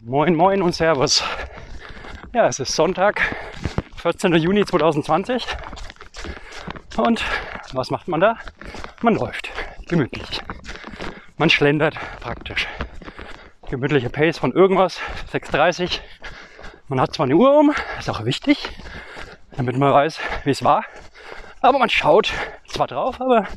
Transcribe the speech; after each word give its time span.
Moin, 0.00 0.36
moin 0.36 0.62
und 0.62 0.74
Servus. 0.74 1.24
Ja, 2.32 2.46
es 2.46 2.60
ist 2.60 2.72
Sonntag, 2.74 3.20
14. 3.96 4.32
Juni 4.34 4.64
2020. 4.64 5.44
Und 6.96 7.24
was 7.72 7.90
macht 7.90 8.06
man 8.06 8.20
da? 8.20 8.36
Man 9.02 9.16
läuft. 9.16 9.50
Gemütlich. 9.88 10.40
Man 11.36 11.50
schlendert 11.50 11.96
praktisch. 12.20 12.68
Gemütliche 13.68 14.08
Pace 14.08 14.38
von 14.38 14.52
irgendwas, 14.52 15.00
6.30. 15.32 15.98
Man 16.86 17.00
hat 17.00 17.14
zwar 17.14 17.24
eine 17.24 17.34
Uhr 17.34 17.58
um, 17.58 17.74
ist 17.98 18.08
auch 18.08 18.24
wichtig, 18.24 18.70
damit 19.56 19.76
man 19.76 19.92
weiß, 19.92 20.20
wie 20.44 20.50
es 20.50 20.62
war. 20.62 20.84
Aber 21.60 21.80
man 21.80 21.90
schaut 21.90 22.32
zwar 22.68 22.86
drauf, 22.86 23.20
aber 23.20 23.48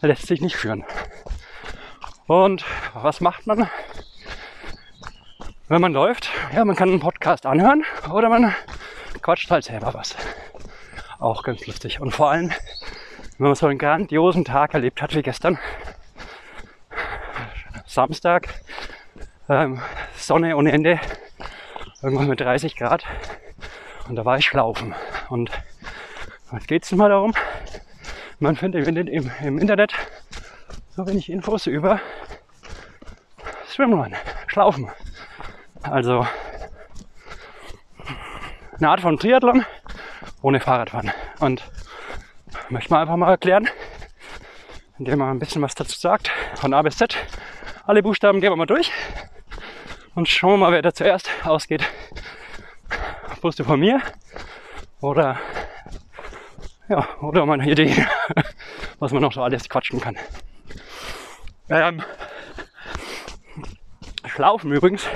lässt 0.00 0.26
sich 0.26 0.40
nicht 0.40 0.56
führen. 0.56 0.84
Und 2.26 2.64
was 2.94 3.20
macht 3.20 3.46
man? 3.46 3.68
Wenn 5.68 5.80
man 5.80 5.92
läuft, 5.92 6.28
ja, 6.52 6.64
man 6.64 6.76
kann 6.76 6.90
einen 6.90 7.00
Podcast 7.00 7.46
anhören 7.46 7.84
oder 8.12 8.28
man 8.28 8.54
quatscht 9.22 9.50
halt 9.50 9.64
selber 9.64 9.94
was. 9.94 10.14
Auch 11.18 11.42
ganz 11.42 11.66
lustig. 11.66 12.00
Und 12.00 12.12
vor 12.12 12.30
allem, 12.30 12.50
wenn 13.38 13.46
man 13.46 13.54
so 13.54 13.66
einen 13.66 13.78
grandiosen 13.78 14.44
Tag 14.44 14.74
erlebt 14.74 15.00
hat 15.00 15.14
wie 15.14 15.22
gestern, 15.22 15.58
Samstag, 17.86 18.48
ähm, 19.48 19.80
Sonne 20.16 20.56
ohne 20.56 20.72
Ende, 20.72 21.00
irgendwann 22.02 22.28
mit 22.28 22.40
30 22.40 22.76
Grad. 22.76 23.04
Und 24.08 24.16
da 24.16 24.24
war 24.24 24.36
ich 24.36 24.52
laufen. 24.52 24.94
Und 25.30 25.50
was 26.50 26.66
geht 26.66 26.84
es 26.84 26.92
mal 26.92 27.08
darum? 27.08 27.32
Man 28.38 28.56
findet 28.56 28.86
im, 28.86 28.96
im, 29.08 29.30
im 29.42 29.58
Internet 29.58 29.94
so 30.90 31.06
wenig 31.06 31.30
Infos 31.30 31.66
über 31.66 32.00
Swimrun, 33.66 34.14
Schlaufen. 34.46 34.90
Also 35.84 36.26
eine 38.78 38.88
Art 38.88 39.00
von 39.00 39.18
Triathlon 39.18 39.64
ohne 40.42 40.60
Fahrradfahren. 40.60 41.12
Und 41.40 41.62
möchte 42.68 42.90
man 42.92 43.02
einfach 43.02 43.16
mal 43.16 43.30
erklären, 43.30 43.68
indem 44.98 45.18
man 45.18 45.30
ein 45.30 45.38
bisschen 45.38 45.62
was 45.62 45.74
dazu 45.74 45.98
sagt, 45.98 46.30
von 46.54 46.74
A 46.74 46.82
bis 46.82 46.96
Z. 46.96 47.16
Alle 47.86 48.02
Buchstaben 48.02 48.40
gehen 48.40 48.50
wir 48.50 48.56
mal 48.56 48.66
durch 48.66 48.90
und 50.14 50.28
schauen 50.28 50.52
wir 50.52 50.56
mal, 50.58 50.72
wer 50.72 50.82
da 50.82 50.92
zuerst 50.92 51.30
ausgeht. 51.44 51.84
Wusste 53.42 53.64
von 53.64 53.78
mir 53.78 54.00
oder 55.00 55.38
ja, 56.88 57.06
oder 57.20 57.44
meine 57.44 57.70
Idee, 57.70 58.06
was 58.98 59.12
man 59.12 59.22
noch 59.22 59.32
so 59.32 59.42
alles 59.42 59.68
quatschen 59.68 60.00
kann. 60.00 60.16
Ähm, 61.68 62.02
Schlaufen 64.26 64.72
übrigens 64.72 65.06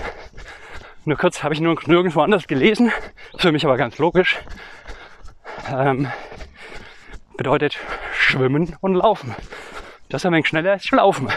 nur 1.08 1.16
kurz 1.16 1.42
habe 1.42 1.54
ich 1.54 1.60
nur 1.60 1.74
nirgendwo 1.86 2.20
anders 2.20 2.46
gelesen. 2.46 2.92
Für 3.38 3.50
mich 3.50 3.64
aber 3.64 3.78
ganz 3.78 3.96
logisch. 3.96 4.38
Ähm, 5.72 6.08
bedeutet 7.38 7.78
Schwimmen 8.12 8.76
und 8.82 8.94
Laufen. 8.94 9.34
Das 10.10 10.20
ist 10.20 10.26
ein 10.26 10.34
wenig 10.34 10.48
schneller 10.48 10.72
als 10.72 10.84
Schlaufen. 10.84 11.30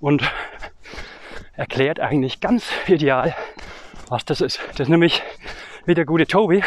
Und 0.00 0.28
erklärt 1.54 2.00
eigentlich 2.00 2.40
ganz 2.40 2.68
ideal, 2.88 3.36
was 4.08 4.24
das 4.24 4.40
ist. 4.40 4.60
Das 4.70 4.80
ist 4.80 4.88
nämlich 4.88 5.22
wie 5.86 5.94
der 5.94 6.04
gute 6.04 6.26
Tobi. 6.26 6.64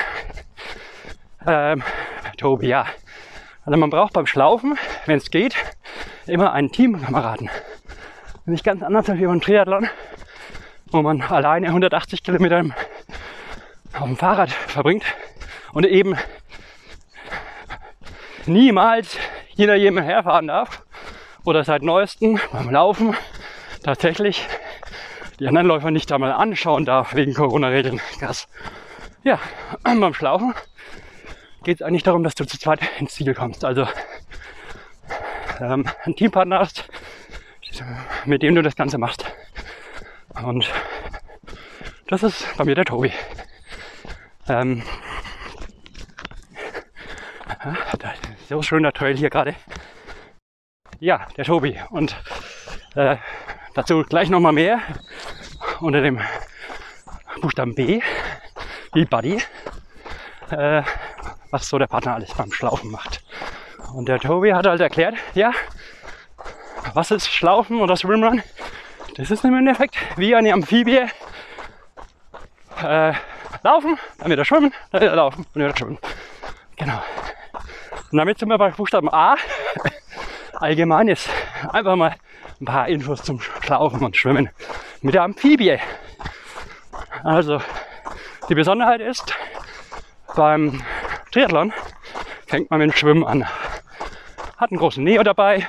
Ähm, 1.46 1.84
Tobi, 2.38 2.68
ja. 2.68 2.86
Also 3.66 3.78
man 3.78 3.90
braucht 3.90 4.14
beim 4.14 4.28
Schlaufen, 4.28 4.80
wenn 5.08 5.18
es 5.18 5.30
geht, 5.30 5.58
immer 6.26 6.54
einen 6.54 6.72
Teamkameraden. 6.72 7.50
Nämlich 8.46 8.64
ganz 8.64 8.82
anders 8.82 9.10
als 9.10 9.20
beim 9.20 9.42
Triathlon 9.42 9.90
wo 10.94 11.02
man 11.02 11.22
alleine 11.22 11.68
180 11.68 12.24
Kilometer 12.24 12.64
auf 13.94 14.06
dem 14.06 14.16
Fahrrad 14.16 14.52
verbringt 14.52 15.04
und 15.74 15.86
eben 15.86 16.16
niemals 18.46 19.18
jeder 19.56 19.76
jemand 19.76 20.08
herfahren 20.08 20.48
darf 20.48 20.84
oder 21.44 21.64
seit 21.64 21.82
neuestem 21.82 22.40
beim 22.52 22.70
Laufen 22.70 23.16
tatsächlich 23.84 24.48
die 25.40 25.48
anderen 25.48 25.68
Läufer 25.68 25.90
nicht 25.90 26.12
einmal 26.12 26.32
anschauen 26.32 26.86
darf 26.86 27.16
wegen 27.16 27.34
Corona-Regeln. 27.34 28.00
Krass. 28.20 28.48
Ja, 29.24 29.40
beim 29.84 30.14
Schlaufen 30.14 30.54
geht 31.64 31.78
es 31.78 31.82
eigentlich 31.82 32.04
darum, 32.04 32.24
dass 32.24 32.36
du 32.36 32.46
zu 32.46 32.60
zweit 32.60 32.82
ins 33.00 33.16
Ziel 33.16 33.34
kommst. 33.34 33.66
Also 33.66 33.88
ähm, 35.60 35.86
einen 36.04 36.16
Teampartner 36.16 36.60
hast, 36.60 36.88
mit 38.26 38.44
dem 38.44 38.54
du 38.54 38.62
das 38.62 38.76
Ganze 38.76 39.00
machst. 39.00 39.26
Und 40.42 40.70
das 42.08 42.24
ist 42.24 42.58
bei 42.58 42.66
mir 42.66 42.76
der 42.76 42.86
Tobi. 42.86 43.12
Ähm, 44.48 44.84
so 48.50 48.62
schöner 48.62 48.92
Trail 48.92 49.16
hier 49.16 49.30
gerade. 49.30 49.56
Ja, 51.00 51.28
der 51.38 51.46
Tobi. 51.46 51.80
Und 51.90 52.16
äh, 52.96 53.18
dazu 53.74 54.04
gleich 54.04 54.30
nochmal 54.30 54.54
mehr 54.54 54.80
unter 55.80 56.02
dem 56.02 56.20
Buchstaben 57.42 57.76
B, 57.76 58.02
wie 58.94 59.06
Buddy, 59.06 59.42
äh, 60.50 60.84
was 61.52 61.68
so 61.68 61.78
der 61.78 61.88
Partner 61.88 62.16
alles 62.16 62.34
beim 62.34 62.52
Schlaufen 62.52 62.92
macht. 62.92 63.24
Und 63.94 64.08
der 64.08 64.20
Tobi 64.20 64.54
hat 64.54 64.66
halt 64.66 64.82
erklärt, 64.82 65.16
ja, 65.34 65.52
was 66.94 67.12
ist 67.12 67.28
Schlaufen 67.28 67.80
oder 67.80 67.96
Swimrun? 67.96 68.44
Das 69.16 69.30
ist 69.30 69.46
im 69.46 69.54
Endeffekt 69.54 69.96
wie 70.18 70.34
eine 70.34 70.54
Amphibie. 70.54 71.06
Äh, 72.82 73.14
laufen, 73.62 74.00
dann 74.18 74.32
wieder 74.32 74.44
schwimmen, 74.44 74.74
dann 74.92 75.02
wieder 75.02 75.16
laufen 75.16 75.46
und 75.54 75.62
wieder 75.62 75.78
schwimmen. 75.78 76.00
Genau. 76.78 77.00
Und 78.12 78.18
damit 78.18 78.40
sind 78.40 78.50
wir 78.50 78.58
bei 78.58 78.72
Buchstaben 78.72 79.14
A. 79.14 79.36
Allgemein 80.54 81.10
ist 81.10 81.30
einfach 81.70 81.96
mal 81.96 82.16
ein 82.60 82.66
paar 82.66 82.88
Infos 82.88 83.22
zum 83.22 83.40
Schlaufen 83.40 84.04
und 84.04 84.18
Schwimmen 84.18 84.50
mit 85.02 85.14
der 85.14 85.22
Amphibie. 85.24 85.78
Also, 87.24 87.62
die 88.50 88.56
Besonderheit 88.56 89.00
ist, 89.00 89.36
beim 90.36 90.82
Triathlon 91.32 91.72
fängt 92.48 92.72
man 92.72 92.80
mit 92.80 92.92
dem 92.92 92.98
Schwimmen 92.98 93.26
an. 93.26 93.46
Hat 94.58 94.72
einen 94.72 94.80
großen 94.80 95.04
Neo 95.04 95.22
dabei, 95.22 95.68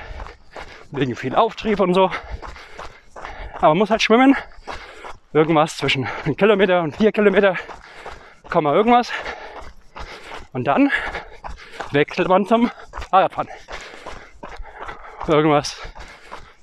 wegen 0.89 1.15
viel 1.15 1.35
Auftrieb 1.35 1.79
und 1.79 1.93
so. 1.93 2.09
Aber 3.55 3.69
man 3.69 3.77
muss 3.79 3.89
halt 3.89 4.01
schwimmen. 4.01 4.35
Irgendwas 5.33 5.77
zwischen 5.77 6.07
einem 6.23 6.37
Kilometer 6.37 6.81
und 6.81 6.95
vier 6.95 7.11
Kilometer, 7.11 7.55
Komma 8.49 8.73
irgendwas. 8.73 9.11
Und 10.53 10.65
dann 10.65 10.91
wechselt 11.91 12.27
man 12.27 12.45
zum 12.45 12.71
Fahrradfahren. 13.09 13.49
Irgendwas 15.27 15.81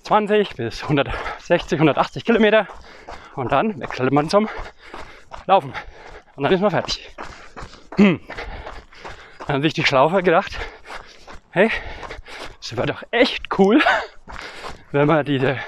20 0.04 0.56
bis 0.56 0.82
160, 0.82 1.74
180 1.74 2.24
Kilometer. 2.24 2.66
Und 3.34 3.52
dann 3.52 3.80
wechselt 3.80 4.12
man 4.12 4.28
zum 4.28 4.48
Laufen. 5.46 5.72
Und 6.36 6.44
dann 6.44 6.52
ist 6.52 6.60
man 6.60 6.70
fertig. 6.70 7.14
Hm. 7.96 8.20
Dann 9.46 9.56
haben 9.56 9.62
sich 9.62 9.74
die 9.74 9.84
Schlaufer 9.84 10.22
gedacht, 10.22 10.56
hey, 11.50 11.68
es 12.60 12.76
wäre 12.76 12.86
doch 12.86 13.02
echt 13.10 13.58
cool, 13.58 13.82
wenn 14.92 15.08
man 15.08 15.24
diese 15.24 15.58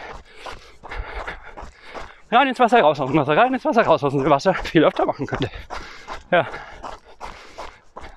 rein 2.35 2.49
ins 2.49 2.59
Wasser, 2.59 2.81
raus 2.81 3.01
aus 3.01 3.11
dem 3.11 3.19
Wasser, 3.19 3.37
rein 3.37 3.55
ins 3.55 3.65
Wasser, 3.65 3.83
raus 3.83 4.03
aus 4.03 4.13
dem 4.13 4.29
Wasser 4.29 4.55
viel 4.55 4.85
öfter 4.85 5.07
machen 5.07 5.27
könnte. 5.27 5.51
Ja. 6.31 6.47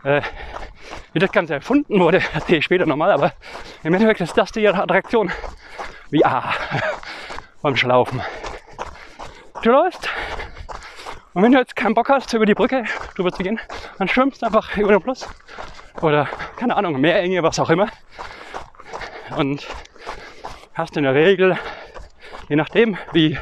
Äh, 0.03 0.21
wie 1.13 1.19
das 1.19 1.31
Ganze 1.31 1.55
erfunden 1.55 1.99
wurde, 1.99 2.21
erzähle 2.33 2.59
ich 2.59 2.65
später 2.65 2.85
nochmal, 2.85 3.11
aber 3.11 3.33
im 3.83 3.93
Endeffekt 3.93 4.21
ist 4.21 4.37
das 4.37 4.51
die 4.51 4.67
Attraktion. 4.67 5.31
Wie 6.09 6.25
ah, 6.25 6.53
beim 7.61 7.75
Schlaufen. 7.75 8.21
Du 9.63 9.71
läufst 9.71 10.09
und 11.37 11.43
wenn 11.43 11.51
du 11.51 11.59
jetzt 11.59 11.75
keinen 11.75 11.93
Bock 11.93 12.09
hast, 12.09 12.33
über 12.33 12.47
die 12.47 12.55
Brücke 12.55 12.85
drüber 13.15 13.31
zu 13.31 13.43
gehen, 13.43 13.59
dann 13.99 14.07
schwimmst 14.07 14.43
einfach 14.43 14.75
über 14.75 14.93
den 14.93 15.01
Fluss 15.01 15.29
oder 16.01 16.27
keine 16.55 16.75
Ahnung, 16.75 16.99
Meerenge, 16.99 17.43
was 17.43 17.59
auch 17.59 17.69
immer. 17.69 17.89
Und 19.35 19.67
hast 20.73 20.97
in 20.97 21.03
der 21.03 21.13
Regel, 21.13 21.57
je 22.49 22.55
nachdem, 22.55 22.97
wie 23.13 23.37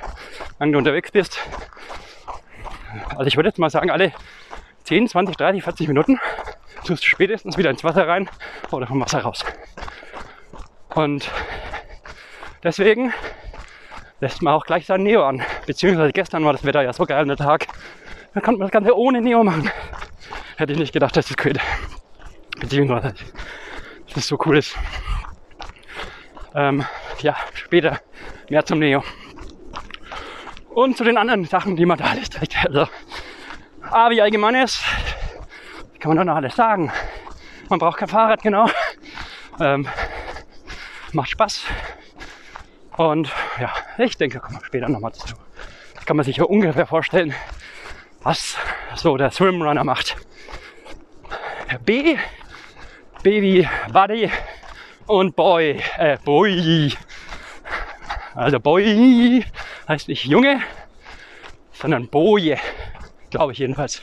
lange 0.59 0.73
du 0.73 0.77
unterwegs 0.77 1.11
bist. 1.11 1.39
Also 3.09 3.25
ich 3.25 3.35
würde 3.35 3.49
jetzt 3.49 3.59
mal 3.59 3.69
sagen, 3.69 3.91
alle 3.91 4.13
10, 4.83 5.07
20, 5.07 5.35
30, 5.35 5.63
40 5.63 5.87
Minuten 5.87 6.19
tust 6.85 7.03
du 7.03 7.07
spätestens 7.07 7.57
wieder 7.57 7.69
ins 7.69 7.83
Wasser 7.83 8.07
rein 8.07 8.29
oder 8.71 8.87
vom 8.87 9.01
Wasser 9.01 9.21
raus. 9.21 9.43
Und 10.93 11.29
deswegen 12.63 13.13
lässt 14.19 14.41
man 14.41 14.53
auch 14.53 14.65
gleich 14.65 14.85
sein 14.85 15.03
Neo 15.03 15.23
an. 15.23 15.43
Beziehungsweise 15.65 16.13
gestern 16.13 16.45
war 16.45 16.53
das 16.53 16.63
Wetter 16.63 16.81
ja 16.81 16.93
so 16.93 17.05
geil, 17.05 17.25
der 17.25 17.37
Tag. 17.37 17.67
Da 18.33 18.41
konnte 18.41 18.59
man 18.59 18.67
das 18.67 18.71
Ganze 18.71 18.97
ohne 18.97 19.21
Neo 19.21 19.43
machen. 19.43 19.69
Hätte 20.57 20.73
ich 20.73 20.79
nicht 20.79 20.93
gedacht, 20.93 21.15
dass 21.17 21.27
das 21.27 21.37
geht. 21.37 21.59
Beziehungsweise, 22.59 23.13
dass 24.05 24.13
das 24.15 24.27
so 24.27 24.39
cool 24.45 24.57
ist. 24.57 24.75
Ähm, 26.53 26.85
ja, 27.19 27.35
später 27.53 27.99
mehr 28.49 28.65
zum 28.65 28.79
Neo. 28.79 29.03
Und 30.69 30.97
zu 30.97 31.03
den 31.03 31.17
anderen 31.17 31.45
Sachen, 31.45 31.75
die 31.75 31.85
man 31.85 31.97
da 31.97 32.05
alles 32.05 32.29
trägt. 32.29 32.55
Also, 32.65 32.87
A 33.89 34.09
wie 34.09 34.21
allgemein 34.21 34.55
ist, 34.55 34.83
kann 35.99 36.09
man 36.09 36.17
doch 36.17 36.25
noch 36.25 36.35
alles 36.35 36.55
sagen. 36.55 36.91
Man 37.69 37.79
braucht 37.79 37.97
kein 37.97 38.09
Fahrrad, 38.09 38.41
genau. 38.41 38.69
Ähm, 39.59 39.87
macht 41.13 41.29
Spaß. 41.29 41.63
Und 42.97 43.31
ja, 43.59 43.71
ich 43.97 44.17
denke, 44.17 44.39
kommen 44.39 44.59
wir 44.59 44.65
später 44.65 44.89
nochmal 44.89 45.11
dazu. 45.11 45.35
Das 45.95 46.05
kann 46.05 46.17
man 46.17 46.25
sich 46.25 46.37
ja 46.37 46.43
ungefähr 46.43 46.85
vorstellen, 46.85 47.33
was 48.21 48.57
so 48.95 49.17
der 49.17 49.31
Swimrunner 49.31 49.83
macht. 49.83 50.15
B, 51.85 52.17
B 53.23 53.41
wie 53.41 53.67
Buddy 53.91 54.29
und 55.07 55.35
Boy, 55.35 55.81
äh, 55.97 56.17
Boy. 56.23 56.93
Also 58.35 58.59
Boy 58.59 59.45
heißt 59.87 60.09
nicht 60.09 60.25
Junge, 60.25 60.61
sondern 61.71 62.09
Boje, 62.09 62.57
glaube 63.29 63.53
ich 63.53 63.59
jedenfalls. 63.59 64.01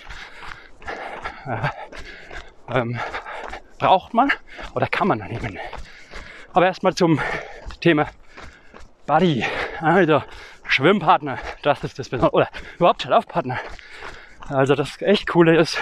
Äh, 1.47 1.69
ähm, 2.75 2.99
braucht 3.79 4.15
man 4.15 4.33
oder 4.75 4.87
kann 4.87 5.09
man 5.09 5.19
nehmen. 5.19 5.59
Aber 6.55 6.65
erstmal 6.65 6.95
zum 6.95 7.21
Thema 7.81 8.09
Buddy, 9.07 9.45
also 9.81 10.23
Schwimmpartner, 10.67 11.39
das 11.63 11.85
ist 11.85 11.99
das 11.99 12.09
Besondere. 12.09 12.35
Oder 12.35 12.49
überhaupt 12.79 13.05
Laufpartner. 13.05 13.59
Also 14.49 14.75
das 14.75 15.03
echt 15.03 15.27
Coole 15.29 15.59
ist, 15.59 15.77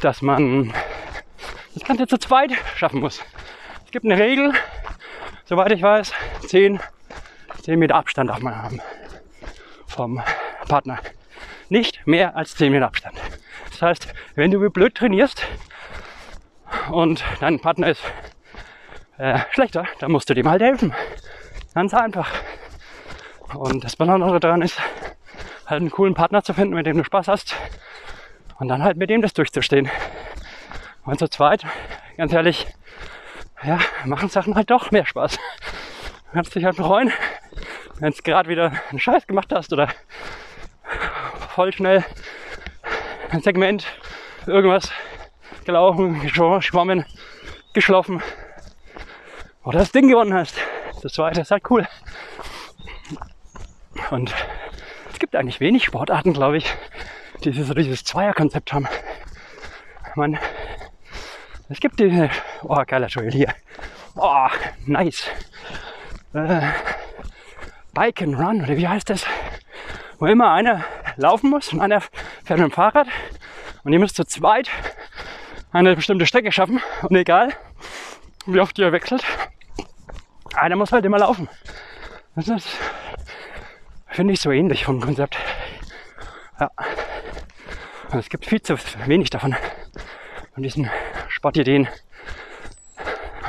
dass 0.00 0.22
man 0.22 0.74
das 1.74 1.84
Ganze 1.84 2.08
zu 2.08 2.18
zweit 2.18 2.50
schaffen 2.74 3.00
muss. 3.00 3.20
Es 3.84 3.92
gibt 3.92 4.04
eine 4.04 4.18
Regel, 4.18 4.52
soweit 5.44 5.70
ich 5.70 5.82
weiß, 5.82 6.12
10, 6.48 6.80
10 7.62 7.78
Meter 7.78 7.94
Abstand 7.94 8.28
darf 8.28 8.40
man 8.40 8.60
haben 8.60 8.80
vom 9.86 10.20
Partner. 10.68 10.98
Nicht 11.68 12.04
mehr 12.06 12.36
als 12.36 12.56
10 12.56 12.72
Meter 12.72 12.86
Abstand. 12.86 13.16
Das 13.70 13.82
heißt, 13.82 14.14
wenn 14.34 14.50
du 14.50 14.60
wie 14.60 14.68
blöd 14.68 14.96
trainierst 14.96 15.46
und 16.90 17.22
dein 17.38 17.60
Partner 17.60 17.88
ist 17.88 18.02
äh, 19.18 19.38
schlechter, 19.50 19.86
dann 20.00 20.10
musst 20.10 20.28
du 20.28 20.34
dem 20.34 20.48
halt 20.48 20.60
helfen. 20.60 20.92
Ganz 21.72 21.94
einfach. 21.94 22.28
Und 23.54 23.84
das 23.84 23.94
Besondere 23.94 24.40
daran 24.40 24.62
ist, 24.62 24.80
halt 25.66 25.82
einen 25.82 25.90
coolen 25.90 26.14
Partner 26.14 26.42
zu 26.42 26.54
finden, 26.54 26.74
mit 26.74 26.86
dem 26.86 26.96
du 26.96 27.04
Spaß 27.04 27.28
hast 27.28 27.54
und 28.58 28.66
dann 28.66 28.82
halt 28.82 28.96
mit 28.96 29.08
dem 29.08 29.22
das 29.22 29.34
durchzustehen. 29.34 29.88
Und 31.04 31.20
zu 31.20 31.28
zweit, 31.28 31.64
ganz 32.16 32.32
ehrlich, 32.32 32.66
ja, 33.62 33.78
machen 34.04 34.28
Sachen 34.28 34.56
halt 34.56 34.70
doch 34.70 34.90
mehr 34.90 35.06
Spaß. 35.06 35.38
Kannst 36.32 36.54
dich 36.54 36.64
halt 36.64 36.76
freuen, 36.76 37.12
wenn 38.00 38.12
du 38.12 38.22
gerade 38.22 38.48
wieder 38.48 38.72
einen 38.90 38.98
Scheiß 38.98 39.26
gemacht 39.26 39.52
hast 39.52 39.72
oder 39.72 39.88
voll 41.54 41.72
schnell 41.72 42.04
ein 43.30 43.42
Segment, 43.42 43.86
irgendwas 44.46 44.90
gelaufen, 45.64 46.22
geschwommen, 46.22 47.04
geschlafen 47.74 48.22
oder 49.62 49.80
das 49.80 49.92
Ding 49.92 50.08
gewonnen 50.08 50.32
hast. 50.32 50.56
Das 51.02 51.12
zweite 51.12 51.42
ist 51.42 51.50
halt 51.50 51.68
cool. 51.70 51.86
Und 54.10 54.34
es 55.12 55.18
gibt 55.18 55.36
eigentlich 55.36 55.60
wenig 55.60 55.84
Sportarten, 55.84 56.32
glaube 56.32 56.56
ich, 56.56 56.74
die 57.44 57.52
so 57.52 57.74
dieses 57.74 58.04
Zweierkonzept 58.04 58.72
haben. 58.72 58.88
Man, 60.14 60.38
es 61.68 61.80
gibt 61.80 62.00
diese, 62.00 62.30
oh, 62.62 62.82
geiler 62.86 63.08
Trail 63.08 63.30
hier. 63.32 63.54
Oh, 64.14 64.48
nice. 64.86 65.26
Äh, 66.34 66.62
Bike 67.92 68.22
and 68.22 68.38
Run, 68.38 68.62
oder 68.62 68.76
wie 68.76 68.88
heißt 68.88 69.10
das? 69.10 69.26
Wo 70.18 70.26
immer 70.26 70.52
einer 70.52 70.84
laufen 71.16 71.50
muss 71.50 71.72
und 71.72 71.80
einer 71.80 72.00
fährt 72.00 72.58
mit 72.58 72.70
dem 72.70 72.70
Fahrrad 72.70 73.06
und 73.84 73.92
ihr 73.92 73.98
müsst 73.98 74.16
zu 74.16 74.24
zweit 74.24 74.70
eine 75.72 75.94
bestimmte 75.94 76.26
Strecke 76.26 76.50
schaffen 76.50 76.80
und 77.02 77.16
egal, 77.16 77.52
wie 78.46 78.60
oft 78.60 78.78
ihr 78.78 78.92
wechselt, 78.92 79.24
einer 80.54 80.76
muss 80.76 80.92
halt 80.92 81.04
immer 81.04 81.18
laufen. 81.18 81.48
Das 82.34 82.48
ist, 82.48 82.68
finde 84.08 84.32
ich, 84.32 84.40
so 84.40 84.50
ähnlich 84.50 84.86
vom 84.86 85.00
Konzept. 85.00 85.36
Ja. 86.58 86.70
Und 88.10 88.18
es 88.18 88.30
gibt 88.30 88.46
viel 88.46 88.62
zu 88.62 88.76
wenig 89.06 89.28
davon, 89.28 89.54
von 90.54 90.62
diesen 90.62 90.90
Sportideen. 91.28 91.88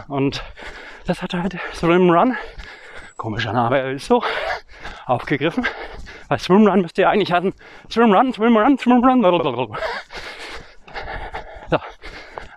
Und 0.08 0.44
das 1.06 1.22
hat 1.22 1.34
halt 1.34 1.58
Swim 1.74 2.10
Run, 2.10 2.38
komischer 3.18 3.54
Name, 3.54 3.94
ist 3.94 4.08
so, 4.08 4.24
aufgegriffen. 5.06 5.68
Weil 6.28 6.40
Swim 6.40 6.68
Run 6.68 6.82
müsste 6.82 7.04
ja 7.04 7.10
eigentlich 7.10 7.32
heißen 7.32 7.54
Swim 7.90 8.14
Run, 8.14 8.34
Swim 8.34 8.58
Run, 8.58 8.78
Swim 8.78 9.04
Run. 9.04 9.22
So, 11.70 11.80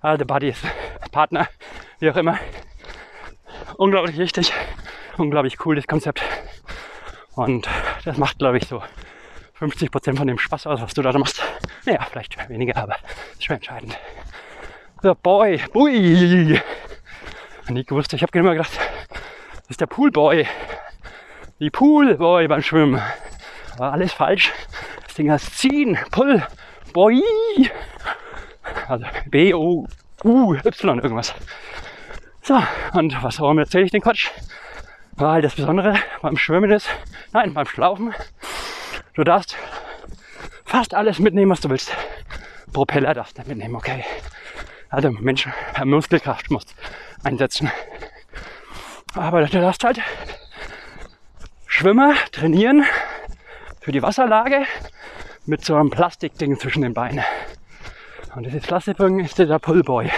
also 0.03 0.25
Buddy 0.25 0.49
ist 0.49 0.63
Partner, 1.11 1.49
wie 2.01 2.11
auch 2.11 2.17
immer 2.17 2.39
unglaublich 3.79 4.17
wichtig, 4.17 4.53
unglaublich 5.17 5.57
cooles 5.59 5.87
Konzept. 5.87 6.23
Und 7.35 7.69
das 8.05 8.17
macht, 8.17 8.39
glaube 8.39 8.59
ich, 8.59 8.67
so 8.67 8.83
50 9.55 9.91
Prozent 9.91 10.19
von 10.19 10.27
dem 10.27 10.39
Spaß 10.39 10.67
aus, 10.67 10.81
was 10.81 10.95
du 10.95 11.03
da 11.03 11.13
machst. 11.13 11.43
Naja, 11.85 12.07
vielleicht 12.11 12.49
weniger, 12.49 12.77
aber 12.77 12.97
ist 13.33 13.45
schon 13.45 13.57
entscheidend. 13.57 13.99
So, 15.03 15.15
Boy, 15.15 15.61
Bui. 15.73 16.61
Nie 17.69 17.85
gewusst, 17.85 18.13
ich 18.13 18.23
habe 18.23 18.39
immer 18.39 18.53
gedacht, 18.53 18.79
das 19.67 19.73
ist 19.73 19.81
der 19.81 19.87
Poolboy. 19.87 20.47
Die 21.59 21.71
Poolboy 21.71 22.47
beim 22.47 22.63
Schwimmen. 22.63 23.03
War 23.79 23.93
alles 23.93 24.13
falsch. 24.13 24.53
Das 25.05 25.15
Ding 25.15 25.29
heißt 25.29 25.59
ziehen, 25.59 25.99
Pull, 26.13 26.47
Boy. 26.93 27.21
Also 28.87 29.07
B-O-U-Y 29.27 30.99
irgendwas. 31.03 31.35
So, 32.43 32.63
und 32.93 33.21
was 33.25 33.41
warum 33.41 33.59
erzähle 33.59 33.87
ich 33.87 33.91
den 33.91 34.03
Quatsch? 34.03 34.31
Weil 35.17 35.43
das 35.43 35.57
Besondere 35.57 35.97
beim 36.23 36.37
Schwimmen 36.37 36.71
ist, 36.71 36.89
nein, 37.33 37.53
beim 37.53 37.67
Schlaufen, 37.67 38.15
du 39.15 39.25
darfst 39.25 39.57
fast 40.65 40.95
alles 40.95 41.19
mitnehmen, 41.19 41.51
was 41.51 41.61
du 41.61 41.71
willst. 41.71 41.93
Propeller 42.73 43.15
darfst 43.15 43.37
du 43.37 43.43
mitnehmen, 43.49 43.75
okay. 43.75 44.05
Also 44.91 45.11
Menschen, 45.11 45.53
Muskelkraft 45.85 46.53
musst 46.53 46.73
einsetzen. 47.25 47.69
Aber 49.17 49.47
du 49.47 49.61
darfst 49.61 49.83
halt 49.83 50.01
Schwimmer 51.67 52.15
trainieren 52.33 52.85
für 53.81 53.91
die 53.91 54.03
Wasserlage 54.03 54.67
mit 55.47 55.65
so 55.65 55.75
einem 55.75 55.91
Plastikding 55.91 56.59
zwischen 56.59 56.83
den 56.83 56.93
Beinen. 56.93 57.25
Und 58.35 58.45
dieses 58.45 58.67
Plastikding 58.67 59.21
ist 59.21 59.39
der 59.39 59.59
Pullboy. 59.59 60.11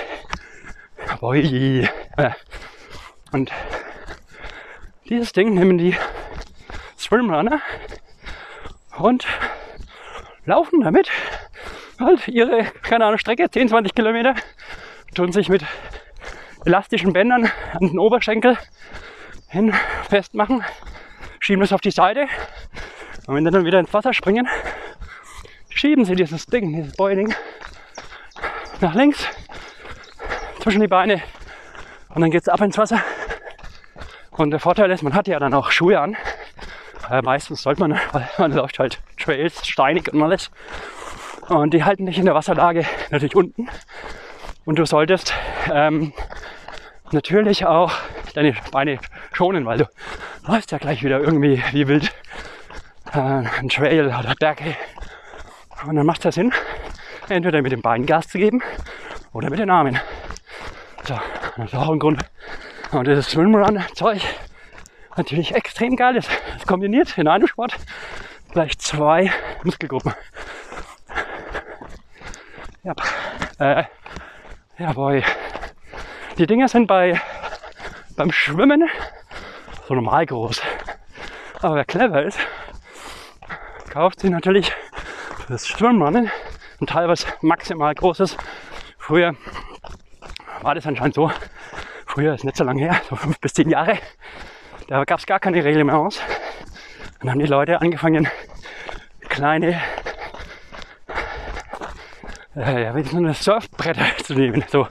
Boy. 1.20 1.88
Äh, 2.16 2.30
und 3.32 3.52
dieses 5.08 5.32
Ding 5.32 5.54
nehmen 5.54 5.78
die 5.78 5.96
Swimrunner 6.98 7.60
und 8.98 9.26
laufen 10.44 10.80
damit 10.80 11.08
halt 12.00 12.26
ihre, 12.26 12.64
keine 12.82 13.06
Ahnung, 13.06 13.18
Strecke, 13.18 13.48
10, 13.48 13.68
20 13.68 13.94
Kilometer, 13.94 14.34
tun 15.14 15.32
sich 15.32 15.48
mit 15.48 15.64
elastischen 16.64 17.12
Bändern 17.12 17.50
an 17.72 17.88
den 17.88 17.98
Oberschenkel 17.98 18.56
hin 19.48 19.72
festmachen, 20.08 20.64
schieben 21.40 21.62
es 21.62 21.72
auf 21.72 21.80
die 21.80 21.90
Seite 21.90 22.26
und 23.26 23.34
wenn 23.34 23.44
sie 23.44 23.50
dann 23.50 23.64
wieder 23.64 23.80
ins 23.80 23.92
Wasser 23.92 24.12
springen, 24.12 24.48
schieben 25.68 26.04
sie 26.04 26.14
dieses 26.14 26.46
Ding, 26.46 26.72
dieses 26.74 26.96
Boiling 26.96 27.34
nach 28.80 28.94
links 28.94 29.26
zwischen 30.60 30.80
die 30.80 30.88
Beine 30.88 31.22
und 32.14 32.22
dann 32.22 32.30
geht 32.30 32.42
es 32.42 32.48
ab 32.48 32.60
ins 32.60 32.78
Wasser. 32.78 33.02
Und 34.30 34.52
der 34.52 34.60
Vorteil 34.60 34.90
ist, 34.90 35.02
man 35.02 35.14
hat 35.14 35.26
ja 35.26 35.38
dann 35.38 35.52
auch 35.52 35.70
Schuhe 35.72 35.98
an. 35.98 36.16
Äh, 37.10 37.22
meistens 37.22 37.62
sollte 37.62 37.80
man, 37.80 37.98
weil 38.12 38.28
man 38.38 38.52
läuft 38.52 38.78
halt 38.78 39.00
Trails, 39.18 39.66
steinig 39.66 40.12
und 40.12 40.22
alles. 40.22 40.50
Und 41.48 41.74
die 41.74 41.84
halten 41.84 42.06
dich 42.06 42.18
in 42.18 42.26
der 42.26 42.34
Wasserlage 42.34 42.86
natürlich 43.10 43.34
unten. 43.34 43.68
Und 44.68 44.78
du 44.78 44.84
solltest 44.84 45.32
ähm, 45.72 46.12
natürlich 47.10 47.64
auch 47.64 47.90
deine 48.34 48.54
Beine 48.70 48.98
schonen, 49.32 49.64
weil 49.64 49.78
du 49.78 49.88
läufst 50.46 50.72
ja 50.72 50.76
gleich 50.76 51.02
wieder 51.02 51.20
irgendwie 51.20 51.64
wie 51.72 51.88
wild 51.88 52.12
äh, 53.14 53.18
ein 53.18 53.70
Trail 53.70 54.08
oder 54.08 54.34
Berge. 54.38 54.76
Und 55.86 55.96
dann 55.96 56.04
macht 56.04 56.22
es 56.26 56.34
Sinn, 56.34 56.52
entweder 57.30 57.62
mit 57.62 57.72
dem 57.72 57.80
Bein 57.80 58.04
Gas 58.04 58.28
zu 58.28 58.36
geben 58.36 58.62
oder 59.32 59.48
mit 59.48 59.58
den 59.58 59.70
Armen. 59.70 59.98
So, 61.04 61.18
das 61.56 61.72
ist 61.72 61.74
auch 61.74 61.88
ein 61.88 61.98
Grund. 61.98 62.20
Und 62.92 63.06
dieses 63.06 63.30
Swimrun-Zeug 63.30 64.20
natürlich 65.16 65.54
extrem 65.54 65.96
geil 65.96 66.16
ist. 66.16 66.28
Es 66.58 66.66
kombiniert 66.66 67.16
in 67.16 67.26
einem 67.26 67.46
Sport 67.46 67.74
gleich 68.52 68.78
zwei 68.78 69.32
Muskelgruppen. 69.62 70.12
Ja, 72.84 72.94
äh, 73.60 73.84
ja, 74.78 74.92
boy. 74.92 75.24
Die 76.38 76.46
Dinger 76.46 76.68
sind 76.68 76.86
bei, 76.86 77.20
beim 78.16 78.30
Schwimmen 78.30 78.88
so 79.88 79.94
normal 79.94 80.24
groß. 80.26 80.62
Aber 81.60 81.74
wer 81.74 81.84
clever 81.84 82.22
ist, 82.22 82.38
kauft 83.90 84.20
sich 84.20 84.30
natürlich 84.30 84.72
fürs 85.46 85.66
Schwimmrennen 85.66 86.30
ein 86.80 86.86
teilweise 86.86 87.26
maximal 87.40 87.92
großes. 87.94 88.36
Früher 88.98 89.34
war 90.62 90.74
das 90.76 90.86
anscheinend 90.86 91.14
so. 91.14 91.32
Früher 92.06 92.34
ist 92.34 92.44
nicht 92.44 92.56
so 92.56 92.64
lange 92.64 92.82
her, 92.82 93.00
so 93.08 93.16
fünf 93.16 93.40
bis 93.40 93.54
zehn 93.54 93.70
Jahre. 93.70 93.98
Da 94.86 95.04
gab 95.04 95.18
es 95.18 95.26
gar 95.26 95.40
keine 95.40 95.64
Reglements. 95.64 96.20
Dann 97.20 97.30
haben 97.30 97.40
die 97.40 97.46
Leute 97.46 97.80
angefangen, 97.80 98.28
kleine 99.28 99.80
äh, 102.58 102.82
ja, 102.84 103.04
so 103.04 103.16
eine 103.16 103.34
Surfbretter 103.34 104.04
zu 104.24 104.34
nehmen. 104.34 104.64
So 104.68 104.86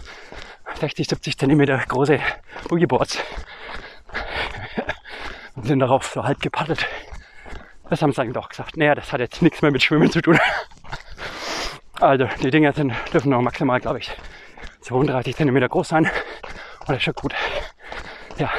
60, 0.80 1.08
70 1.08 1.38
Zentimeter 1.38 1.78
große 1.88 2.20
Boogieboards. 2.70 3.20
Und 5.56 5.66
sind 5.68 5.80
darauf 5.80 6.06
so 6.06 6.24
halb 6.24 6.40
gepaddelt. 6.40 6.86
Das 7.90 8.02
haben 8.02 8.12
sie 8.12 8.18
dann 8.18 8.34
doch 8.34 8.50
gesagt. 8.50 8.78
Naja, 8.78 8.96
das 8.96 9.12
hat 9.12 9.20
jetzt 9.20 9.42
nichts 9.42 9.62
mehr 9.62 9.72
mit 9.72 9.82
Schwimmen 9.82 10.12
zu 10.12 10.22
tun. 10.22 10.40
Also, 12.00 12.28
die 12.44 12.52
Dinger 12.52 12.74
sind, 12.74 12.94
dürfen 13.12 13.32
noch 13.32 13.42
maximal, 13.42 13.80
glaube 13.80 14.00
ich, 14.00 14.12
32 14.82 15.36
cm 15.36 15.68
groß 15.68 15.88
sein. 15.88 16.06
Und 16.06 16.90
das 16.90 16.98
ist 16.98 17.04
schon 17.04 17.16
gut. 17.16 17.34
Ja, 18.38 18.52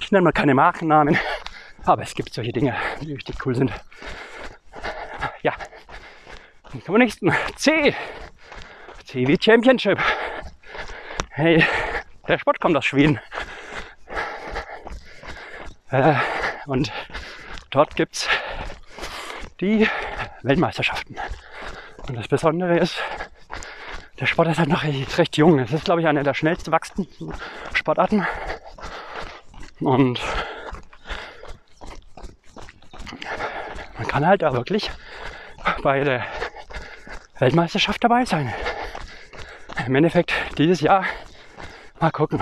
ich 0.00 0.12
nenne 0.12 0.22
mal 0.22 0.32
keine 0.32 0.54
Markennamen, 0.54 1.18
aber 1.84 2.02
es 2.02 2.14
gibt 2.14 2.32
solche 2.32 2.52
Dinge, 2.52 2.76
die 3.00 3.14
richtig 3.14 3.44
cool 3.44 3.56
sind. 3.56 3.72
Dann 6.72 6.84
kommen 6.84 6.98
nächsten. 6.98 7.32
C. 7.56 7.94
C 9.04 9.26
wie 9.26 9.38
Championship. 9.40 9.98
Hey, 11.30 11.64
der 12.28 12.38
Sport 12.38 12.60
kommt 12.60 12.76
aus 12.76 12.84
Schweden. 12.84 13.20
Äh, 15.90 16.14
und 16.66 16.90
dort 17.70 17.94
gibt 17.94 18.16
es 18.16 18.28
die 19.60 19.88
Weltmeisterschaften. 20.42 21.16
Und 22.08 22.16
das 22.16 22.28
Besondere 22.28 22.78
ist, 22.78 22.96
der 24.18 24.26
Sport 24.26 24.48
ist 24.48 24.58
halt 24.58 24.68
noch 24.68 24.84
recht 24.84 25.36
jung. 25.36 25.58
Es 25.58 25.72
ist, 25.72 25.84
glaube 25.84 26.00
ich, 26.00 26.06
eine 26.06 26.22
der 26.22 26.34
schnellst 26.34 26.70
wachsenden 26.70 27.32
Sportarten. 27.74 28.26
Und 29.80 30.20
man 33.98 34.06
kann 34.06 34.26
halt 34.26 34.42
da 34.42 34.52
wirklich 34.52 34.90
bei 35.82 36.02
der 36.02 36.24
Weltmeisterschaft 37.38 38.02
dabei 38.02 38.24
sein. 38.24 38.52
Im 39.86 39.94
Endeffekt 39.94 40.32
dieses 40.56 40.80
Jahr 40.80 41.04
mal 42.00 42.10
gucken. 42.10 42.40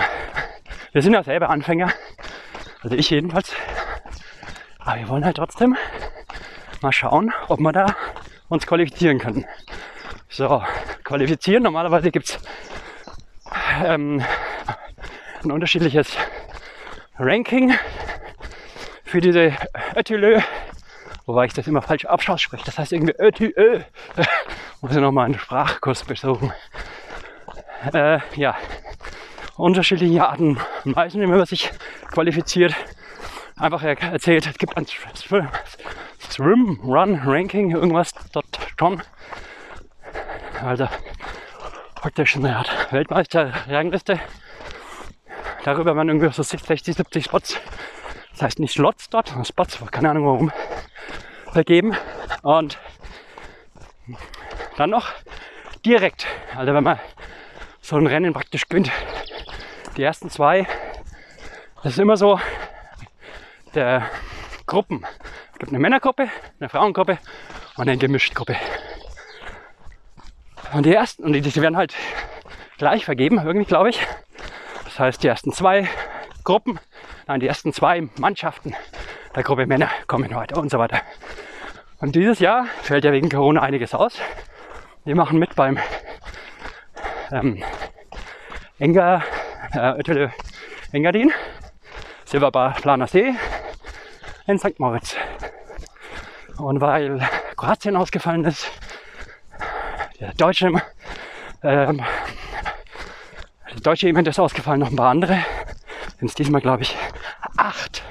Wir 0.93 1.01
sind 1.01 1.13
ja 1.13 1.23
selber 1.23 1.49
Anfänger, 1.49 1.91
also 2.81 2.95
ich 2.95 3.09
jedenfalls. 3.09 3.53
Aber 4.79 4.99
wir 4.99 5.09
wollen 5.09 5.25
halt 5.25 5.37
trotzdem 5.37 5.75
mal 6.81 6.91
schauen, 6.91 7.33
ob 7.49 7.59
wir 7.59 7.73
da 7.73 7.95
uns 8.47 8.65
qualifizieren 8.65 9.19
können. 9.19 9.45
So, 10.29 10.63
qualifizieren. 11.03 11.63
Normalerweise 11.63 12.11
gibt 12.11 12.29
es 12.29 12.39
ähm, 13.83 14.23
ein 15.43 15.51
unterschiedliches 15.51 16.15
Ranking 17.17 17.73
für 19.03 19.19
diese 19.21 19.53
Ötülö, 19.95 20.41
wobei 21.25 21.45
ich 21.45 21.53
das 21.53 21.67
immer 21.67 21.81
falsch 21.81 22.05
abspreche. 22.05 22.65
Das 22.65 22.77
heißt 22.77 22.93
irgendwie 22.93 23.15
Ötülö. 23.17 23.81
Muss 24.81 24.91
ich 24.91 24.97
nochmal 24.97 25.25
einen 25.25 25.39
Sprachkurs 25.39 26.03
besuchen. 26.03 26.53
Äh, 27.93 28.19
ja, 28.35 28.55
unterschiedliche 29.57 30.25
Arten 30.25 30.57
und 30.83 30.95
Weisen, 30.95 31.21
wie 31.21 31.27
man 31.27 31.45
sich 31.45 31.71
qualifiziert. 32.11 32.75
Einfach 33.57 33.83
erzählt, 33.83 34.47
es 34.47 34.57
gibt 34.57 34.75
ein 34.75 34.85
Swim 36.29 36.79
Run 36.83 37.21
Ranking, 37.23 37.71
irgendwas 37.71 38.13
schon. 38.77 39.01
Also 40.61 40.87
praktisch 41.95 42.35
eine 42.35 42.57
Art 42.57 42.69
Weltmeister-Rangliste. 42.91 44.19
Darüber 45.63 45.95
waren 45.95 46.09
irgendwie 46.09 46.31
so 46.31 46.43
60, 46.43 46.83
70 46.83 47.25
Spots. 47.25 47.57
Das 48.35 48.41
heißt 48.41 48.59
nicht 48.59 48.73
Slots 48.73 49.09
dort, 49.09 49.29
sondern 49.29 49.45
Spots, 49.45 49.79
keine 49.91 50.09
Ahnung 50.09 50.25
warum, 50.25 50.51
vergeben. 51.53 51.95
Und 52.41 52.77
dann 54.75 54.89
noch 54.89 55.13
direkt, 55.85 56.27
also 56.53 56.73
wenn 56.73 56.83
man 56.83 56.99
so 57.79 57.95
ein 57.95 58.07
Rennen 58.07 58.33
praktisch 58.33 58.67
gewinnt, 58.67 58.91
die 59.95 60.03
ersten 60.03 60.29
zwei, 60.29 60.67
das 61.81 61.93
ist 61.93 61.99
immer 61.99 62.17
so 62.17 62.37
der 63.73 64.09
Gruppen. 64.65 65.05
Es 65.53 65.59
gibt 65.59 65.71
eine 65.71 65.79
Männergruppe, 65.79 66.27
eine 66.59 66.67
Frauengruppe 66.67 67.19
und 67.77 67.87
eine 67.87 67.97
gemischte 67.97 68.35
Gruppe. 68.35 68.57
Und 70.73 70.85
die 70.85 70.93
ersten, 70.93 71.23
und 71.23 71.31
die, 71.31 71.39
die 71.39 71.61
werden 71.61 71.77
halt 71.77 71.95
gleich 72.77 73.05
vergeben, 73.05 73.37
irgendwie 73.37 73.65
glaube 73.65 73.91
ich. 73.91 74.05
Das 74.83 74.99
heißt, 74.99 75.23
die 75.23 75.27
ersten 75.29 75.53
zwei 75.53 75.87
Gruppen, 76.45 76.79
nein, 77.25 77.39
die 77.39 77.47
ersten 77.47 77.73
zwei 77.73 78.07
Mannschaften 78.19 78.75
der 79.35 79.41
Gruppe 79.41 79.65
Männer 79.65 79.89
kommen 80.05 80.35
heute 80.35 80.55
und 80.55 80.69
so 80.69 80.77
weiter. 80.77 81.01
Und 81.97 82.15
dieses 82.15 82.37
Jahr 82.37 82.67
fällt 82.83 83.03
ja 83.03 83.11
wegen 83.11 83.29
Corona 83.29 83.63
einiges 83.63 83.95
aus. 83.95 84.19
Wir 85.05 85.15
machen 85.15 85.39
mit 85.39 85.55
beim 85.55 85.79
ähm, 87.31 87.63
Enga, 88.77 89.23
äh, 89.73 90.29
Engadin, 90.91 91.31
Silberbar 92.25 92.75
Planer 92.75 93.07
See 93.07 93.33
in 94.45 94.59
St. 94.59 94.79
Moritz. 94.79 95.15
Und 96.57 96.79
weil 96.79 97.27
Kroatien 97.57 97.95
ausgefallen 97.95 98.45
ist, 98.45 98.69
der 100.19 100.31
deutsche, 100.35 100.71
ähm, 101.63 102.03
das 103.71 103.81
deutsche 103.81 104.09
Event 104.09 104.27
ist 104.27 104.39
ausgefallen, 104.39 104.79
noch 104.79 104.91
ein 104.91 104.95
paar 104.95 105.09
andere, 105.09 105.39
sind 106.19 106.29
es 106.29 106.35
diesmal, 106.35 106.61
glaube 106.61 106.83
ich, 106.83 106.95
acht 107.57 108.03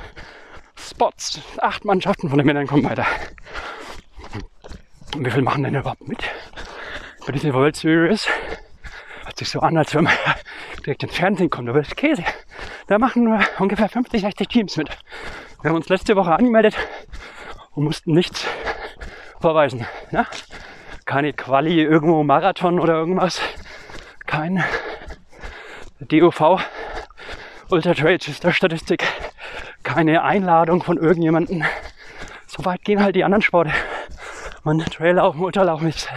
Spots, 0.76 1.40
acht 1.58 1.84
Mannschaften 1.84 2.28
von 2.28 2.38
den 2.38 2.46
Männern 2.46 2.66
kommen 2.66 2.84
weiter. 2.84 3.06
Und 5.14 5.24
wie 5.24 5.30
viel 5.30 5.42
machen 5.42 5.62
denn 5.62 5.74
überhaupt 5.74 6.06
mit? 6.06 6.22
Bei 7.26 7.32
dieser 7.32 7.54
World 7.54 7.76
Series 7.76 8.28
hört 9.24 9.38
sich 9.38 9.48
so 9.48 9.60
an, 9.60 9.78
als 9.78 9.94
wenn 9.94 10.04
man 10.04 10.12
direkt 10.84 11.02
ins 11.02 11.16
Fernsehen 11.16 11.50
kommt, 11.50 11.68
aber 11.68 11.78
das 11.78 11.88
ist 11.88 11.96
Käse. 11.96 12.24
Da 12.86 12.98
machen 12.98 13.24
nur 13.24 13.40
ungefähr 13.58 13.88
50, 13.88 14.20
60 14.20 14.48
Teams 14.48 14.76
mit. 14.76 14.90
Wir 15.62 15.70
haben 15.70 15.76
uns 15.76 15.88
letzte 15.88 16.16
Woche 16.16 16.32
angemeldet 16.32 16.76
und 17.72 17.84
mussten 17.84 18.12
nichts 18.12 18.46
vorweisen. 19.40 19.86
Ja? 20.10 20.26
Keine 21.06 21.32
Quali, 21.32 21.80
irgendwo 21.80 22.22
Marathon 22.22 22.78
oder 22.78 22.94
irgendwas. 22.94 23.40
Kein 24.26 24.62
DOV 26.00 26.60
Ultra 27.70 27.94
Trail 27.94 28.16
ist 28.16 28.44
der 28.44 28.52
Statistik. 28.52 29.04
Keine 29.82 30.22
Einladung 30.22 30.82
von 30.82 30.98
irgendjemanden. 30.98 31.64
Soweit 32.46 32.84
gehen 32.84 33.02
halt 33.02 33.16
die 33.16 33.24
anderen 33.24 33.42
Sporte. 33.42 33.72
Man 34.64 34.78
Traillaufen, 34.78 35.42
Ultralaufen 35.42 35.88
ist 35.88 36.08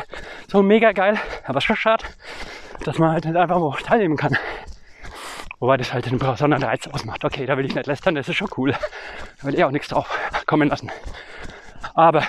so 0.47 0.61
mega 0.61 0.91
geil, 0.91 1.17
aber 1.45 1.61
schon 1.61 1.75
schade, 1.75 2.05
dass 2.83 2.97
man 2.97 3.11
halt 3.11 3.25
nicht 3.25 3.35
einfach 3.35 3.59
wo 3.59 3.71
teilnehmen 3.71 4.17
kann. 4.17 4.37
Wobei 5.59 5.77
das 5.77 5.91
halt 5.91 6.05
den 6.05 6.19
besonderen 6.19 6.63
Reiz 6.63 6.87
ausmacht. 6.87 7.25
Okay, 7.25 7.45
da 7.45 7.57
will 7.57 7.65
ich 7.65 7.75
nicht 7.75 7.87
lästern, 7.87 8.15
das 8.15 8.29
ist 8.29 8.35
schon 8.35 8.49
cool. 8.57 8.71
Da 9.41 9.47
will 9.47 9.55
ich 9.55 9.63
auch 9.63 9.71
nichts 9.71 9.87
drauf 9.87 10.07
kommen 10.45 10.69
lassen. 10.69 10.91
Aber 11.93 12.23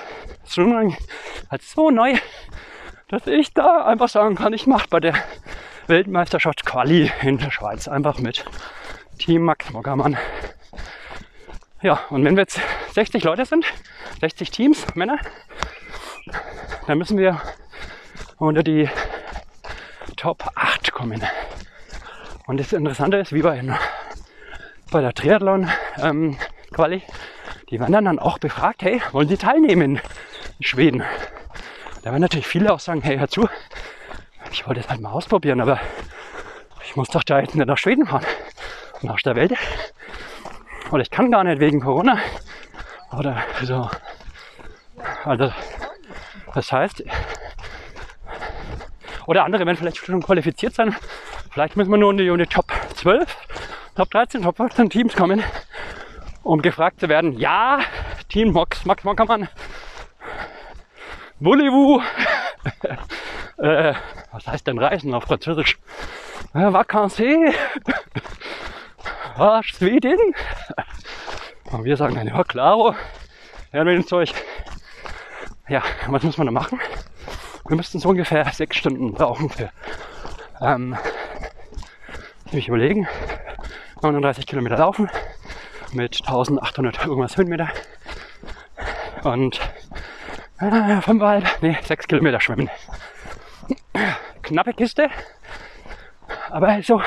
Swimrun 0.47 0.97
halt 1.51 1.63
so 1.63 1.91
neu, 1.91 2.15
dass 3.09 3.27
ich 3.27 3.53
da 3.53 3.85
einfach 3.85 4.09
sagen 4.09 4.37
kann, 4.37 4.53
ich 4.53 4.67
mache 4.67 4.87
bei 4.89 5.01
der 5.01 5.15
Weltmeisterschaft 5.89 6.65
Quali 6.65 7.11
in 7.23 7.39
der 7.39 7.51
Schweiz 7.51 7.89
einfach 7.89 8.19
mit. 8.19 8.45
Team 9.19 9.43
Max 9.43 9.71
Moggermann. 9.71 10.17
Ja, 11.83 12.01
und 12.11 12.25
wenn 12.25 12.37
wir 12.37 12.43
jetzt 12.43 12.61
60 12.95 13.23
Leute 13.25 13.45
sind, 13.45 13.65
60 14.21 14.51
Teams, 14.51 14.87
Männer, 14.95 15.19
dann 16.87 16.99
müssen 16.99 17.19
wir 17.19 17.41
unter 18.39 18.63
die 18.63 18.89
Top 20.17 20.45
8 20.55 20.93
kommen. 20.93 21.23
Und 22.47 22.59
das 22.59 22.73
Interessante 22.73 23.19
ist, 23.19 23.33
wie 23.33 23.43
bei, 23.43 23.63
bei 24.91 25.01
der 25.01 25.13
Triathlon 25.13 25.71
ähm, 26.01 26.39
die 27.71 27.81
werden 27.81 28.05
dann 28.05 28.19
auch 28.19 28.39
befragt, 28.39 28.83
hey, 28.83 29.03
wollen 29.13 29.29
Sie 29.29 29.37
teilnehmen 29.37 29.97
in 30.59 30.65
Schweden? 30.65 31.03
Da 32.03 32.11
werden 32.11 32.23
natürlich 32.23 32.47
viele 32.47 32.73
auch 32.73 32.81
sagen, 32.81 33.03
hey, 33.03 33.19
hör 33.19 33.29
zu, 33.29 33.49
ich 34.51 34.67
wollte 34.67 34.81
es 34.81 34.89
halt 34.89 35.01
mal 35.01 35.11
ausprobieren, 35.11 35.61
aber 35.61 35.81
ich 36.85 36.97
muss 36.97 37.09
doch 37.09 37.23
da 37.23 37.41
jetzt 37.41 37.55
nicht 37.55 37.67
nach 37.67 37.77
Schweden 37.77 38.07
fahren, 38.07 38.25
nach 39.03 39.21
der 39.21 39.37
Welt. 39.37 39.55
Oder 40.91 41.03
ich 41.03 41.11
kann 41.11 41.31
gar 41.31 41.45
nicht 41.45 41.61
wegen 41.61 41.81
Corona. 41.81 42.19
Oder 43.17 43.43
so. 43.63 43.89
Also, 45.25 45.53
das 46.55 46.73
heißt, 46.73 47.05
oder 49.27 49.45
andere 49.45 49.67
werden 49.67 49.77
vielleicht 49.77 49.99
schon 49.99 50.23
qualifiziert 50.23 50.75
sein. 50.75 50.97
Vielleicht 51.51 51.77
müssen 51.77 51.91
wir 51.91 51.99
nur 51.99 52.11
in 52.13 52.17
die, 52.17 52.27
in 52.27 52.39
die 52.39 52.47
Top 52.47 52.73
12, 52.95 53.37
Top 53.95 54.11
13, 54.11 54.43
Top 54.43 54.57
14 54.57 54.91
Teams 54.91 55.15
kommen, 55.15 55.43
um 56.43 56.63
gefragt 56.63 57.01
zu 57.01 57.09
werden, 57.09 57.39
ja, 57.39 57.81
Team 58.29 58.53
Max, 58.53 58.85
Max 58.85 59.05
Mockermann, 59.05 59.49
Voulez-vous? 61.41 62.03
äh, 63.59 63.95
was 64.33 64.47
heißt 64.47 64.67
denn 64.67 64.79
Reisen 64.79 65.15
auf 65.15 65.25
Französisch? 65.25 65.79
Äh, 66.55 66.73
Vacances? 66.73 67.55
Ah, 69.37 69.63
Schweden? 69.63 70.35
Und 71.71 71.85
wir 71.85 71.97
sagen 71.97 72.15
dann, 72.15 72.27
ja, 72.27 72.43
klaro. 72.45 72.95
Ja, 73.73 73.85
mit 73.85 73.95
dem 73.95 74.07
Zeug. 74.07 74.33
Ja, 75.69 75.83
was 76.07 76.23
muss 76.23 76.39
man 76.39 76.47
da 76.47 76.53
machen? 76.53 76.81
Wir 77.69 77.77
müssten 77.77 77.99
so 77.99 78.09
ungefähr 78.09 78.51
sechs 78.53 78.79
Stunden 78.79 79.13
brauchen 79.13 79.51
für, 79.51 79.71
ähm, 80.63 80.97
mich 82.53 82.69
überlegen, 82.69 83.07
39 84.01 84.47
Kilometer 84.47 84.79
laufen 84.79 85.11
mit 85.93 86.23
1800 86.27 87.05
irgendwas 87.05 87.37
Höhenmeter 87.37 87.69
und 89.25 89.61
äh, 90.61 91.01
fünfeinhalb, 91.03 91.63
nee, 91.63 91.77
sechs 91.85 92.09
Kilometer 92.09 92.41
schwimmen. 92.41 92.71
Knappe 94.43 94.73
Kiste, 94.73 95.11
aber 96.51 96.83
so, 96.83 97.03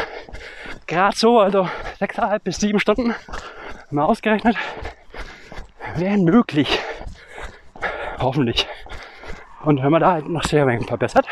gerade 0.88 1.16
so, 1.16 1.40
also 1.40 1.68
sechseinhalb 2.00 2.44
bis 2.44 2.58
sieben 2.58 2.80
Stunden, 2.80 3.16
mal 3.90 4.06
ausgerechnet, 4.06 4.56
wären 5.96 6.24
möglich. 6.24 6.80
Hoffentlich. 8.20 8.68
Und 9.64 9.84
wenn 9.84 9.92
man 9.92 10.02
da 10.02 10.12
halt 10.14 10.30
noch 10.30 10.44
sehr 10.44 10.68
wenig 10.68 10.88
verbessert, 10.88 11.28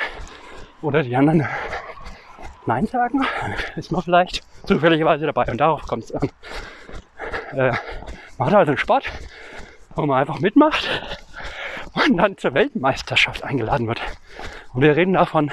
oder 0.82 1.03
die 1.03 1.15
anderen 1.15 1.48
Nein 2.65 2.86
sagen, 2.86 3.25
ist 3.75 3.91
man 3.91 4.01
vielleicht 4.01 4.44
zufälligerweise 4.65 5.25
dabei. 5.25 5.46
Und 5.51 5.58
darauf 5.58 5.82
kommt 5.84 6.06
es 6.06 6.13
an. 6.13 6.29
Äh, 7.51 7.74
macht 8.38 8.53
also 8.53 8.72
einen 8.72 8.77
Sport, 8.77 9.06
wo 9.96 10.06
man 10.06 10.20
einfach 10.20 10.39
mitmacht 10.39 10.88
und 11.94 12.18
dann 12.18 12.38
zur 12.38 12.53
Weltmeisterschaft 12.53 13.44
eingeladen 13.44 13.88
wird. 13.88 14.01
Und 14.74 14.82
wir 14.82 14.96
reden 14.96 15.13
davon, 15.13 15.51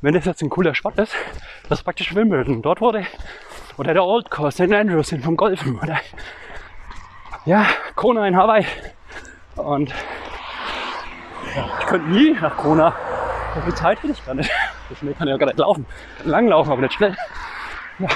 wenn 0.00 0.14
das 0.14 0.24
jetzt 0.24 0.42
ein 0.42 0.50
cooler 0.50 0.74
Sport 0.74 0.98
ist, 0.98 1.14
das 1.68 1.80
ist 1.80 1.84
praktisch 1.84 2.14
Wimbledon. 2.14 2.62
Dort 2.62 2.80
wurde, 2.80 3.06
oder 3.76 3.92
der 3.94 4.04
Old 4.04 4.30
Course, 4.30 4.64
St. 4.64 4.72
Andrews 4.72 5.08
sind 5.08 5.24
vom 5.24 5.36
Golfen, 5.36 5.78
oder 5.80 5.98
ja, 7.44 7.66
Kona 7.94 8.26
in 8.26 8.36
Hawaii. 8.36 8.66
Und 9.56 9.92
ich 11.80 11.86
könnte 11.86 12.08
nie 12.08 12.32
nach 12.32 12.56
Kona. 12.56 12.94
So 13.54 13.60
viel 13.60 13.74
Zeit 13.74 14.02
hätte 14.02 14.12
ich 14.12 14.24
gar 14.24 14.34
nicht. 14.34 14.50
Schnell 14.98 15.14
kann 15.14 15.28
ich 15.28 15.32
ja 15.32 15.36
gar 15.36 15.46
nicht 15.46 15.58
laufen. 15.58 15.86
Kann 16.18 16.28
lang 16.28 16.48
laufen, 16.48 16.72
aber 16.72 16.82
nicht 16.82 16.94
schnell. 16.94 17.16
Ja. 17.98 18.08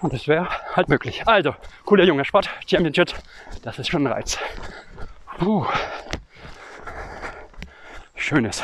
Und 0.00 0.12
das 0.12 0.28
wäre 0.28 0.48
halt 0.76 0.88
möglich. 0.88 1.22
Also, 1.26 1.54
cooler 1.84 2.04
junger 2.04 2.24
Sport, 2.24 2.50
Championship, 2.66 3.14
das 3.62 3.78
ist 3.78 3.88
schon 3.88 4.06
ein 4.06 4.12
Reiz. 4.12 4.38
Puh. 5.38 5.66
Schönes. 8.14 8.62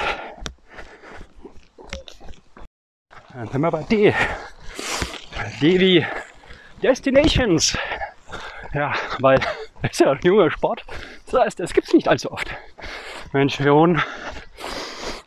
Dann 3.35 3.49
sind 3.49 3.61
wir 3.61 3.71
bei 3.71 3.83
D. 3.85 4.15
D 5.61 5.81
wie 5.81 6.07
Destinations. 6.83 7.79
Ja, 8.73 8.93
weil 9.21 9.39
das 9.83 9.93
ist 9.93 10.01
ja 10.01 10.11
ein 10.11 10.21
junger 10.23 10.51
Sport. 10.51 10.85
Das 11.27 11.41
heißt, 11.41 11.61
das 11.61 11.73
gibt 11.73 11.87
es 11.87 11.95
nicht 11.95 12.09
allzu 12.09 12.33
oft. 12.33 12.49
Mensch, 13.33 13.61
wir 13.61 13.73
wohnen 13.75 14.03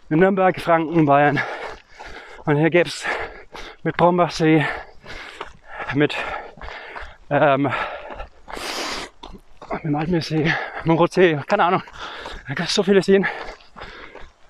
in 0.10 0.20
Nürnberg, 0.20 0.60
Franken, 0.60 1.06
Bayern. 1.06 1.40
Und 2.46 2.58
hier 2.58 2.70
gäbe 2.70 2.90
es 2.90 3.06
mit 3.84 3.96
Brombachsee, 3.96 4.66
mit, 5.94 6.16
ähm, 7.30 7.72
mit 9.72 9.84
dem 9.84 9.96
Altmeersee, 9.96 10.44
mit 10.44 10.86
dem 10.86 10.92
Rotsee, 10.92 11.40
keine 11.48 11.64
Ahnung. 11.64 11.84
Da 12.48 12.54
gibt 12.54 12.68
es 12.68 12.76
so 12.76 12.84
viele 12.84 13.02
Seen. 13.02 13.26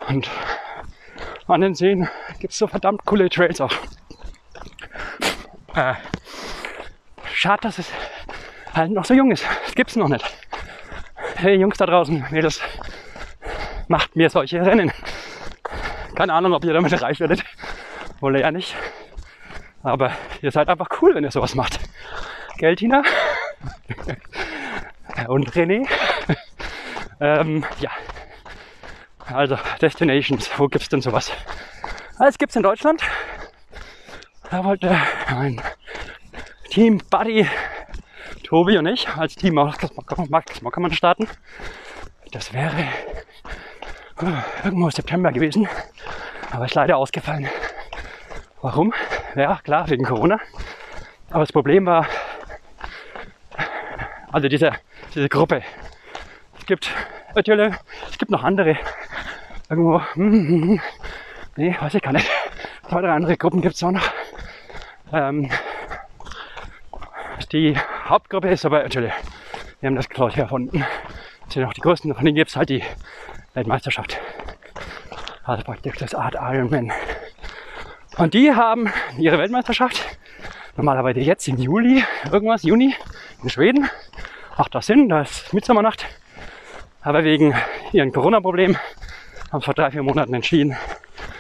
Und 0.08 0.30
an 1.48 1.62
den 1.62 1.76
Seen 1.76 2.08
gibt 2.40 2.54
es 2.54 2.60
so 2.60 2.68
verdammt 2.68 3.06
coole 3.06 3.30
Trails 3.30 3.62
auch. 3.62 3.74
Äh, 5.76 5.96
schade, 7.34 7.62
dass 7.64 7.80
es 7.80 7.90
halt 8.74 8.92
noch 8.92 9.06
so 9.06 9.14
jung 9.14 9.32
ist. 9.32 9.46
Das 9.66 9.76
gibt's 9.76 9.96
noch 9.96 10.08
nicht. 10.08 10.26
Hey 11.36 11.56
Jungs 11.56 11.78
da 11.78 11.86
draußen, 11.86 12.26
Mädels, 12.32 12.62
macht 13.88 14.16
mir 14.16 14.30
solche 14.30 14.66
Rennen. 14.66 14.92
Keine 16.16 16.34
Ahnung, 16.34 16.54
ob 16.54 16.64
ihr 16.64 16.74
damit 16.74 17.02
reich 17.02 17.20
werdet. 17.20 17.44
Wolle 18.20 18.42
ja 18.42 18.52
nicht. 18.52 18.76
Aber 19.82 20.12
ihr 20.42 20.52
seid 20.52 20.70
einfach 20.70 20.88
cool, 21.02 21.16
wenn 21.16 21.24
ihr 21.24 21.32
sowas 21.32 21.56
macht. 21.56 21.80
Gell, 22.58 22.76
Tina? 22.76 23.04
Und 25.28 25.52
René? 25.52 25.88
ähm, 27.20 27.66
ja. 27.80 27.92
Also, 29.34 29.58
Destinations, 29.82 30.48
wo 30.58 30.68
gibt's 30.68 30.90
denn 30.90 31.02
sowas? 31.02 31.32
Es 32.20 32.38
gibt's 32.38 32.56
in 32.56 32.62
Deutschland. 32.62 33.02
Da 34.52 34.64
wollte 34.64 34.96
ein 35.28 35.60
Team 36.70 37.02
Buddy 37.10 37.48
Tobi 38.44 38.78
und 38.78 38.86
ich 38.86 39.10
als 39.10 39.36
Team 39.36 39.56
Max 39.56 40.62
Mockermann 40.62 40.94
starten. 40.94 41.28
Das 42.32 42.54
wäre 42.54 42.82
äh, 44.22 44.66
irgendwo 44.66 44.92
September 44.92 45.32
gewesen, 45.32 45.68
aber 46.52 46.66
ist 46.66 46.76
leider 46.76 46.98
ausgefallen. 46.98 47.50
Warum? 48.62 48.94
Ja, 49.36 49.60
klar, 49.64 49.90
wegen 49.90 50.06
Corona. 50.06 50.40
Aber 51.32 51.40
das 51.40 51.52
Problem 51.52 51.88
war, 51.88 52.06
also 54.32 54.48
diese, 54.48 54.74
diese 55.16 55.30
Gruppe. 55.30 55.64
Es 56.64 56.68
gibt 56.68 56.90
natürlich, 57.36 57.74
es 58.10 58.18
gibt 58.18 58.32
noch 58.32 58.42
andere. 58.42 58.78
Irgendwo, 59.70 60.02
hm, 60.14 60.80
nee, 61.58 61.76
weiß 61.78 61.96
ich 61.96 62.02
gar 62.02 62.14
nicht. 62.14 62.26
Zwei, 62.88 63.02
drei 63.02 63.12
andere 63.12 63.36
Gruppen 63.36 63.60
gibt 63.60 63.76
es 63.76 63.84
auch 63.84 63.92
noch. 63.92 64.10
Ähm, 65.12 65.52
die 67.52 67.76
Hauptgruppe 68.06 68.48
ist 68.48 68.64
aber 68.66 68.82
natürlich, 68.82 69.12
wir 69.82 69.88
haben 69.88 69.98
das 69.98 70.08
glaube 70.08 70.32
ich 70.32 70.38
erfunden. 70.38 70.86
Das 71.44 71.54
sind 71.54 71.66
auch 71.66 71.74
die 71.74 71.82
größten, 71.82 72.16
von 72.16 72.24
denen 72.24 72.38
gibt 72.38 72.52
es 72.52 72.56
halt 72.56 72.70
die 72.70 72.82
Weltmeisterschaft. 73.56 74.22
Also 75.44 75.66
praktisch 75.66 75.98
das 75.98 76.16
Art 76.16 76.36
Ironman. 76.36 76.94
Und 78.18 78.34
die 78.34 78.56
haben 78.56 78.90
ihre 79.18 79.38
Weltmeisterschaft 79.38 80.02
normalerweise 80.78 81.20
jetzt 81.20 81.46
im 81.50 81.58
Juli, 81.58 82.06
irgendwas, 82.32 82.64
Juni 82.64 82.96
in 83.44 83.50
Schweden. 83.50 83.90
Macht 84.58 84.74
das 84.74 84.86
Sinn, 84.86 85.10
da 85.10 85.24
ist 85.24 85.54
Mitsommernacht. 85.54 86.06
Aber 87.04 87.26
wegen 87.26 87.54
ihren 87.92 88.14
Corona-Problemen 88.14 88.78
haben 89.52 89.62
vor 89.62 89.74
drei, 89.74 89.92
vier 89.92 90.04
Monaten 90.04 90.34
entschieden, 90.34 90.78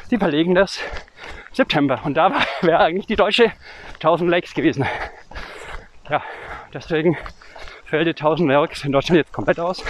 sie 0.09 0.17
verlegen 0.17 0.55
das 0.55 0.79
September. 1.53 2.01
Und 2.03 2.15
da 2.15 2.33
wäre 2.61 2.79
eigentlich 2.79 3.07
die 3.07 3.15
deutsche 3.15 3.51
1000 3.95 4.29
Lakes 4.29 4.53
gewesen. 4.53 4.85
Ja, 6.09 6.21
deswegen 6.73 7.17
fällt 7.85 8.07
die 8.07 8.11
1000 8.11 8.49
Werks 8.49 8.83
in 8.83 8.91
Deutschland 8.91 9.17
jetzt 9.19 9.31
komplett 9.31 9.59
aus. 9.59 9.83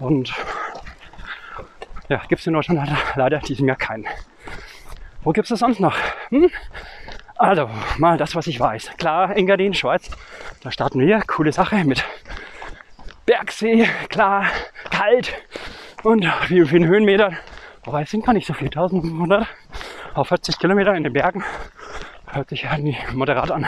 Und 0.00 0.34
ja, 2.08 2.20
gibt 2.28 2.40
es 2.40 2.46
in 2.46 2.52
Deutschland 2.52 2.80
leider, 2.80 2.98
leider 3.14 3.38
diesem 3.38 3.68
Jahr 3.68 3.76
keinen. 3.76 4.06
Wo 5.22 5.30
gibt 5.30 5.44
es 5.44 5.50
das 5.50 5.60
sonst 5.60 5.78
noch? 5.78 5.96
Hm? 6.30 6.50
Also, 7.36 7.70
mal 7.98 8.18
das, 8.18 8.34
was 8.34 8.46
ich 8.48 8.58
weiß. 8.58 8.90
Klar, 8.98 9.36
Engadin, 9.36 9.72
Schweiz, 9.72 10.10
da 10.62 10.70
starten 10.70 11.00
wir. 11.00 11.22
Coole 11.26 11.52
Sache 11.52 11.84
mit 11.84 12.04
Bergsee, 13.26 13.88
klar, 14.08 14.46
kalt 14.90 15.34
und 16.02 16.24
wie 16.48 16.66
vielen 16.66 16.86
Höhenmetern. 16.86 17.38
Wobei 17.84 18.02
es 18.02 18.10
sind 18.10 18.24
gar 18.24 18.32
nicht 18.34 18.46
so 18.46 18.52
viel, 18.52 18.68
1500 18.68 19.46
auf 20.14 20.28
40 20.28 20.58
Kilometer 20.58 20.94
in 20.94 21.04
den 21.04 21.12
Bergen. 21.12 21.42
Hört 22.26 22.50
sich 22.50 22.62
ja 22.62 22.76
nie 22.76 22.96
moderat 23.12 23.50
an. 23.50 23.66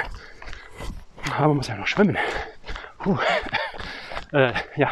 Aber 1.36 1.48
man 1.48 1.58
muss 1.58 1.68
ja 1.68 1.76
noch 1.76 1.86
schwimmen. 1.86 2.18
Puh. 2.98 3.18
Äh, 4.32 4.52
ja, 4.76 4.90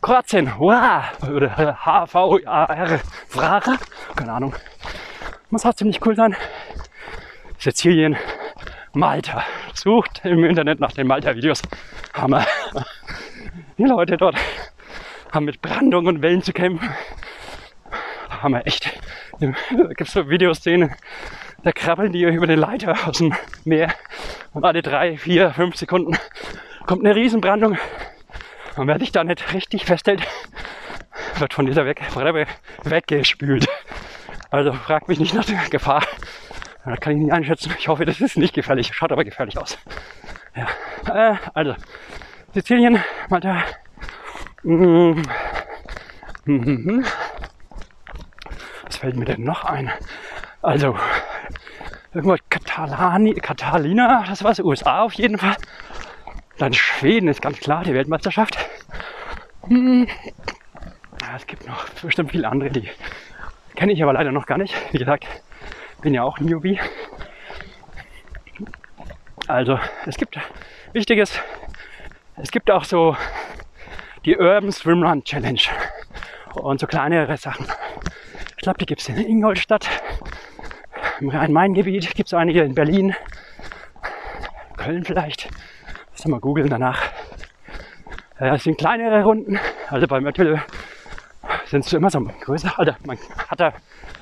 Kroatien, 0.00 0.52
wow, 0.58 1.02
oder 1.28 1.84
H-V-A-R, 1.84 3.00
Frage, 3.28 3.78
keine 4.14 4.32
Ahnung. 4.32 4.54
Muss 5.50 5.64
auch 5.64 5.74
ziemlich 5.74 6.04
cool 6.06 6.14
sein. 6.14 6.36
Sizilien, 7.58 8.16
Malta. 8.92 9.44
Sucht 9.74 10.20
im 10.24 10.44
Internet 10.44 10.80
nach 10.80 10.92
den 10.92 11.06
Malta-Videos. 11.06 11.62
Hammer. 12.14 12.44
Die 13.78 13.84
Leute 13.84 14.16
dort 14.16 14.36
haben 15.32 15.44
mit 15.44 15.62
Brandung 15.62 16.06
und 16.06 16.20
Wellen 16.20 16.42
zu 16.42 16.52
kämpfen. 16.52 16.90
Hammer, 18.42 18.66
echt. 18.66 18.92
Da 19.38 19.52
gibt 19.70 20.00
es 20.00 20.12
so 20.12 20.28
Videoszenen, 20.28 20.94
da 21.62 21.70
krabbeln 21.70 22.12
die 22.12 22.24
über 22.24 22.48
den 22.48 22.58
Leiter 22.58 22.96
aus 23.06 23.18
dem 23.18 23.34
Meer 23.64 23.94
und 24.52 24.64
alle 24.64 24.82
drei, 24.82 25.16
vier, 25.16 25.52
fünf 25.52 25.76
Sekunden 25.76 26.18
kommt 26.86 27.04
eine 27.04 27.14
Riesenbrandung. 27.14 27.78
Und 28.76 28.88
wer 28.88 28.98
sich 28.98 29.12
da 29.12 29.22
nicht 29.22 29.52
richtig 29.54 29.84
festhält, 29.84 30.26
wird 31.38 31.54
von 31.54 31.66
dieser 31.66 31.84
Bremse 31.84 32.46
weggespült. 32.82 33.68
Also 34.50 34.72
fragt 34.72 35.06
mich 35.06 35.20
nicht 35.20 35.34
nach 35.34 35.44
der 35.44 35.60
Gefahr. 35.70 36.02
Das 36.84 36.98
kann 37.00 37.12
ich 37.12 37.18
nicht 37.18 37.32
einschätzen. 37.32 37.72
Ich 37.78 37.86
hoffe, 37.86 38.06
das 38.06 38.20
ist 38.20 38.38
nicht 38.38 38.54
gefährlich. 38.54 38.92
Schaut 38.94 39.12
aber 39.12 39.24
gefährlich 39.24 39.58
aus. 39.58 39.78
Ja. 40.56 41.32
Äh, 41.32 41.36
also, 41.54 41.74
Sizilien, 42.58 42.98
Malta, 43.28 43.62
Mhm. 44.64 45.22
Mhm. 46.44 47.04
Was 48.84 48.96
fällt 48.96 49.14
mir 49.14 49.26
denn 49.26 49.44
noch 49.44 49.62
ein? 49.62 49.92
Also, 50.60 50.98
irgendwo 52.12 52.34
Katalani, 52.50 53.34
Catalina, 53.34 54.24
das 54.26 54.42
war's, 54.42 54.58
USA 54.58 55.02
auf 55.02 55.12
jeden 55.12 55.38
Fall. 55.38 55.54
Dann 56.58 56.72
Schweden 56.72 57.28
ist 57.28 57.40
ganz 57.42 57.60
klar, 57.60 57.84
die 57.84 57.94
Weltmeisterschaft. 57.94 58.58
Hm. 59.68 60.08
Ja, 61.22 61.36
es 61.36 61.46
gibt 61.46 61.64
noch 61.64 61.88
bestimmt 62.02 62.32
viele 62.32 62.48
andere, 62.48 62.70
die 62.70 62.90
kenne 63.76 63.92
ich 63.92 64.02
aber 64.02 64.14
leider 64.14 64.32
noch 64.32 64.46
gar 64.46 64.58
nicht. 64.58 64.74
Wie 64.90 64.98
gesagt, 64.98 65.28
bin 66.02 66.12
ja 66.12 66.24
auch 66.24 66.40
Newbie. 66.40 66.80
Also, 69.46 69.78
es 70.06 70.16
gibt 70.16 70.36
Wichtiges, 70.92 71.40
es 72.40 72.50
gibt 72.50 72.70
auch 72.70 72.84
so 72.84 73.16
die 74.24 74.36
Urban 74.36 74.72
Swimrun 74.72 75.24
Challenge 75.24 75.60
und 76.54 76.80
so 76.80 76.86
kleinere 76.86 77.36
Sachen. 77.36 77.66
Ich 78.56 78.62
glaube, 78.62 78.78
die 78.78 78.86
gibt 78.86 79.00
es 79.00 79.08
in 79.08 79.18
Ingolstadt, 79.18 79.88
im 81.20 81.30
Rhein-Main-Gebiet 81.30 82.14
gibt 82.14 82.28
es 82.28 82.34
einige 82.34 82.62
in 82.62 82.74
Berlin, 82.74 83.14
Köln 84.76 85.04
vielleicht. 85.04 85.48
Lass 86.12 86.26
mal 86.26 86.40
googeln 86.40 86.68
danach. 86.68 87.02
Äh, 88.38 88.54
es 88.54 88.64
sind 88.64 88.78
kleinere 88.78 89.24
Runden, 89.24 89.58
also 89.88 90.06
beim 90.06 90.26
Öttel 90.26 90.62
sind 91.66 91.84
es 91.84 91.92
immer 91.92 92.10
so 92.10 92.20
größer. 92.20 92.78
Also 92.78 92.92
man 93.04 93.18
hat 93.48 93.60
da 93.60 93.72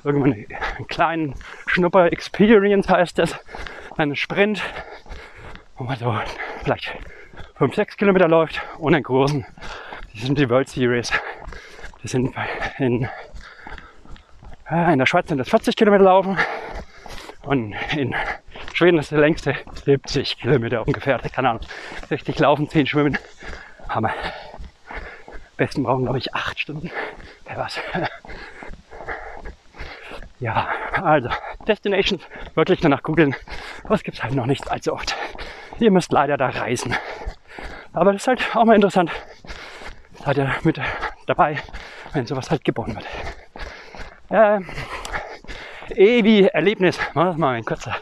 irgendwann 0.05 0.33
einen 0.33 0.87
kleinen 0.87 1.35
Schnupper-Experience, 1.67 2.89
heißt 2.89 3.19
das, 3.19 3.39
einen 3.97 4.17
Sprint, 4.17 4.63
wo 5.77 5.85
man 5.85 5.97
so 5.97 6.19
vielleicht 6.63 6.93
5, 7.59 7.75
6 7.75 7.97
Kilometer 7.97 8.29
läuft 8.29 8.61
und 8.77 8.95
einen 8.95 9.03
großen, 9.03 9.47
die 10.13 10.21
sind 10.21 10.39
die 10.39 10.51
World 10.51 10.69
Series. 10.69 11.11
Die 12.03 12.09
sind 12.09 12.35
in, 12.79 13.09
äh, 14.71 14.93
in 14.93 14.99
der 14.99 15.07
Schweiz 15.07 15.29
sind 15.29 15.39
das 15.39 15.49
40 15.49 15.75
Kilometer 15.75 16.05
laufen 16.05 16.37
und 17.45 17.75
in 17.97 18.15
Schweden 18.75 18.99
ist 18.99 19.11
der 19.11 19.21
längste 19.21 19.55
70 19.87 20.37
Kilometer 20.37 20.87
ungefähr. 20.87 21.19
Keine 21.19 21.49
Ahnung. 21.49 21.63
60 22.11 22.39
laufen, 22.41 22.69
10 22.69 22.87
schwimmen. 22.89 23.17
Hammer. 23.89 24.13
Besten 25.57 25.83
brauchen, 25.83 26.03
glaube 26.05 26.19
ich, 26.19 26.35
8 26.35 26.61
Stunden. 26.61 26.91
Wer 27.47 27.57
was. 27.57 27.81
ja, 30.41 30.69
also 30.93 31.31
Destinations, 31.67 32.23
wirklich 32.55 32.81
danach 32.81 33.03
googeln. 33.03 33.35
Was 33.85 34.03
gibt 34.03 34.19
es 34.19 34.23
halt 34.23 34.35
noch 34.35 34.45
nicht 34.45 34.71
allzu 34.71 34.93
oft. 34.93 35.17
Ihr 35.79 35.91
müsst 35.91 36.13
leider 36.13 36.37
da 36.37 36.49
reisen. 36.51 36.95
Aber 37.97 38.13
das 38.13 38.23
ist 38.23 38.29
halt 38.29 38.55
auch 38.55 38.65
mal 38.67 38.75
interessant. 38.75 39.11
Seid 40.23 40.37
ihr 40.37 40.55
mit 40.65 40.79
dabei, 41.27 41.59
wenn 42.13 42.27
sowas 42.27 42.51
halt 42.51 42.63
geboren 42.63 42.95
wird. 42.95 43.07
Ähm, 44.29 44.67
wie 45.97 46.43
Erlebnis, 46.43 46.99
mal 47.15 47.55
ein 47.55 47.65
kurzer. 47.65 47.97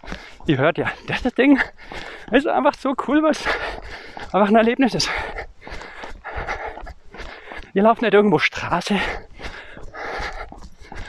Ihr 0.46 0.58
hört 0.58 0.78
ja, 0.78 0.90
das, 1.06 1.22
das 1.22 1.32
Ding 1.34 1.60
ist 2.32 2.48
einfach 2.48 2.74
so 2.74 2.94
cool, 3.06 3.22
was 3.22 3.46
einfach 4.32 4.48
ein 4.48 4.56
Erlebnis 4.56 4.94
ist. 4.94 5.08
Ihr 7.72 7.84
lauft 7.84 8.02
nicht 8.02 8.14
irgendwo 8.14 8.40
Straße. 8.40 8.98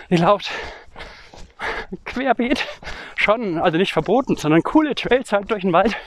Ihr 0.09 0.19
lauft 0.19 0.51
querbeet 2.05 2.67
schon, 3.15 3.57
also 3.57 3.79
nicht 3.79 3.93
verboten, 3.93 4.35
sondern 4.35 4.61
coole 4.61 4.93
Trails 4.93 5.31
halt 5.31 5.49
durch 5.49 5.61
den 5.61 5.73
Wald 5.73 5.97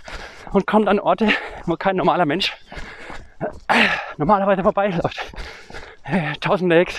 und 0.53 0.67
kommt 0.67 0.89
an 0.89 1.01
Orte, 1.01 1.33
wo 1.67 1.77
kein 1.77 1.97
normaler 1.97 2.25
Mensch 2.25 2.57
normalerweise 4.17 4.63
vorbeiläuft. 4.63 5.33
Tausend 6.41 6.71
Lakes, 6.71 6.99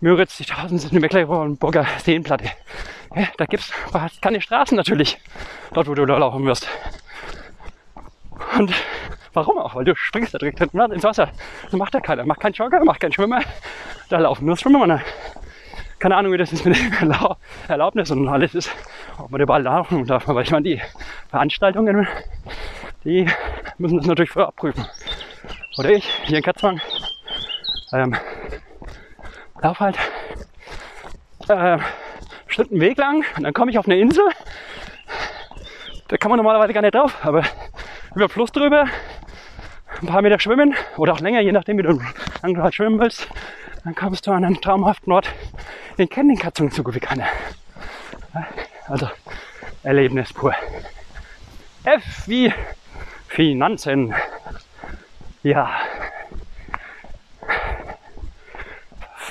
Müritz, 0.00 0.36
die 0.36 0.44
tausend 0.44 0.92
Mecklenburger 0.92 1.86
Seenplatte. 2.02 2.50
Ja, 3.14 3.28
da 3.38 3.46
fast 3.90 4.20
keine 4.20 4.40
Straßen 4.40 4.76
natürlich, 4.76 5.18
dort 5.72 5.88
wo 5.88 5.94
du 5.94 6.04
da 6.04 6.18
laufen 6.18 6.44
wirst. 6.44 6.68
Und 8.58 8.74
warum 9.32 9.58
auch? 9.58 9.74
Weil 9.74 9.84
du 9.84 9.94
springst 9.96 10.34
da 10.34 10.38
direkt 10.38 10.58
hinten 10.58 10.78
ins 10.92 11.04
Wasser. 11.04 11.30
Das 11.62 11.72
macht 11.72 11.94
da 11.94 12.00
keiner. 12.00 12.26
Macht 12.26 12.40
kein 12.40 12.52
Jogger, 12.52 12.84
macht 12.84 13.00
kein 13.00 13.12
Schwimmer. 13.12 13.40
Da 14.08 14.18
laufen 14.18 14.44
nur 14.44 14.56
Schwimmer. 14.56 15.00
Keine 15.98 16.16
Ahnung, 16.16 16.32
wie 16.32 16.36
das 16.36 16.52
ist 16.52 16.66
mit 16.66 16.76
dem 16.76 16.92
Erlaubnis 17.68 18.10
und 18.10 18.28
alles 18.28 18.54
ist. 18.54 18.70
Ob 19.18 19.30
man 19.30 19.40
überall 19.40 19.62
laufen 19.62 20.04
darf. 20.04 20.28
Aber 20.28 20.42
ich 20.42 20.50
meine, 20.50 20.64
die 20.64 20.82
Veranstaltungen, 21.30 22.06
die 23.04 23.26
müssen 23.78 23.96
das 23.96 24.06
natürlich 24.06 24.30
vorher 24.30 24.48
abprüfen. 24.48 24.86
Oder 25.78 25.90
ich, 25.90 26.08
hier 26.24 26.38
in 26.38 26.42
Katzwang, 26.42 26.80
ähm, 27.92 28.16
lauf 29.60 29.78
halt 29.78 29.98
äh, 31.48 31.78
bestimmten 32.46 32.80
Weg 32.80 32.96
lang 32.96 33.24
und 33.36 33.42
dann 33.42 33.52
komme 33.52 33.70
ich 33.70 33.78
auf 33.78 33.86
eine 33.86 33.98
Insel. 33.98 34.24
Da 36.08 36.16
kann 36.16 36.30
man 36.30 36.38
normalerweise 36.38 36.72
gar 36.72 36.80
nicht 36.80 36.94
drauf, 36.94 37.14
aber 37.22 37.42
über 38.14 38.28
Fluss 38.28 38.52
drüber, 38.52 38.86
ein 40.00 40.06
paar 40.06 40.22
Meter 40.22 40.38
schwimmen 40.38 40.74
oder 40.96 41.12
auch 41.12 41.20
länger, 41.20 41.40
je 41.40 41.52
nachdem, 41.52 41.78
wie 41.78 41.82
du 41.82 42.00
lang 42.42 42.54
du 42.54 42.62
halt 42.62 42.74
schwimmen 42.74 42.98
willst. 42.98 43.28
Dann 43.84 43.94
kommst 43.94 44.26
du 44.26 44.32
an 44.32 44.44
einen 44.44 44.60
traumhaften 44.60 45.12
Ort. 45.12 45.28
Den 45.98 46.08
kennen 46.08 46.30
den 46.30 46.38
Katzungen 46.38 46.70
so 46.70 46.82
gut 46.82 46.94
wie 46.94 47.00
keiner. 47.00 47.26
Also 48.88 49.08
Erlebnis 49.82 50.32
pur. 50.32 50.54
F 51.84 52.26
wie 52.26 52.52
Finanzen. 53.28 54.14
Ja. 55.42 55.70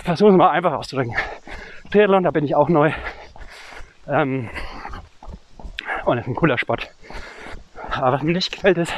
Versuchen 0.03 0.33
wir 0.33 0.37
mal 0.37 0.51
einfach 0.51 0.73
auszudrücken. 0.73 1.15
Triathlon, 1.91 2.23
da 2.23 2.31
bin 2.31 2.45
ich 2.45 2.55
auch 2.55 2.69
neu. 2.69 2.91
Ähm, 4.07 4.49
und 6.05 6.17
das 6.17 6.25
ist 6.25 6.29
ein 6.29 6.35
cooler 6.35 6.57
Sport. 6.57 6.89
Aber 7.89 8.13
was 8.13 8.21
mir 8.21 8.33
nicht 8.33 8.51
gefällt 8.51 8.77
ist, 8.77 8.93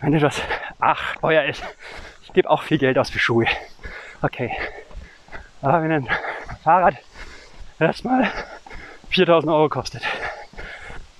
wenn 0.00 0.12
etwas, 0.12 0.42
ach, 0.78 1.16
teuer 1.16 1.44
ist. 1.44 1.62
Ich 2.24 2.32
gebe 2.32 2.50
auch 2.50 2.62
viel 2.62 2.78
Geld 2.78 2.98
aus 2.98 3.10
für 3.10 3.18
Schuhe. 3.18 3.46
Okay. 4.20 4.52
Aber 5.62 5.82
wenn 5.82 5.92
ein 5.92 6.08
Fahrrad 6.62 6.96
erstmal 7.78 8.30
4000 9.10 9.52
Euro 9.52 9.68
kostet 9.68 10.02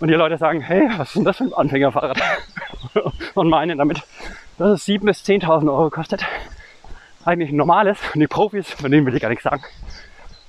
und 0.00 0.08
die 0.08 0.14
Leute 0.14 0.36
sagen, 0.36 0.60
hey, 0.60 0.90
was 0.96 1.08
ist 1.08 1.16
denn 1.16 1.24
das 1.24 1.38
für 1.38 1.44
ein 1.44 1.54
Anfängerfahrrad? 1.54 2.20
und 3.34 3.48
meinen 3.48 3.78
damit, 3.78 4.02
dass 4.58 4.70
es 4.70 4.86
7.000 4.86 5.04
bis 5.04 5.22
10.000 5.24 5.68
Euro 5.68 5.90
kostet. 5.90 6.24
Eigentlich 7.24 7.50
ein 7.50 7.56
normales. 7.56 7.98
Und 8.14 8.20
die 8.20 8.26
Profis, 8.26 8.70
von 8.70 8.90
denen 8.90 9.06
will 9.06 9.14
ich 9.14 9.22
gar 9.22 9.28
nichts 9.28 9.44
sagen. 9.44 9.62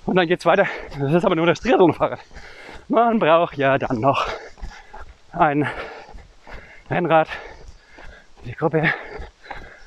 Und 0.05 0.15
dann 0.15 0.27
geht's 0.27 0.45
weiter. 0.45 0.67
Das 0.99 1.13
ist 1.13 1.25
aber 1.25 1.35
nur 1.35 1.45
das 1.47 1.61
Triathlon-Fahrrad. 1.61 2.19
Man 2.87 3.17
braucht 3.19 3.57
ja 3.57 3.77
dann 3.77 3.99
noch 3.99 4.27
ein 5.31 5.67
Rennrad, 6.89 7.27
die 8.45 8.53
Gruppe, 8.53 8.93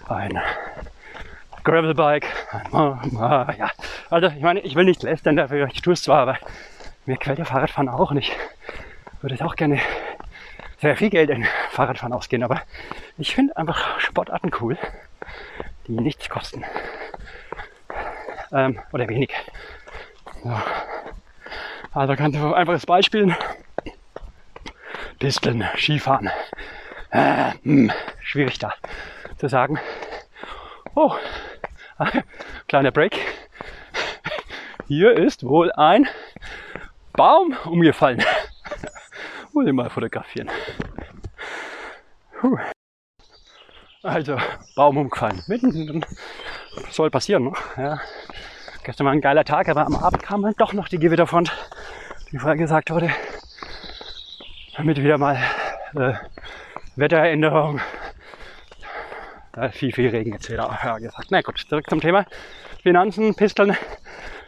ein 0.08 0.40
Gravelbike. 1.62 2.26
Ja, 2.72 3.70
also 4.10 4.26
ich 4.28 4.42
meine, 4.42 4.60
ich 4.60 4.74
will 4.74 4.84
nicht 4.84 5.04
lästern 5.04 5.36
dafür, 5.36 5.68
ich 5.72 5.80
tue 5.80 5.92
es 5.92 6.02
zwar, 6.02 6.22
aber 6.22 6.38
mir 7.06 7.16
gefällt 7.16 7.38
der 7.38 7.46
Fahrradfahren 7.46 7.88
auch 7.88 8.10
nicht. 8.10 8.32
Würde 9.20 9.36
ich 9.36 9.42
auch 9.44 9.54
gerne 9.54 9.80
sehr 10.80 10.96
viel 10.96 11.10
Geld 11.10 11.30
in 11.30 11.46
Fahrradfahren 11.70 12.12
ausgehen, 12.12 12.42
aber 12.42 12.62
ich 13.16 13.34
finde 13.34 13.56
einfach 13.56 13.97
Sportarten 14.18 14.50
cool, 14.60 14.76
die 15.86 15.92
nichts 15.92 16.28
kosten. 16.28 16.64
Ähm, 18.50 18.80
oder 18.92 19.08
wenig. 19.08 19.32
Ja. 20.42 20.60
Also 21.92 22.16
ganz 22.16 22.36
einfaches 22.36 22.84
Beispiel. 22.84 23.36
Disteln, 25.22 25.64
Skifahren. 25.76 26.30
Äh, 27.12 27.50
mh, 27.50 27.52
hm, 27.62 27.92
schwierig 28.20 28.58
da 28.58 28.74
zu 29.36 29.48
sagen. 29.48 29.78
Oh, 30.96 31.14
kleiner 32.66 32.90
Break. 32.90 33.16
Hier 34.88 35.12
ist 35.16 35.44
wohl 35.44 35.70
ein 35.70 36.08
Baum 37.12 37.56
umgefallen. 37.66 38.24
Muss 39.52 39.64
ich 39.64 39.72
mal 39.72 39.88
fotografieren. 39.90 40.50
Puh. 42.40 42.58
Also, 44.08 44.38
Baum 44.74 44.96
umgefallen. 44.96 45.42
Mitten 45.48 46.02
soll 46.90 47.10
passieren. 47.10 47.44
Ne? 47.44 47.52
Ja. 47.76 48.00
Gestern 48.82 49.04
war 49.04 49.12
ein 49.12 49.20
geiler 49.20 49.44
Tag, 49.44 49.68
aber 49.68 49.84
am 49.84 49.96
Abend 49.96 50.22
kam 50.22 50.40
dann 50.40 50.54
doch 50.56 50.72
noch 50.72 50.88
die 50.88 50.98
Gewitterfront, 50.98 51.52
die 52.32 52.38
vorher 52.38 52.56
gesagt 52.56 52.90
wurde, 52.90 53.10
damit 54.76 54.96
wieder 54.96 55.18
mal 55.18 55.38
äh, 55.94 56.14
Wetteränderung, 56.96 57.80
äh, 59.54 59.68
viel, 59.68 59.92
viel 59.92 60.08
Regen 60.08 60.32
etc. 60.32 60.50
Ja, 60.50 60.96
gesagt. 60.96 61.26
Na 61.30 61.42
gut, 61.42 61.58
zurück 61.68 61.84
zum 61.90 62.00
Thema 62.00 62.24
Finanzen, 62.82 63.34
Pisteln, 63.34 63.76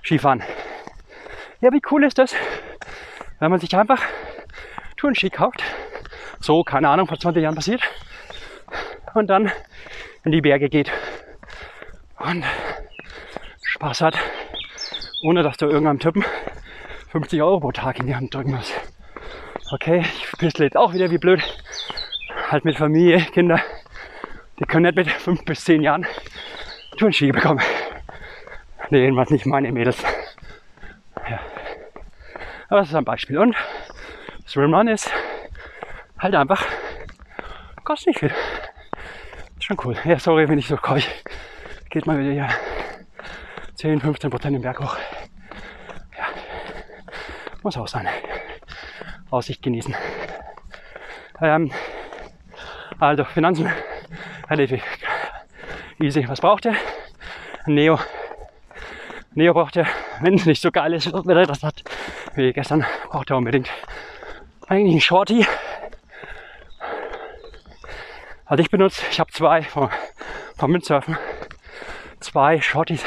Skifahren. 0.02 0.42
Ja, 1.60 1.70
wie 1.70 1.82
cool 1.90 2.04
ist 2.04 2.16
das, 2.16 2.34
wenn 3.40 3.50
man 3.50 3.60
sich 3.60 3.76
einfach 3.76 4.00
Tourenski 4.96 5.28
kauft, 5.28 5.62
so, 6.40 6.64
keine 6.64 6.88
Ahnung, 6.88 7.06
vor 7.06 7.18
20 7.18 7.42
Jahren 7.42 7.56
passiert, 7.56 7.82
und 9.14 9.28
dann 9.28 9.50
in 10.24 10.32
die 10.32 10.40
Berge 10.40 10.68
geht 10.68 10.90
und 12.18 12.44
Spaß 13.62 14.02
hat, 14.02 14.18
ohne 15.22 15.42
dass 15.42 15.56
du 15.56 15.66
irgendeinem 15.66 15.98
Typen 15.98 16.24
50 17.10 17.42
Euro 17.42 17.60
pro 17.60 17.72
Tag 17.72 17.98
in 17.98 18.06
die 18.06 18.14
Hand 18.14 18.34
drücken 18.34 18.52
musst. 18.52 18.72
Okay, 19.72 20.00
ich 20.00 20.32
pissle 20.38 20.66
jetzt 20.66 20.76
auch 20.76 20.92
wieder 20.92 21.10
wie 21.10 21.18
blöd. 21.18 21.42
Halt 22.50 22.64
mit 22.64 22.76
Familie, 22.76 23.20
Kinder, 23.20 23.60
die 24.58 24.64
können 24.64 24.82
nicht 24.82 24.96
mit 24.96 25.10
5 25.10 25.44
bis 25.44 25.64
10 25.64 25.82
Jahren 25.82 26.06
Turnschuhe 26.98 27.32
bekommen. 27.32 27.62
Nee, 28.90 29.02
jedenfalls 29.02 29.30
nicht 29.30 29.46
meine 29.46 29.70
Mädels. 29.72 30.02
Ja. 31.28 31.40
Aber 32.68 32.80
das 32.80 32.88
ist 32.88 32.94
ein 32.94 33.04
Beispiel. 33.04 33.38
Und 33.38 33.56
Swimrun 34.46 34.88
ist 34.88 35.10
halt 36.18 36.34
einfach, 36.34 36.66
kostet 37.84 38.08
nicht 38.08 38.18
viel. 38.18 38.34
Schon 39.70 39.78
cool. 39.85 39.96
Ja, 40.04 40.18
sorry, 40.18 40.48
wenn 40.48 40.59
ich 40.59 40.66
so 40.66 40.76
keuch. 40.76 41.06
Geht 41.90 42.04
mal 42.04 42.18
wieder 42.18 42.33
hier 42.33 42.48
10, 43.76 44.00
15 44.00 44.28
Prozent 44.28 44.56
den 44.56 44.62
Berg 44.62 44.80
hoch. 44.80 44.96
Ja, 46.18 46.24
muss 47.62 47.76
auch 47.76 47.87
sein. 47.87 48.09
Aussicht 49.30 49.62
genießen. 49.62 49.94
Ähm, 51.40 51.70
also 52.98 53.22
Finanzen, 53.22 53.70
relativ 54.50 54.83
easy. 56.00 56.28
Was 56.28 56.40
braucht 56.40 56.64
ihr? 56.64 56.74
Neo. 57.66 58.00
Neo 59.35 59.54
braucht 59.54 59.76
ihr, 59.76 59.87
wenn 60.20 60.35
es 60.35 60.46
nicht 60.46 60.62
so 60.62 60.72
geil 60.72 60.94
ist, 60.94 61.06
er 61.06 61.46
das 61.46 61.62
hat, 61.62 61.85
wie 62.35 62.52
gestern, 62.52 62.85
braucht 63.09 63.30
ihr 63.30 63.37
unbedingt 63.37 63.70
eigentlich 64.66 64.96
ein 64.96 65.00
Shorty. 65.00 65.46
Also 68.50 68.64
ich 68.64 68.70
benutze, 68.70 69.04
ich 69.08 69.20
habe 69.20 69.30
zwei 69.30 69.62
vom, 69.62 69.90
vom 70.58 70.74
Windsurfen, 70.74 71.16
zwei 72.18 72.60
Shorties. 72.60 73.04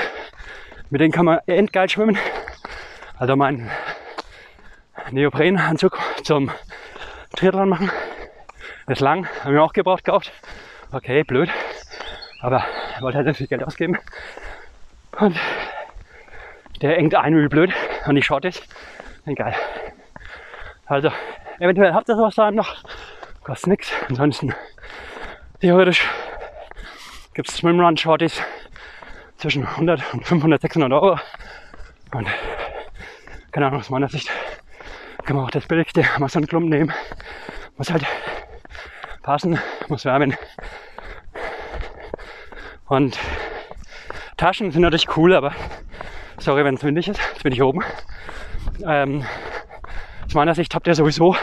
Mit 0.90 1.02
denen 1.02 1.12
kann 1.12 1.26
man 1.26 1.40
endgeil 1.48 1.90
schwimmen. 1.90 2.18
Also 3.18 3.36
mein 3.36 3.70
Neoprenanzug 5.12 6.00
zum 6.24 6.50
Triathlon 7.36 7.68
machen. 7.68 7.92
ist 8.88 9.02
lang, 9.02 9.28
haben 9.44 9.54
wir 9.54 9.62
auch 9.62 9.74
gebraucht 9.74 10.06
gekauft. 10.06 10.32
Okay, 10.94 11.26
blöd. 11.26 11.50
Aber 12.40 12.64
er 12.96 13.02
wollte 13.02 13.18
halt 13.18 13.36
viel 13.36 13.48
Geld 13.48 13.66
ausgeben. 13.66 13.98
Und 15.20 15.38
der 16.82 16.98
engt 16.98 17.16
ein 17.16 17.36
wie 17.36 17.50
blöd 17.50 17.74
und 18.06 18.16
ich 18.16 18.26
schaut 18.26 18.46
ist. 18.46 18.64
Egal. 19.26 19.54
Also, 20.86 21.12
eventuell 21.60 21.94
habt 21.94 22.08
ihr 22.08 22.16
sowas 22.16 22.36
da 22.36 22.50
noch. 22.50 22.82
Kostet 23.44 23.68
nichts. 23.68 23.92
Ansonsten, 24.08 24.56
theoretisch 25.64 26.06
gibt 27.34 27.48
es 27.48 27.56
Swimrun 27.56 27.96
Shorties 27.96 28.42
zwischen 29.38 29.66
100 29.66 30.14
und 30.14 30.28
500, 30.28 30.62
600 30.62 30.92
Euro. 30.92 31.18
Und 32.14 32.28
keine 33.54 33.68
Ahnung, 33.68 33.80
aus 33.80 33.90
meiner 33.90 34.10
Sicht 34.10 34.30
kann 35.24 35.38
man 35.38 35.46
auch 35.46 35.52
das 35.52 35.66
billigste 35.66 36.04
Amazon-Klumpen 36.18 36.70
nehmen. 36.70 36.94
Muss 37.78 37.90
halt 37.92 38.06
passen, 39.22 39.58
muss 39.88 40.04
wärmen. 40.04 40.36
Und 42.88 43.18
Taschen 44.36 44.70
sind 44.70 44.82
natürlich 44.82 45.16
cool, 45.16 45.34
aber 45.34 45.56
sorry, 46.40 46.66
wenn 46.66 46.76
es 46.76 46.84
windig 46.84 47.08
ist, 47.08 47.22
jetzt 47.32 47.44
bin 47.44 47.54
ich 47.54 47.64
oben. 47.64 47.82
Ähm, 48.86 49.26
aus 50.26 50.34
meiner 50.34 50.56
Sicht 50.56 50.76
habt 50.76 50.88
ihr 50.88 50.96
sowieso 50.96 51.38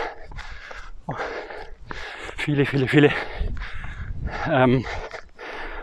viele, 2.37 2.67
viele, 2.67 2.87
viele 2.87 3.11
ähm, 4.49 4.85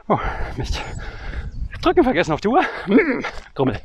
oh, 0.07 0.19
Mist. 0.55 0.81
Drücken 1.81 2.03
vergessen 2.03 2.31
auf 2.31 2.41
die 2.41 2.47
Uhr. 2.47 2.63
Grummel. 3.53 3.79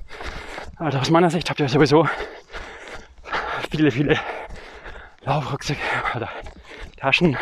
Also 0.76 0.98
aus 0.98 1.10
meiner 1.10 1.30
Sicht 1.30 1.48
habt 1.50 1.60
ihr 1.60 1.68
sowieso 1.68 2.08
viele, 3.70 3.90
viele 3.90 4.18
Laufrucksäcke 5.24 5.80
oder 6.14 6.28
Taschen. 6.96 7.36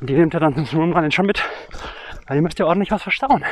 Und 0.00 0.08
die 0.08 0.14
nehmt 0.14 0.34
ihr 0.34 0.40
dann 0.40 0.66
zum 0.66 0.78
Rumrennen 0.78 1.10
schon 1.10 1.26
mit, 1.26 1.42
weil 2.26 2.36
ihr 2.36 2.42
müsst 2.42 2.58
ja 2.58 2.66
ordentlich 2.66 2.90
was 2.90 3.02
verstauen. 3.02 3.44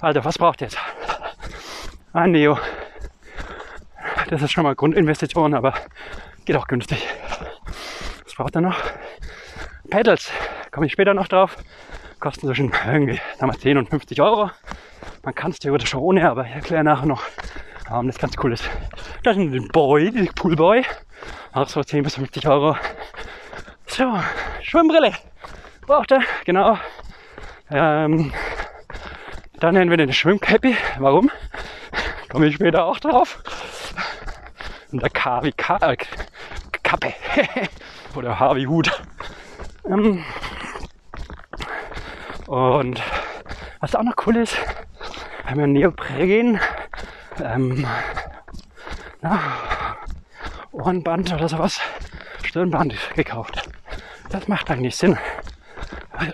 Also, 0.00 0.24
was 0.24 0.38
braucht 0.38 0.60
ihr 0.60 0.66
jetzt? 0.66 0.78
Ein 2.12 2.32
Neo. 2.32 2.58
Das 4.28 4.42
ist 4.42 4.52
schon 4.52 4.64
mal 4.64 4.74
Grundinvestition, 4.74 5.54
aber 5.54 5.74
geht 6.44 6.56
auch 6.56 6.66
günstig. 6.66 7.06
Was 8.24 8.34
braucht 8.34 8.56
ihr 8.56 8.60
noch? 8.60 8.78
Pedals. 9.90 10.30
Komme 10.70 10.86
ich 10.86 10.92
später 10.92 11.14
noch 11.14 11.28
drauf. 11.28 11.56
Kosten 12.20 12.46
zwischen 12.46 12.72
irgendwie 12.86 13.20
damals 13.38 13.60
10 13.60 13.78
und 13.78 13.88
50 13.88 14.20
Euro. 14.20 14.50
Man 15.22 15.34
kann 15.34 15.50
es 15.50 15.58
theoretisch 15.58 15.90
schon 15.90 16.00
ohne, 16.00 16.28
aber 16.28 16.44
ich 16.44 16.52
erkläre 16.52 16.84
nachher 16.84 17.06
noch, 17.06 17.22
warum 17.88 18.06
das 18.06 18.18
ganz 18.18 18.34
cool 18.42 18.52
ist. 18.52 18.68
Das 19.22 19.36
ist 19.36 19.42
ein 19.42 19.68
Boy, 19.68 20.10
die 20.10 20.30
Poolboy. 20.34 20.84
Auch 21.52 21.68
so 21.68 21.82
10 21.82 22.02
bis 22.02 22.16
50 22.16 22.46
Euro. 22.46 22.76
So, 23.86 24.18
Schwimmbrille. 24.62 25.12
Braucht 25.86 26.12
er, 26.12 26.20
genau. 26.44 26.78
Ähm, 27.70 28.32
dann 29.60 29.74
nennen 29.74 29.90
wir 29.90 29.96
den 29.96 30.12
Schwimmcappy. 30.12 30.76
Warum? 30.98 31.30
Komme 32.28 32.46
ich 32.46 32.56
später 32.56 32.84
auch 32.84 33.00
drauf. 33.00 33.42
Und 34.92 35.02
der 35.02 35.10
K 35.10 35.42
wie 35.42 35.52
K, 35.52 35.76
äh, 35.78 35.96
Kappe. 36.82 37.14
Oder 38.14 38.38
H 38.38 38.56
wie 38.56 38.66
Hut. 38.66 39.02
Ähm, 39.88 40.24
und 42.46 43.02
was 43.80 43.94
auch 43.94 44.02
noch 44.02 44.14
cool 44.26 44.36
ist, 44.36 44.56
haben 45.44 45.60
wir 45.60 45.66
Neopren, 45.66 46.60
ähm, 47.42 47.86
na, 49.22 49.40
Ohrenband 50.72 51.32
oder 51.32 51.48
sowas, 51.48 51.80
Stirnband 52.42 52.94
gekauft. 53.14 53.68
Das 54.30 54.46
macht 54.46 54.70
eigentlich 54.70 54.96
Sinn. 54.96 55.16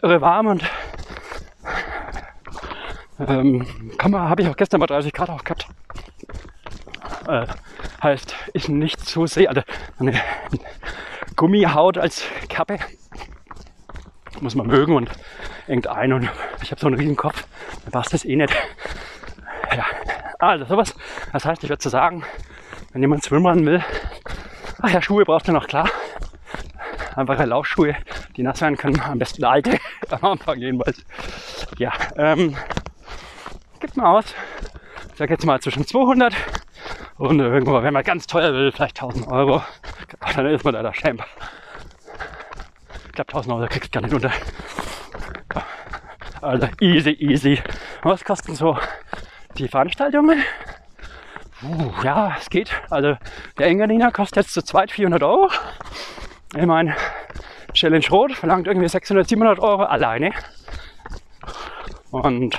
Irre 0.03 0.21
warm 0.21 0.47
und 0.47 0.65
ähm, 3.21 3.67
habe 4.03 4.43
ich 4.43 4.49
auch 4.49 4.57
gestern 4.57 4.81
bei 4.81 4.87
30 4.87 5.13
Grad 5.13 5.31
auch 5.31 5.45
gehabt. 5.45 5.69
Äh, 7.29 7.47
heißt, 8.03 8.35
ist 8.53 8.69
nicht 8.69 9.01
zu 9.01 9.27
sehr, 9.27 9.49
also 9.49 9.63
eine 9.99 10.21
Gummihaut 11.37 11.99
als 11.99 12.25
Kappe 12.49 12.79
muss 14.45 14.55
man 14.55 14.67
mögen 14.67 14.95
und 14.95 15.11
engt 15.67 15.89
ein 15.89 16.13
und 16.13 16.29
ich 16.63 16.71
habe 16.71 16.81
so 16.81 16.87
einen 16.87 16.97
riesen 16.97 17.17
Kopf, 17.17 17.47
dann 17.83 17.93
passt 17.93 18.13
das 18.13 18.25
eh 18.25 18.37
nicht. 18.37 18.55
Ja, 19.75 19.85
also 20.39 20.67
sowas. 20.67 20.95
Das 21.33 21.45
heißt, 21.45 21.65
ich 21.65 21.71
würde 21.71 21.81
zu 21.81 21.89
sagen, 21.89 22.23
wenn 22.93 23.03
jemand 23.03 23.25
Swimrun 23.25 23.65
will, 23.67 23.83
ach 24.83 24.91
ja, 24.91 25.03
Schuhe 25.03 25.25
braucht 25.25 25.49
er 25.49 25.55
noch 25.55 25.67
klar. 25.67 25.89
Einfache 27.17 27.47
Laufschuhe, 27.47 27.97
die 28.37 28.43
nass 28.43 28.61
werden 28.61 28.77
können, 28.77 29.01
am 29.01 29.19
besten 29.19 29.45
alte, 29.45 29.79
am 30.11 30.33
Anfang 30.33 30.59
jedenfalls. 30.59 31.05
Ja, 31.79 31.93
ähm, 32.17 32.57
gibt 33.81 33.97
mal 33.97 34.19
aus. 34.19 34.27
Ich 35.13 35.19
sag 35.19 35.31
jetzt 35.31 35.47
mal 35.47 35.61
zwischen 35.61 35.87
200 35.87 36.35
und 37.17 37.41
irgendwo, 37.41 37.83
wenn 37.83 37.95
man 37.95 38.05
ganz 38.05 38.27
teuer 38.27 38.53
will, 38.53 38.73
vielleicht 38.73 39.01
1000 39.01 39.27
Euro. 39.29 39.63
Dann 40.37 40.47
ist 40.47 40.65
man 40.65 40.75
da 40.75 40.83
der 40.83 40.93
Glaube 43.15 43.29
1000 43.29 43.55
Euro 43.55 43.67
kriegst 43.69 43.95
du 43.95 44.01
gar 44.01 44.07
nicht 44.07 44.15
unter. 44.15 44.33
Also 46.41 46.69
easy, 46.81 47.11
easy. 47.11 47.63
Was 48.03 48.25
kosten 48.25 48.55
so 48.55 48.77
die 49.57 49.69
Veranstaltungen? 49.69 50.43
Uh, 51.63 51.93
ja, 52.03 52.37
es 52.39 52.51
geht. 52.51 52.71
Also 52.91 53.17
der 53.59 53.67
Engadiner 53.69 54.11
kostet 54.11 54.45
jetzt 54.45 54.55
zu 54.55 54.63
zweit 54.63 54.91
400 54.91 55.23
Euro. 55.23 55.51
Ich 56.57 56.67
meine, 56.67 56.95
Challenge 57.73 58.07
Rot 58.11 58.33
verlangt 58.33 58.67
irgendwie 58.67 58.89
600, 58.89 59.29
700 59.29 59.59
Euro 59.61 59.85
alleine. 59.85 60.33
Und 62.11 62.59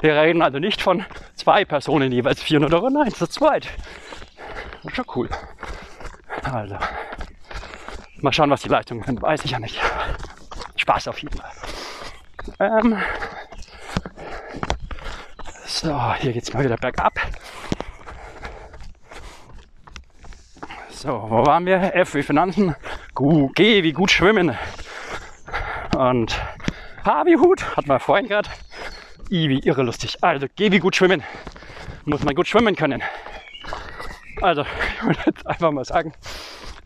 wir 0.00 0.14
reden 0.14 0.42
also 0.42 0.58
nicht 0.58 0.80
von 0.80 1.04
zwei 1.34 1.64
Personen 1.64 2.12
jeweils 2.12 2.42
400 2.42 2.72
Euro, 2.74 2.90
nein, 2.90 3.12
zu 3.12 3.26
zweit. 3.26 3.68
Schon 4.92 5.04
cool. 5.14 5.28
Also, 6.42 6.76
Mal 8.26 8.32
schauen, 8.32 8.50
was 8.50 8.62
die 8.62 8.68
Leistungen 8.68 9.04
sind, 9.04 9.22
weiß 9.22 9.44
ich 9.44 9.52
ja 9.52 9.60
nicht. 9.60 9.80
Spaß 10.74 11.06
auf 11.06 11.18
jeden 11.20 11.38
Fall. 11.38 11.48
Ähm, 12.58 13.00
so, 15.64 16.12
hier 16.14 16.32
geht 16.32 16.42
es 16.42 16.52
mal 16.52 16.64
wieder 16.64 16.76
bergab. 16.76 17.12
So, 20.90 21.10
wo 21.28 21.46
waren 21.46 21.66
wir? 21.66 21.94
F 21.94 22.14
wie 22.14 22.24
Finanzen, 22.24 22.74
G 23.14 23.84
wie 23.84 23.92
gut 23.92 24.10
schwimmen. 24.10 24.58
Und 25.96 26.36
H 27.04 27.26
wie 27.26 27.36
Hut, 27.36 27.76
hatten 27.76 27.88
wir 27.88 28.00
vorhin 28.00 28.26
gerade. 28.26 28.50
I 29.30 29.48
wie 29.48 29.60
irre 29.60 29.84
lustig. 29.84 30.24
Also 30.24 30.48
G 30.56 30.72
wie 30.72 30.80
gut 30.80 30.96
schwimmen. 30.96 31.22
Muss 32.06 32.24
man 32.24 32.34
gut 32.34 32.48
schwimmen 32.48 32.74
können. 32.74 33.04
Also, 34.42 34.62
ich 34.62 35.04
würde 35.04 35.20
jetzt 35.26 35.46
einfach 35.46 35.70
mal 35.70 35.84
sagen, 35.84 36.12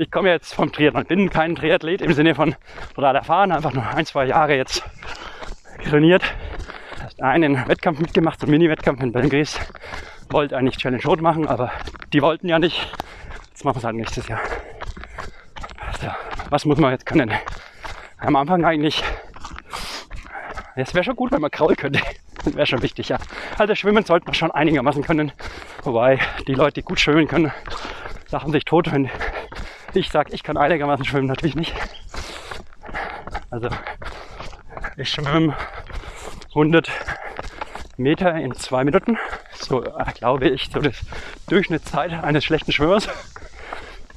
ich 0.00 0.10
komme 0.10 0.30
jetzt 0.30 0.54
vom 0.54 0.72
Triathlon, 0.72 1.04
bin 1.04 1.28
kein 1.28 1.54
Triathlet 1.54 2.00
im 2.00 2.14
Sinne 2.14 2.34
von 2.34 2.54
total 2.94 3.16
erfahren, 3.16 3.52
einfach 3.52 3.74
nur 3.74 3.86
ein, 3.86 4.06
zwei 4.06 4.24
Jahre 4.24 4.56
jetzt 4.56 4.82
trainiert. 5.84 6.22
Einen 7.18 7.68
Wettkampf 7.68 8.00
mitgemacht, 8.00 8.40
so 8.40 8.46
einen 8.46 8.52
Mini-Wettkampf 8.52 9.02
in 9.02 9.12
Belgries. 9.12 9.60
Wollte 10.30 10.56
eigentlich 10.56 10.78
Challenge 10.78 11.02
Rot 11.04 11.20
machen, 11.20 11.46
aber 11.46 11.70
die 12.14 12.22
wollten 12.22 12.48
ja 12.48 12.58
nicht. 12.58 12.90
Jetzt 13.50 13.64
machen 13.64 13.74
wir 13.74 13.78
es 13.80 13.84
halt 13.84 13.96
nächstes 13.96 14.26
Jahr. 14.26 14.40
Also, 15.86 16.06
was 16.48 16.64
muss 16.64 16.78
man 16.78 16.92
jetzt 16.92 17.04
können? 17.04 17.30
Am 18.16 18.36
Anfang 18.36 18.64
eigentlich. 18.64 19.02
Es 20.76 20.94
wäre 20.94 21.04
schon 21.04 21.16
gut, 21.16 21.30
wenn 21.30 21.42
man 21.42 21.50
kraulen 21.50 21.76
könnte. 21.76 22.00
wäre 22.44 22.66
schon 22.66 22.80
wichtig, 22.80 23.10
ja. 23.10 23.18
Also 23.58 23.74
schwimmen 23.74 24.04
sollte 24.04 24.24
man 24.24 24.34
schon 24.34 24.50
einigermaßen 24.50 25.02
können. 25.02 25.30
Wobei 25.82 26.18
die 26.46 26.54
Leute, 26.54 26.74
die 26.74 26.82
gut 26.82 27.00
schwimmen 27.00 27.28
können, 27.28 27.52
lachen 28.30 28.52
sich 28.52 28.64
tot, 28.64 28.90
wenn 28.90 29.10
ich 29.96 30.11
sage, 30.11 30.33
ich 30.33 30.42
kann 30.42 30.57
einigermaßen 30.57 31.05
schwimmen, 31.05 31.26
natürlich 31.26 31.57
nicht. 31.57 31.74
Also 33.50 33.68
ich 34.96 35.11
schwimme 35.11 35.57
100 36.50 36.90
Meter 37.96 38.35
in 38.35 38.55
zwei 38.55 38.85
Minuten. 38.85 39.18
So 39.55 39.85
äh, 39.85 40.12
glaube 40.14 40.48
ich, 40.48 40.70
so 40.72 40.81
das 40.81 41.00
Durchschnittszeit 41.48 42.12
eines 42.12 42.44
schlechten 42.44 42.72
Schwimmers. 42.72 43.09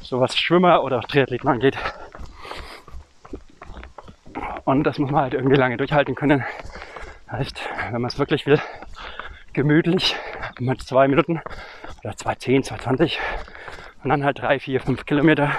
So 0.01 0.19
was 0.19 0.37
Schwimmer 0.37 0.83
oder 0.83 1.01
Triathleten 1.01 1.49
angeht. 1.49 1.77
Und 4.65 4.83
das 4.83 4.97
muss 4.97 5.11
man 5.11 5.23
halt 5.23 5.33
irgendwie 5.33 5.57
lange 5.57 5.77
durchhalten 5.77 6.15
können. 6.15 6.43
Heißt, 7.31 7.59
wenn 7.91 8.01
man 8.01 8.09
es 8.09 8.19
wirklich 8.19 8.45
will, 8.45 8.61
gemütlich 9.53 10.15
mit 10.59 10.81
zwei 10.81 11.07
Minuten 11.07 11.41
oder 12.03 12.13
2,10, 12.13 12.67
2,20 12.67 13.17
und 14.03 14.09
dann 14.09 14.23
halt 14.23 14.39
drei, 14.39 14.59
vier, 14.59 14.81
fünf 14.81 15.05
Kilometer 15.05 15.51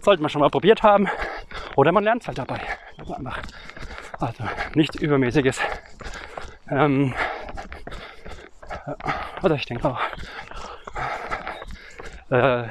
sollte 0.00 0.22
man 0.22 0.30
schon 0.30 0.40
mal 0.40 0.50
probiert 0.50 0.82
haben. 0.82 1.08
Oder 1.76 1.92
man 1.92 2.04
lernt 2.04 2.22
es 2.22 2.28
halt 2.28 2.38
dabei. 2.38 2.60
Also 4.18 4.44
nichts 4.74 4.96
Übermäßiges. 4.96 5.58
Ähm, 6.70 7.14
oder 9.42 9.54
ich 9.54 9.64
denke 9.64 9.88
auch, 9.88 10.00
äh, 12.30 12.64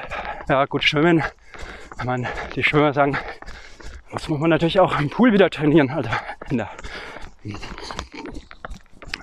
ja 0.48 0.66
gut 0.66 0.84
schwimmen. 0.84 1.24
Ich 1.98 2.04
meine, 2.04 2.28
die 2.56 2.64
Schwimmer 2.64 2.94
sagen, 2.94 3.18
das 4.12 4.30
muss 4.30 4.40
man 4.40 4.50
natürlich 4.50 4.80
auch 4.80 5.00
im 5.00 5.10
Pool 5.10 5.34
wieder 5.34 5.50
trainieren, 5.50 5.90
also 5.90 6.10
in 6.50 6.58
der 6.58 6.70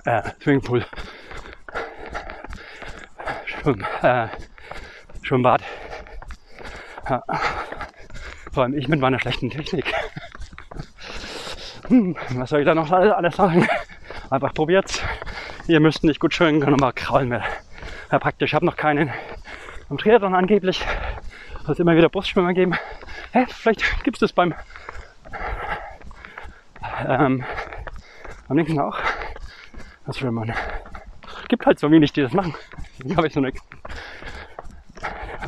äh, 0.05 0.21
Swimmingpool. 0.41 0.85
Schwimm, 3.45 3.85
äh, 4.01 4.27
Schwimmbad. 5.27 5.61
Ja. 7.09 7.21
Vor 8.53 8.63
allem 8.63 8.77
ich 8.77 8.87
mit 8.87 8.99
meiner 8.99 9.19
schlechten 9.19 9.49
Technik. 9.49 9.93
Hm, 11.87 12.15
was 12.31 12.49
soll 12.49 12.61
ich 12.61 12.65
da 12.65 12.73
noch 12.73 12.91
alles 12.91 13.35
sagen? 13.35 13.67
Einfach 14.29 14.53
probiert's. 14.53 15.01
Ihr 15.67 15.79
müsst 15.79 16.03
nicht 16.03 16.19
gut 16.19 16.33
schwimmen 16.33 16.61
können, 16.61 16.81
aber 16.81 16.93
kraulen 16.93 17.29
mehr. 17.29 17.43
Ja, 18.11 18.19
praktisch, 18.19 18.51
ich 18.51 18.55
habe 18.55 18.65
noch 18.65 18.77
keinen 18.77 19.11
am 19.89 19.97
Triathlon 19.97 20.33
angeblich. 20.33 20.85
Soll 21.65 21.73
es 21.73 21.79
immer 21.79 21.95
wieder 21.95 22.09
Brustschwimmer 22.09 22.53
geben. 22.53 22.75
Hä, 23.33 23.45
vielleicht 23.49 24.03
gibt 24.03 24.17
es 24.17 24.21
das 24.21 24.33
beim 24.33 24.53
ähm, 27.05 27.43
am 28.47 28.55
nächsten 28.55 28.79
auch. 28.79 28.97
Das 30.05 30.21
will 30.21 30.31
man. 30.31 30.53
Gibt 31.49 31.65
halt 31.65 31.79
so 31.79 31.91
wenig, 31.91 32.13
die 32.13 32.21
das 32.21 32.33
machen. 32.33 32.55
Deswegen 32.97 33.17
habe 33.17 33.27
ich 33.27 33.33
so 33.33 33.39
eine. 33.39 33.51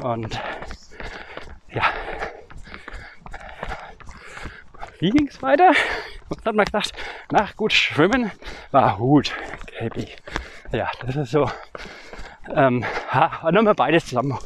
Und 0.01 0.39
ja. 1.71 1.83
Wie 4.99 5.09
ging 5.12 5.27
es 5.27 5.41
weiter? 5.41 5.71
Was 6.29 6.45
hat 6.45 6.55
man 6.55 6.65
gesagt? 6.65 6.93
Nach 7.31 7.55
gut 7.55 7.73
schwimmen 7.73 8.31
war 8.71 8.97
Hut. 8.97 9.33
Happy. 9.77 10.07
Ja, 10.71 10.89
das 11.05 11.15
ist 11.15 11.31
so. 11.31 11.49
Ähm, 12.53 12.83
ha, 13.12 13.51
nochmal 13.51 13.75
beides 13.75 14.07
zusammen. 14.07 14.38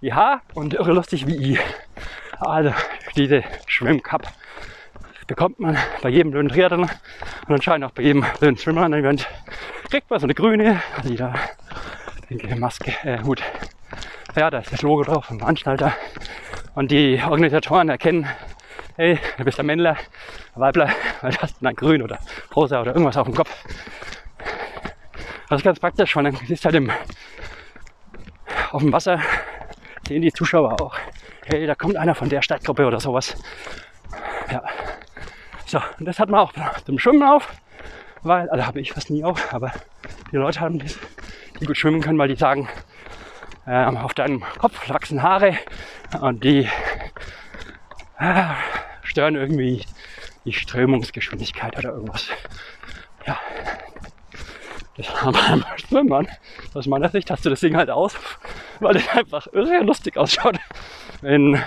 Wie 0.00 0.12
H 0.12 0.42
und 0.54 0.74
irre 0.74 0.92
lustig 0.92 1.26
wie 1.26 1.54
I. 1.54 1.58
Also 2.38 2.72
diese 3.16 3.42
Schwimmcup 3.66 4.22
bekommt 5.26 5.58
man 5.58 5.76
bei 6.02 6.08
jedem 6.08 6.30
blöden 6.30 6.48
Triathlon 6.48 6.88
und 7.48 7.54
anscheinend 7.54 7.84
auch 7.86 7.90
bei 7.90 8.02
jedem 8.02 8.24
blöden 8.38 8.56
Swimmer-Event. 8.56 9.26
Kriegt 9.90 10.08
man 10.08 10.20
so 10.20 10.26
eine 10.26 10.34
grüne, 10.34 10.80
also 10.96 11.14
da 11.14 11.34
denke 12.30 12.56
Maske, 12.56 12.92
äh, 13.04 13.22
Hut. 13.22 13.42
Ja, 14.36 14.50
da 14.50 14.58
ist 14.58 14.72
das 14.72 14.82
Logo 14.82 15.02
drauf 15.02 15.26
vom 15.26 15.38
Veranstalter. 15.38 15.92
Und 16.74 16.90
die 16.90 17.20
Organisatoren 17.24 17.88
erkennen, 17.88 18.26
hey, 18.96 19.18
du 19.38 19.44
bist 19.44 19.58
ein 19.58 19.66
Männler, 19.66 19.96
ein 20.54 20.60
Weibler, 20.60 20.90
weil 21.22 21.32
du 21.32 21.38
hast 21.38 21.56
dann 21.60 21.74
grün 21.74 22.02
oder 22.02 22.18
rosa 22.54 22.80
oder 22.80 22.92
irgendwas 22.92 23.16
auf 23.16 23.26
dem 23.26 23.34
Kopf. 23.34 23.50
Das 25.48 25.60
ist 25.60 25.64
ganz 25.64 25.80
praktisch, 25.80 26.14
weil 26.14 26.24
dann 26.24 26.36
siehst 26.46 26.64
halt 26.64 26.74
im, 26.74 26.90
auf 28.72 28.82
dem 28.82 28.92
Wasser, 28.92 29.20
sehen 30.06 30.20
die 30.20 30.32
Zuschauer 30.32 30.80
auch, 30.80 30.96
hey, 31.46 31.66
da 31.66 31.74
kommt 31.74 31.96
einer 31.96 32.14
von 32.14 32.28
der 32.28 32.42
Stadtgruppe 32.42 32.86
oder 32.86 33.00
sowas. 33.00 33.34
Ja. 34.52 34.62
So, 35.64 35.80
und 35.98 36.06
das 36.06 36.18
hat 36.18 36.28
man 36.28 36.40
auch 36.40 36.52
zum 36.84 36.98
Schwimmen 36.98 37.22
auf, 37.22 37.48
weil, 38.22 38.48
also 38.50 38.66
habe 38.66 38.80
ich 38.80 38.92
fast 38.92 39.10
nie 39.10 39.24
auf, 39.24 39.52
aber 39.54 39.72
die 40.30 40.36
Leute 40.36 40.60
haben 40.60 40.78
das, 40.78 40.98
die 41.60 41.66
gut 41.66 41.76
schwimmen 41.76 42.00
können, 42.00 42.18
weil 42.18 42.28
die 42.28 42.36
sagen, 42.36 42.68
äh, 43.66 43.84
auf 43.84 44.14
deinem 44.14 44.42
Kopf 44.58 44.88
wachsen 44.88 45.22
Haare 45.22 45.58
und 46.20 46.42
die 46.44 46.68
äh, 48.18 48.44
stören 49.02 49.34
irgendwie 49.34 49.84
die 50.44 50.52
Strömungsgeschwindigkeit 50.52 51.76
oder 51.76 51.90
irgendwas. 51.90 52.28
Ja. 53.26 53.38
Das 54.96 55.22
haben 55.22 55.34
wir 55.34 55.42
beim 55.42 55.64
Schwimmen. 55.76 56.28
Aus 56.74 56.86
meiner 56.86 57.08
Sicht 57.08 57.30
hast 57.30 57.44
du 57.44 57.50
das 57.50 57.60
Ding 57.60 57.76
halt 57.76 57.90
aus, 57.90 58.16
weil 58.80 58.96
es 58.96 59.08
einfach 59.08 59.46
irre 59.52 59.84
lustig 59.84 60.16
ausschaut. 60.16 60.56
Wenn, 61.20 61.62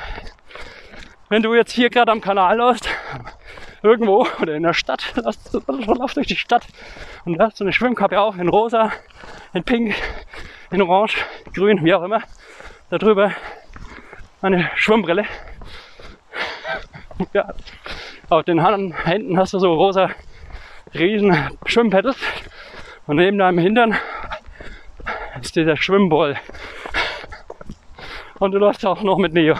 wenn 1.30 1.42
du 1.42 1.54
jetzt 1.56 1.72
hier 1.72 1.90
gerade 1.90 2.12
am 2.12 2.20
Kanal 2.20 2.58
läufst, 2.58 2.90
irgendwo 3.84 4.28
oder 4.42 4.56
in 4.56 4.64
der 4.64 4.74
Stadt, 4.74 5.14
lauf 5.68 6.14
durch 6.14 6.28
die 6.28 6.36
Stadt 6.36 6.66
und 7.26 7.38
da 7.38 7.46
hast 7.46 7.60
du 7.60 7.64
eine 7.64 7.74
Schwimmkappe 7.74 8.20
auf 8.20 8.38
in 8.38 8.48
rosa, 8.48 8.92
in 9.54 9.64
pink, 9.64 9.96
in 10.72 10.82
orange, 10.82 11.18
grün, 11.54 11.84
wie 11.84 11.94
auch 11.94 12.04
immer. 12.04 12.22
Darüber 12.90 13.34
eine 14.42 14.70
Schwimmbrille. 14.76 15.26
Ja, 17.34 17.54
auf 18.30 18.44
den 18.46 18.64
Händen 18.64 19.38
hast 19.38 19.54
du 19.54 19.60
so 19.60 19.74
rosa 19.74 20.10
riesen 20.94 21.36
Schwimmpedals 21.66 22.18
und 23.08 23.18
neben 23.18 23.38
deinem 23.38 23.60
Hintern 23.60 23.98
ist 25.42 25.56
dieser 25.56 25.78
Schwimmball. 25.78 26.40
Und 28.40 28.52
du 28.52 28.58
läufst 28.58 28.86
auch 28.86 29.04
noch 29.04 29.18
mit 29.18 29.34
Neo. 29.34 29.56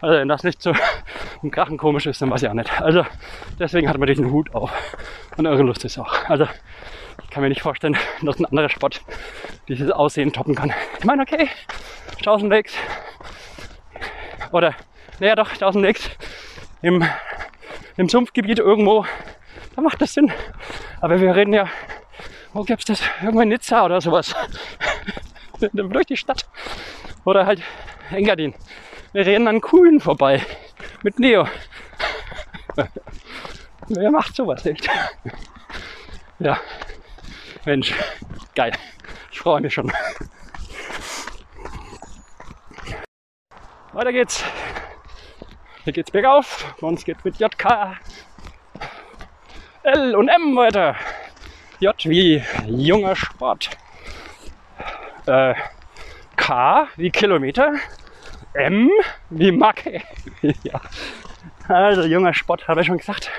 Also 0.00 0.18
wenn 0.18 0.28
das 0.28 0.44
nicht 0.44 0.62
so 0.62 0.72
ein 1.42 1.50
Krachen 1.50 1.76
komisch 1.76 2.06
ist, 2.06 2.22
dann 2.22 2.30
weiß 2.30 2.42
ich 2.42 2.48
auch 2.48 2.54
nicht. 2.54 2.80
Also 2.80 3.04
deswegen 3.58 3.88
hat 3.88 3.98
man 3.98 4.06
diesen 4.06 4.30
Hut 4.30 4.54
auf. 4.54 4.72
Und 5.36 5.46
eure 5.46 5.62
Lust 5.62 5.84
ist 5.84 5.98
auch. 5.98 6.24
Also 6.28 6.46
ich 7.22 7.30
kann 7.30 7.42
mir 7.42 7.48
nicht 7.48 7.62
vorstellen, 7.62 7.96
dass 8.22 8.38
ein 8.38 8.46
anderer 8.46 8.68
Sport 8.68 9.02
dieses 9.68 9.90
Aussehen 9.90 10.32
toppen 10.32 10.54
kann. 10.54 10.72
Ich 10.98 11.04
meine, 11.04 11.22
okay, 11.22 11.48
1000 12.18 12.50
Lakes. 12.50 12.74
Oder, 14.52 14.74
naja 15.20 15.36
doch, 15.36 15.52
1000 15.52 15.84
Lakes 15.84 16.10
im, 16.82 17.06
im 17.96 18.08
Sumpfgebiet 18.08 18.58
irgendwo. 18.58 19.04
Da 19.76 19.82
macht 19.82 20.00
das 20.00 20.14
Sinn. 20.14 20.32
Aber 21.00 21.20
wir 21.20 21.36
reden 21.36 21.52
ja, 21.52 21.68
wo 22.52 22.64
gibt's 22.64 22.86
das? 22.86 23.00
Irgendwo 23.20 23.42
in 23.42 23.48
Nizza 23.48 23.84
oder 23.84 24.00
sowas. 24.00 24.34
Durch 25.72 26.06
die 26.06 26.16
Stadt. 26.16 26.48
Oder 27.24 27.46
halt 27.46 27.62
Engadin. 28.10 28.54
Wir 29.12 29.26
reden 29.26 29.48
an 29.48 29.60
Kuhlen 29.60 30.00
vorbei. 30.00 30.44
Mit 31.02 31.18
Neo. 31.18 31.48
Wer 33.88 34.10
macht 34.12 34.36
sowas 34.36 34.64
echt? 34.64 34.88
Ja. 36.38 36.60
Mensch, 37.64 37.92
geil. 38.54 38.72
Ich 39.32 39.40
freue 39.40 39.60
mich 39.60 39.74
schon. 39.74 39.92
Weiter 43.92 44.12
geht's. 44.12 44.44
Hier 45.84 45.92
geht's 45.92 46.12
bergauf. 46.12 46.74
Bei 46.80 46.86
uns 46.86 47.04
geht's 47.04 47.24
mit 47.24 47.38
JK, 47.38 47.98
L 49.82 50.14
und 50.14 50.28
M 50.28 50.56
weiter. 50.56 50.94
J 51.80 51.96
wie 52.04 52.44
junger 52.66 53.16
Sport. 53.16 53.70
Äh, 55.26 55.54
K 56.36 56.86
wie 56.96 57.10
Kilometer. 57.10 57.74
M 58.54 58.90
wie 59.30 59.52
Macke. 59.52 60.02
ja. 60.42 60.80
Also 61.68 62.02
junger 62.02 62.34
Sport, 62.34 62.66
habe 62.66 62.80
ich 62.80 62.86
schon 62.86 62.98
gesagt. 62.98 63.30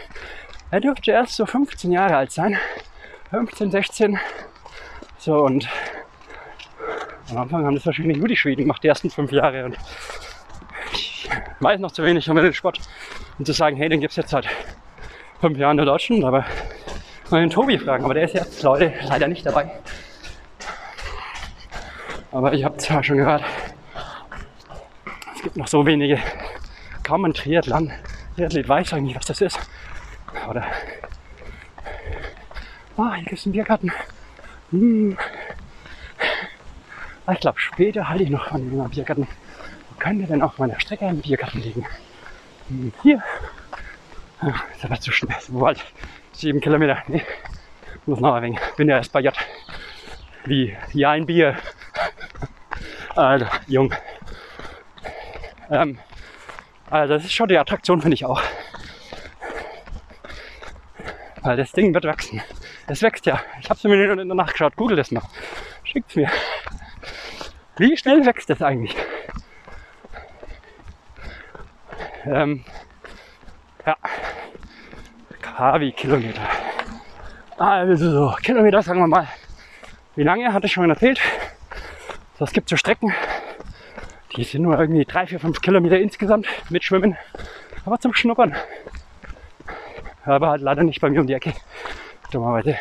Er 0.69 0.79
dürfte 0.79 1.11
erst 1.11 1.35
so 1.35 1.45
15 1.45 1.91
Jahre 1.91 2.15
alt 2.15 2.31
sein. 2.31 2.57
15, 3.31 3.71
16. 3.71 4.19
So 5.17 5.43
und 5.43 5.67
am 7.29 7.37
Anfang 7.37 7.65
haben 7.65 7.75
das 7.75 7.85
wahrscheinlich 7.85 8.17
nur 8.17 8.27
die 8.27 8.37
Schweden 8.37 8.61
gemacht, 8.61 8.83
die 8.83 8.87
ersten 8.87 9.09
fünf 9.09 9.31
Jahre. 9.31 9.65
Und 9.65 9.77
ich 10.93 11.29
weiß 11.59 11.79
noch 11.79 11.91
zu 11.91 12.03
wenig 12.03 12.29
um 12.29 12.35
den 12.35 12.53
Sport, 12.53 12.79
um 13.37 13.45
zu 13.45 13.53
sagen, 13.53 13.77
hey, 13.77 13.89
den 13.89 14.01
gibt 14.01 14.11
es 14.11 14.17
jetzt 14.17 14.31
seit 14.31 14.47
fünf 15.39 15.57
Jahren 15.57 15.79
in 15.79 15.85
Deutschland, 15.85 16.23
aber 16.23 16.45
mal 17.29 17.41
den 17.41 17.49
Tobi 17.49 17.77
fragen, 17.77 18.03
aber 18.03 18.13
der 18.13 18.23
ist 18.23 18.33
jetzt 18.33 18.63
Leute 18.63 18.93
leider 19.07 19.27
nicht 19.27 19.45
dabei. 19.45 19.71
Aber 22.31 22.53
ich 22.53 22.63
habe 22.63 22.77
zwar 22.77 23.03
schon 23.03 23.17
gehört, 23.17 23.43
es 25.41 25.43
gibt 25.45 25.57
noch 25.57 25.67
so 25.67 25.83
wenige, 25.87 26.19
kaum 27.01 27.25
ein 27.25 27.33
Triathlon. 27.33 27.91
Triathlet 28.35 28.69
weiß 28.69 28.93
eigentlich, 28.93 29.15
was 29.15 29.25
das 29.25 29.41
ist. 29.41 29.59
Oder, 30.47 30.63
ah, 32.97 33.15
hier 33.15 33.23
gibt 33.23 33.39
es 33.39 33.45
einen 33.47 33.53
Biergarten. 33.53 33.91
Hm. 34.69 35.17
Ah, 37.25 37.33
Ich 37.33 37.39
glaube, 37.39 37.59
später 37.59 38.07
halte 38.07 38.23
ich 38.23 38.29
noch 38.29 38.49
von 38.49 38.61
dem 38.69 38.89
Biergarten. 38.89 39.27
Wo 39.89 39.95
könnte 39.97 40.25
denn 40.27 40.43
auf 40.43 40.59
meiner 40.59 40.79
Strecke 40.79 41.07
ein 41.07 41.21
Biergarten 41.21 41.59
liegen? 41.61 41.85
Hm, 42.69 42.93
Hier. 43.01 43.23
Ja, 44.43 44.53
ist 44.75 44.85
aber 44.85 44.99
zu 44.99 45.11
schnell. 45.11 45.35
So 45.41 45.53
bald. 45.59 45.83
Sieben 46.33 46.61
Kilometer. 46.61 46.99
Nee. 47.07 47.23
Muss 48.05 48.19
noch 48.19 48.35
ein 48.35 48.43
wenig. 48.43 48.59
Bin 48.77 48.89
ja 48.89 48.97
erst 48.97 49.11
bei 49.11 49.21
J. 49.21 49.33
Wie? 50.45 50.77
Ja, 50.93 51.11
ein 51.11 51.25
Bier. 51.25 51.55
Also, 53.15 53.45
jung. 53.67 53.91
Ähm, 55.71 55.97
also, 56.89 57.13
das 57.13 57.23
ist 57.23 57.33
schon 57.33 57.47
die 57.47 57.57
Attraktion, 57.57 58.01
finde 58.01 58.15
ich 58.15 58.25
auch. 58.25 58.41
Weil 61.41 61.57
das 61.57 61.71
Ding 61.71 61.93
wird 61.93 62.03
wachsen. 62.03 62.41
Es 62.87 63.01
wächst 63.01 63.25
ja. 63.25 63.41
Ich 63.61 63.69
habe 63.69 63.77
es 63.77 63.83
mir 63.83 64.11
in 64.11 64.27
der 64.27 64.35
Nacht 64.35 64.51
geschaut. 64.51 64.75
Google 64.75 64.97
das 64.97 65.11
mal. 65.11 65.23
Schickt's 65.83 66.15
mir. 66.15 66.29
Wie 67.77 67.95
schnell 67.97 68.25
wächst 68.25 68.49
das 68.49 68.61
eigentlich? 68.61 68.95
Ähm, 72.25 72.63
ja. 73.85 73.95
KW 75.41 75.91
Kilometer. 75.93 76.41
Also 77.57 78.11
so, 78.11 78.35
Kilometer 78.41 78.81
sagen 78.81 78.99
wir 78.99 79.07
mal. 79.07 79.27
Wie 80.15 80.23
lange 80.23 80.53
hatte 80.53 80.67
ich 80.67 80.73
schon 80.73 80.89
erzählt? 80.89 81.19
Es 82.39 82.51
gibt 82.51 82.69
so 82.69 82.75
Strecken, 82.75 83.13
die 84.35 84.43
sind 84.43 84.63
nur 84.63 84.79
irgendwie 84.79 85.05
3, 85.05 85.27
4, 85.27 85.39
5 85.39 85.61
Kilometer 85.61 85.99
insgesamt 85.99 86.47
mit 86.69 86.83
Schwimmen. 86.83 87.17
Aber 87.85 87.99
zum 87.99 88.13
Schnuppern. 88.13 88.55
Aber 90.25 90.49
halt 90.49 90.61
leider 90.61 90.83
nicht 90.83 91.01
bei 91.01 91.09
mir 91.09 91.21
um 91.21 91.27
die 91.27 91.33
Ecke. 91.33 91.53
Dummerweise. 92.31 92.77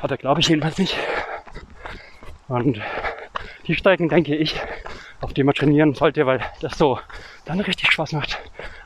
Hat 0.00 0.10
er 0.10 0.16
glaube 0.16 0.40
ich 0.40 0.48
jedenfalls 0.48 0.78
nicht. 0.78 0.96
Und 2.48 2.80
die 3.66 3.74
Strecken 3.74 4.08
denke 4.08 4.34
ich, 4.36 4.60
auf 5.20 5.32
die 5.32 5.44
man 5.44 5.54
trainieren 5.54 5.94
sollte, 5.94 6.26
weil 6.26 6.40
das 6.60 6.76
so 6.76 6.98
dann 7.44 7.60
richtig 7.60 7.90
Spaß 7.90 8.12
macht. 8.12 8.38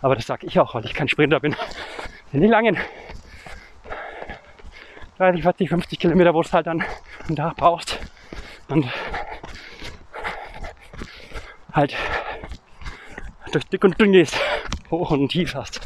Aber 0.02 0.14
das 0.14 0.26
sage 0.26 0.46
ich 0.46 0.58
auch, 0.60 0.74
weil 0.74 0.84
ich 0.84 0.94
kein 0.94 1.08
Sprinter 1.08 1.40
bin. 1.40 1.56
Sind 2.30 2.42
die 2.42 2.46
langen 2.46 2.76
30, 5.18 5.42
40, 5.42 5.68
50 5.68 5.98
Kilometer, 5.98 6.34
wo 6.34 6.42
es 6.42 6.52
halt 6.52 6.66
dann 6.66 6.84
einen 7.26 7.36
Tag 7.36 7.56
brauchst. 7.56 7.98
Und 8.68 8.86
halt 11.76 11.94
durch 13.52 13.64
dick 13.66 13.84
und 13.84 14.00
dünn 14.00 14.12
gehst, 14.12 14.40
hoch 14.90 15.10
und 15.10 15.28
tief 15.28 15.54
hast. 15.54 15.80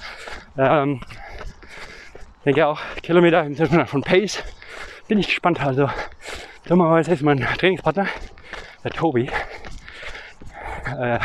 Ähm, 0.57 1.01
denke 2.45 2.66
auch 2.66 2.80
Kilometer 3.03 3.45
im 3.45 3.55
Sinne 3.55 3.86
von 3.86 4.03
Pace. 4.03 4.43
Bin 5.09 5.18
ich 5.18 5.26
gespannt. 5.26 5.61
Also 5.61 5.91
dummerweise 6.66 7.12
ist 7.12 7.22
mein 7.22 7.41
Trainingspartner, 7.41 8.07
der 8.84 8.91
Tobi, 8.93 9.28
äh, 10.99 11.18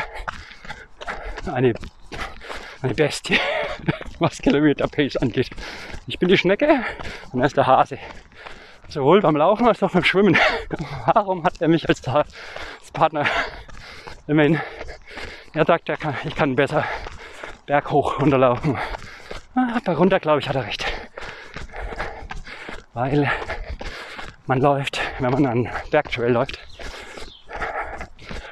eine, 1.52 1.74
eine 2.82 2.94
Bestie, 2.96 3.40
was 4.20 4.40
Kilometer 4.40 4.88
Pace 4.88 5.18
angeht. 5.18 5.52
Ich 6.08 6.18
bin 6.20 6.28
die 6.28 6.38
Schnecke 6.38 6.84
und 7.32 7.40
er 7.40 7.46
ist 7.46 7.58
der 7.58 7.68
Hase. 7.68 8.00
Sowohl 8.88 9.22
beim 9.22 9.36
Laufen 9.36 9.68
als 9.68 9.82
auch 9.84 9.92
beim 9.92 10.04
Schwimmen. 10.04 10.38
Warum 11.06 11.44
hat 11.44 11.62
er 11.62 11.68
mich 11.68 11.88
als, 11.88 12.08
als 12.08 12.32
Partner? 12.94 13.26
Immerhin, 14.28 14.60
er 15.54 15.66
sagt, 15.66 15.88
er 15.88 15.98
kann, 15.98 16.16
ich 16.24 16.36
kann 16.36 16.56
besser 16.56 16.84
berghoch 17.68 18.20
runterlaufen. 18.20 18.78
Ah, 19.56 19.80
runter, 19.92 20.20
glaube 20.20 20.40
ich, 20.40 20.50
hat 20.50 20.56
er 20.56 20.66
recht. 20.66 20.86
Weil 22.94 23.32
man 24.48 24.60
läuft, 24.60 25.00
wenn 25.20 25.32
man 25.32 25.46
einen 25.46 25.70
Bergtrail 25.92 26.32
läuft, 26.32 26.60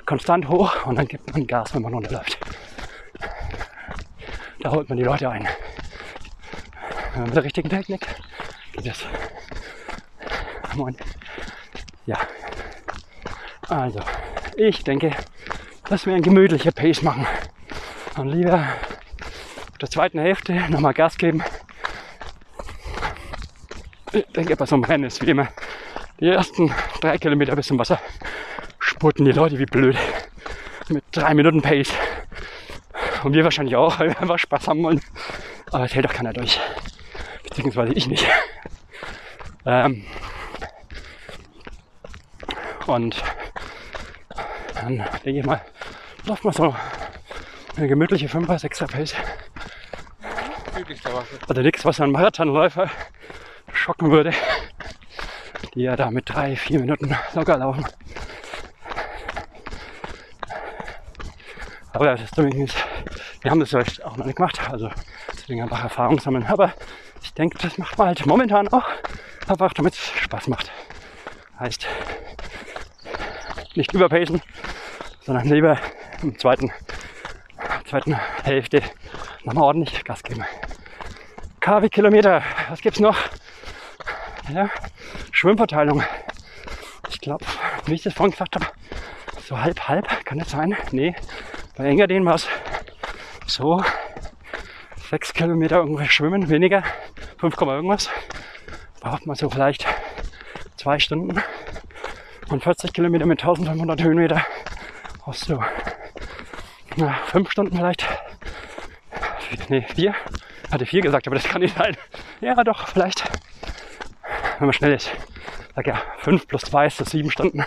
konstant 0.06 0.48
hoch 0.48 0.86
und 0.86 0.96
dann 0.96 1.08
gibt 1.08 1.34
man 1.34 1.48
Gas, 1.48 1.74
wenn 1.74 1.82
man 1.82 1.94
runterläuft. 1.94 2.38
Da 4.60 4.72
holt 4.72 4.88
man 4.90 4.98
die 4.98 5.04
Leute 5.04 5.30
ein. 5.30 5.48
Mit 7.16 7.36
der 7.36 7.44
richtigen 7.44 7.70
Technik 7.70 8.08
geht 8.74 8.86
das. 8.86 9.06
Moin. 10.76 10.96
Ja. 12.06 12.18
Also, 13.70 14.00
ich 14.56 14.84
denke, 14.84 15.12
dass 15.90 16.06
wir 16.06 16.16
ein 16.16 16.22
gemütlicher 16.22 16.72
Pace 16.72 17.02
machen. 17.02 17.26
Und 18.18 18.30
lieber 18.30 18.68
auf 19.72 19.78
der 19.80 19.90
zweiten 19.90 20.20
Hälfte 20.20 20.54
nochmal 20.70 20.94
Gas 20.94 21.18
geben. 21.18 21.44
Ich 24.12 24.26
denke, 24.36 24.56
bei 24.56 24.66
so 24.66 24.76
einem 24.76 24.84
Rennen 24.84 25.06
ist 25.06 25.22
wie 25.26 25.32
immer 25.32 25.50
die 26.20 26.30
ersten 26.30 26.74
drei 27.02 27.18
Kilometer 27.18 27.56
bis 27.56 27.68
zum 27.68 27.80
Wasser 27.80 28.00
spurten 28.80 29.26
die 29.26 29.32
Leute 29.32 29.60
wie 29.60 29.66
blöd. 29.66 29.98
Mit 30.88 31.04
drei 31.12 31.34
Minuten 31.34 31.62
Pace. 31.62 31.92
Und 33.24 33.34
wir 33.34 33.44
wahrscheinlich 33.44 33.76
auch, 33.76 34.00
weil 34.00 34.10
wir 34.10 34.20
einfach 34.22 34.40
Spaß 34.40 34.68
haben 34.68 34.84
wollen. 34.84 35.02
Aber 35.72 35.86
es 35.86 35.94
hält 35.94 36.06
doch 36.06 36.14
keiner 36.14 36.32
durch. 36.32 36.60
Beziehungsweise 37.44 37.94
ich 37.94 38.08
nicht. 38.08 38.26
Ähm, 39.66 40.06
und 42.86 43.22
dann 44.84 44.98
denke 45.24 45.40
ich 45.40 45.46
mal, 45.46 45.62
läuft 46.26 46.44
man 46.44 46.54
so 46.54 46.76
eine 47.76 47.88
gemütliche 47.88 48.28
5er, 48.28 48.60
6er 48.60 48.92
Pace. 48.92 49.16
Also 51.48 51.62
nichts, 51.62 51.86
was 51.86 52.02
ein 52.02 52.12
Marathonläufer 52.12 52.90
schocken 53.74 54.12
würde, 54.12 54.34
die 55.74 55.82
ja 55.82 55.96
da 55.96 56.12
mit 56.12 56.30
drei, 56.30 56.56
vier 56.56 56.80
Minuten 56.80 57.16
locker 57.34 57.58
laufen. 57.58 57.86
Aber 61.94 62.16
das 62.16 62.32
zumindest, 62.32 62.76
wir 63.42 63.52
haben 63.52 63.60
das 63.60 63.70
vielleicht 63.70 64.04
auch 64.04 64.18
noch 64.18 64.26
nicht 64.26 64.36
gemacht, 64.36 64.60
also 64.70 64.90
deswegen 65.32 65.62
einfach 65.62 65.84
Erfahrung 65.84 66.20
sammeln. 66.20 66.46
Aber 66.48 66.74
ich 67.22 67.34
denke, 67.34 67.58
das 67.60 67.78
macht 67.78 67.98
man 67.98 68.08
halt 68.08 68.26
momentan 68.26 68.68
auch, 68.70 68.88
einfach 69.48 69.74
damit 69.74 69.94
es 69.94 70.00
Spaß 70.00 70.48
macht. 70.48 70.72
Heißt, 71.60 71.88
nicht 73.76 73.94
überpacen, 73.94 74.42
sondern 75.22 75.48
lieber 75.48 75.80
im 76.22 76.38
zweiten, 76.38 76.72
zweiten 77.86 78.16
Hälfte 78.44 78.82
nochmal 79.44 79.66
ordentlich 79.66 80.04
Gas 80.04 80.24
geben. 80.24 80.46
KW 81.60 81.90
Kilometer, 81.90 82.44
was 82.70 82.82
gibt's 82.82 83.00
noch? 83.00 83.18
Ja, 84.54 84.70
Schwimmverteilung. 85.32 86.04
Ich 87.10 87.20
glaube, 87.22 87.46
wie 87.86 87.94
ich 87.94 88.04
das 88.04 88.14
vorhin 88.14 88.32
gesagt 88.32 88.56
habe, 88.56 88.68
so 89.48 89.60
halb, 89.60 89.88
halb, 89.88 90.08
kann 90.26 90.40
das 90.40 90.52
sein? 90.52 90.76
Nee, 90.92 91.16
bei 91.76 91.86
Engadin 91.86 92.26
war 92.26 92.36
es 92.36 92.48
so 93.48 93.84
sechs 95.10 95.34
Kilometer 95.34 95.82
ungefähr 95.82 96.10
schwimmen, 96.10 96.50
weniger, 96.50 96.84
5, 97.40 97.60
irgendwas. 97.62 98.10
Braucht 99.00 99.26
man 99.26 99.36
so 99.36 99.50
vielleicht 99.50 99.86
zwei 100.78 101.00
Stunden 101.00 101.42
und 102.54 102.64
40 102.64 102.94
Kilometer 102.94 103.26
mit 103.26 103.42
1500 103.42 104.02
Höhenmeter 104.04 104.46
brauchst 105.20 105.50
du 105.50 105.60
na, 106.96 107.16
fünf 107.26 107.50
Stunden 107.50 107.76
vielleicht. 107.76 108.08
Nee, 109.70 109.86
vier. 109.96 110.14
Hatte 110.72 110.86
vier 110.86 111.02
gesagt, 111.02 111.26
aber 111.28 111.36
das 111.36 111.46
kann 111.46 111.62
nicht 111.62 111.76
sein. 111.76 111.98
Ja, 112.42 112.56
doch, 112.64 112.88
vielleicht. 112.88 113.24
Wenn 114.60 114.68
man 114.68 114.74
schnell 114.74 114.94
ist. 114.94 115.10
Sag 115.76 115.88
ja, 115.88 116.00
fünf 116.20 116.48
plus 116.48 116.62
zwei 116.62 116.86
ist 116.86 117.00
das 117.00 117.10
sieben 117.10 117.32
Stunden. 117.32 117.66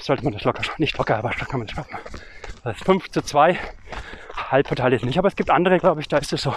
Sollte 0.00 0.24
man 0.24 0.32
das 0.32 0.42
locker. 0.42 0.62
Nicht 0.78 0.98
locker, 0.98 1.18
aber 1.18 1.30
kann 1.30 1.60
man 1.60 1.68
das 1.68 1.76
schaffen. 1.76 1.96
Das 2.64 2.76
ist 2.76 2.84
fünf 2.84 3.08
zu 3.10 3.22
zwei. 3.22 3.56
Halb 4.50 4.66
verteilt 4.66 4.94
ist 4.94 5.04
nicht, 5.04 5.18
aber 5.18 5.28
es 5.28 5.36
gibt 5.36 5.50
andere, 5.50 5.78
glaube 5.78 6.00
ich, 6.00 6.08
da 6.08 6.18
ist 6.18 6.32
es 6.32 6.42
so. 6.42 6.54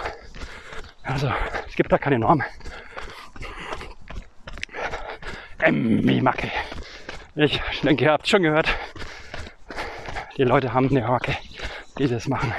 Also, 1.04 1.32
es 1.68 1.76
gibt 1.76 1.92
da 1.92 1.98
keine 1.98 2.18
Norm. 2.18 2.42
Emmy 5.58 6.20
Macke. 6.20 6.50
Ich 7.36 7.60
denke, 7.82 8.04
ihr 8.04 8.12
habt 8.12 8.28
schon 8.28 8.42
gehört. 8.42 8.68
Die 10.36 10.44
Leute 10.44 10.72
haben 10.72 10.88
eine 10.90 11.06
Macke, 11.06 11.36
die 11.98 12.08
das 12.08 12.26
machen. 12.26 12.52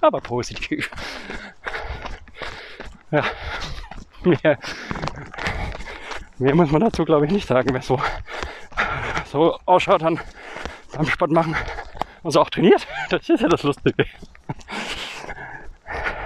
Aber 0.00 0.20
positiv. 0.20 0.90
Ja. 3.10 3.24
Mehr, 4.22 4.58
mehr 6.38 6.54
muss 6.54 6.70
man 6.70 6.80
dazu, 6.80 7.04
glaube 7.04 7.26
ich, 7.26 7.32
nicht 7.32 7.48
sagen. 7.48 7.70
Wer 7.72 7.82
so, 7.82 8.00
so 9.26 9.58
ausschaut 9.64 10.02
dann 10.02 10.20
beim 10.92 11.06
Sport 11.06 11.30
machen 11.30 11.56
und 12.22 12.30
so 12.30 12.40
auch 12.40 12.50
trainiert, 12.50 12.86
das 13.10 13.28
ist 13.28 13.40
ja 13.40 13.48
das 13.48 13.62
Lustige. 13.62 14.06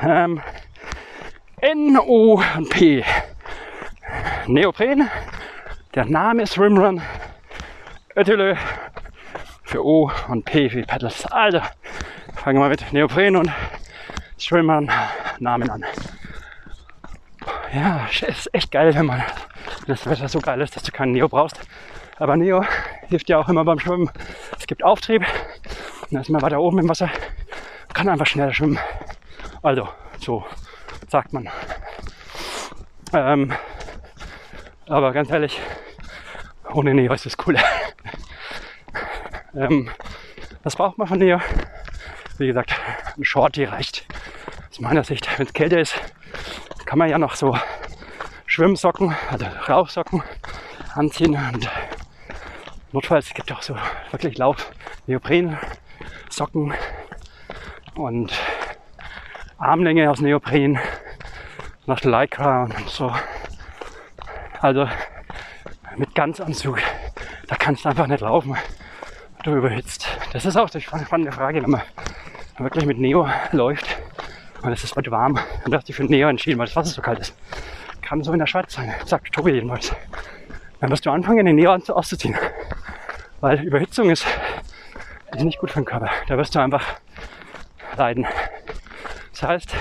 Ähm, 0.03 0.41
N, 1.61 1.99
O 1.99 2.43
und 2.57 2.71
P. 2.71 3.05
Neopren. 4.47 5.11
Der 5.95 6.05
Name 6.05 6.43
ist 6.43 6.57
Rimrun. 6.57 7.03
Ötülö 8.15 8.55
für 9.65 9.85
O 9.85 10.09
und 10.29 10.45
P 10.45 10.71
für 10.71 10.83
Pedals. 10.83 11.27
Also, 11.27 11.61
fangen 12.37 12.61
wir 12.61 12.69
mit 12.69 12.93
Neopren 12.93 13.35
und 13.35 13.51
Swimrun 14.39 14.89
Namen 15.41 15.69
an. 15.69 15.85
Ja, 17.75 18.07
ist 18.25 18.55
echt 18.55 18.71
geil, 18.71 18.95
wenn 18.95 19.07
man 19.07 19.21
das 19.89 20.09
Wetter 20.09 20.29
so 20.29 20.39
geil 20.39 20.61
ist, 20.61 20.77
dass 20.77 20.85
du 20.85 20.93
keinen 20.93 21.11
Neo 21.11 21.29
brauchst. 21.29 21.59
Aber 22.21 22.37
Neo 22.37 22.65
hilft 23.09 23.29
ja 23.29 23.39
auch 23.39 23.49
immer 23.49 23.65
beim 23.65 23.81
Schwimmen. 23.81 24.13
Es 24.57 24.69
gibt 24.69 24.85
Auftrieb. 24.85 25.27
Dann 26.13 26.21
ist 26.21 26.31
man 26.31 26.41
weiter 26.41 26.61
oben 26.61 26.79
im 26.79 26.89
Wasser. 26.89 27.11
Kann 27.93 28.09
einfach 28.09 28.27
schneller 28.27 28.55
schwimmen. 28.55 28.79
Also, 29.61 29.89
so 30.21 30.45
sagt 31.09 31.33
man. 31.33 31.49
Ähm, 33.13 33.53
aber 34.91 35.13
ganz 35.13 35.31
ehrlich, 35.31 35.61
ohne 36.73 36.93
Neo 36.93 37.13
ist 37.13 37.25
es 37.25 37.37
cooler. 37.37 37.63
ähm, 39.55 39.89
was 40.65 40.75
braucht 40.75 40.99
man 40.99 41.07
von 41.07 41.19
Neo? 41.19 41.41
Wie 42.39 42.49
gesagt, 42.49 42.75
ein 43.17 43.25
Shorty 43.25 43.65
reicht. 43.65 44.05
Aus 44.69 44.81
meiner 44.81 45.05
Sicht, 45.05 45.29
wenn 45.39 45.47
es 45.47 45.53
kälter 45.53 45.79
ist, 45.79 45.95
kann 46.87 46.99
man 46.99 47.09
ja 47.09 47.19
noch 47.19 47.37
so 47.37 47.57
Schwimmsocken, 48.47 49.15
also 49.31 49.47
Rauchsocken 49.69 50.25
anziehen 50.95 51.39
und 51.55 51.71
notfalls 52.91 53.33
gibt 53.33 53.51
es 53.51 53.57
auch 53.57 53.63
so 53.63 53.77
wirklich 54.11 54.39
Lauf 54.39 54.73
Neopren 55.07 55.57
Socken 56.29 56.75
und 57.95 58.33
Armlänge 59.59 60.11
aus 60.11 60.21
Neopren 60.21 60.81
nach 61.87 62.03
Lycra 62.03 62.65
und 62.65 62.89
so. 62.89 63.13
Also 64.61 64.87
mit 65.97 66.15
Ganzanzug, 66.15 66.81
da 67.49 67.57
kannst 67.57 67.85
du 67.85 67.89
einfach 67.89 68.07
nicht 68.07 68.21
laufen. 68.21 68.57
Du 69.43 69.57
überhitzt. 69.57 70.07
Das 70.35 70.45
ist 70.45 70.57
auch 70.57 70.69
die 70.69 70.83
spannende 70.83 71.33
Frage, 71.33 71.63
wenn 71.63 71.71
man 71.71 71.83
wirklich 72.59 72.85
mit 72.85 72.99
Neo 72.99 73.27
läuft 73.53 73.97
und 74.63 74.71
es 74.71 74.85
ist 74.85 74.95
heute 74.95 75.11
warm 75.11 75.39
du 75.65 75.75
hast 75.75 75.89
dich 75.89 75.97
für 75.97 76.05
Neo 76.05 76.29
entschieden, 76.29 76.59
weil 76.59 76.67
das 76.67 76.77
Wasser 76.77 76.91
so 76.91 77.01
kalt 77.01 77.21
ist. 77.21 77.35
Kann 78.03 78.23
so 78.23 78.35
in 78.35 78.39
der 78.39 78.47
Schweiz 78.47 78.75
sein, 78.75 78.93
sagt 79.07 79.33
Tobi 79.33 79.53
jedenfalls. 79.53 79.95
Dann 80.81 80.91
wirst 80.91 81.07
du 81.07 81.11
anfangen, 81.11 81.47
den 81.47 81.57
Neo 81.57 81.73
auszuziehen. 81.73 82.37
Weil 83.41 83.65
Überhitzung 83.65 84.11
ist, 84.11 84.27
ist 85.35 85.45
nicht 85.45 85.59
gut 85.59 85.71
für 85.71 85.81
den 85.81 85.87
Körper. 85.87 86.11
Da 86.29 86.37
wirst 86.37 86.55
du 86.55 86.59
einfach 86.59 86.85
leiden. 87.97 88.27
Das 89.33 89.43
heißt, 89.43 89.75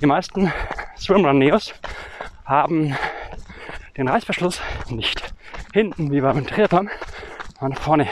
die 0.00 0.06
meisten 0.06 0.52
Swimrun 0.98 1.38
Neos 1.38 1.72
haben 2.44 2.94
den 3.96 4.08
Reißverschluss 4.08 4.60
nicht 4.88 5.34
hinten 5.72 6.10
wie 6.10 6.20
beim 6.20 6.46
Triathlon, 6.46 6.90
sondern 7.58 7.80
vorne, 7.80 8.08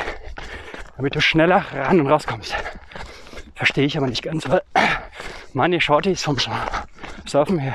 damit 0.96 1.14
du 1.14 1.20
schneller 1.20 1.64
ran 1.72 2.00
und 2.00 2.06
rauskommst. 2.06 2.54
Verstehe 3.54 3.84
ich 3.84 3.96
aber 3.96 4.06
nicht 4.06 4.22
ganz, 4.22 4.48
weil 4.48 4.62
meine 5.52 5.80
Shorties 5.80 6.22
vom 6.22 6.36
Surfen 7.26 7.58
her, 7.58 7.74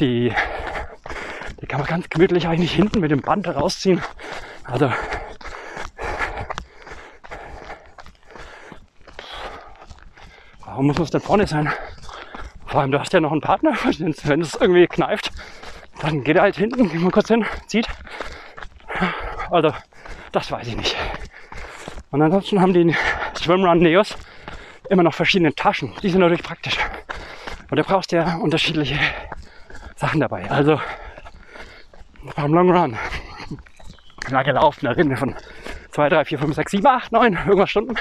die, 0.00 0.32
die 1.60 1.66
kann 1.66 1.80
man 1.80 1.88
ganz 1.88 2.08
gemütlich 2.08 2.46
eigentlich 2.46 2.72
hinten 2.72 3.00
mit 3.00 3.10
dem 3.10 3.20
Band 3.20 3.48
rausziehen. 3.48 4.02
Also 4.64 4.92
warum 10.64 10.86
muss 10.86 10.98
es 10.98 11.10
denn 11.10 11.20
vorne 11.20 11.46
sein? 11.46 11.72
Vor 12.66 12.80
allem, 12.80 12.90
du 12.90 12.98
hast 12.98 13.12
ja 13.12 13.20
noch 13.20 13.32
einen 13.32 13.40
Partner, 13.40 13.74
wenn 14.24 14.40
es 14.40 14.54
irgendwie 14.54 14.86
kneift, 14.86 15.32
dann 16.00 16.24
geht 16.24 16.36
er 16.36 16.42
halt 16.42 16.56
hinten, 16.56 16.88
geht 16.88 17.00
mal 17.00 17.10
kurz 17.10 17.28
hin, 17.28 17.44
zieht. 17.66 17.88
Also, 19.50 19.72
das 20.32 20.50
weiß 20.50 20.66
ich 20.68 20.76
nicht. 20.76 20.96
Und 22.10 22.22
ansonsten 22.22 22.60
haben 22.60 22.72
die 22.72 22.94
Swimrun 23.36 23.78
Neos 23.78 24.16
immer 24.88 25.02
noch 25.02 25.14
verschiedene 25.14 25.54
Taschen. 25.54 25.92
Die 26.02 26.10
sind 26.10 26.20
natürlich 26.20 26.42
praktisch. 26.42 26.78
Und 27.70 27.76
da 27.76 27.82
brauchst 27.82 28.12
du 28.12 28.16
ja 28.16 28.36
unterschiedliche 28.36 28.98
Sachen 29.96 30.20
dabei. 30.20 30.50
Also 30.50 30.80
beim 32.36 32.52
Long 32.52 32.70
Run, 32.70 32.96
na 34.30 34.42
gelaufen, 34.42 34.86
Rinne 34.86 35.16
von 35.16 35.34
2, 35.92 36.08
3, 36.08 36.24
4, 36.24 36.38
5, 36.38 36.54
6, 36.54 36.70
7, 36.72 36.86
8, 36.86 37.12
9, 37.12 37.32
irgendwas 37.46 37.70
Stunden, 37.70 37.96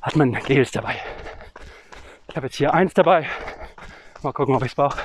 hat 0.00 0.16
man 0.16 0.32
Gels 0.32 0.70
dabei. 0.70 0.96
Ich 2.28 2.36
habe 2.36 2.46
jetzt 2.46 2.56
hier 2.56 2.72
eins 2.72 2.94
dabei. 2.94 3.26
Mal 4.22 4.32
gucken, 4.32 4.54
ob 4.54 4.62
ich 4.62 4.72
es 4.72 4.74
brauche. 4.74 4.98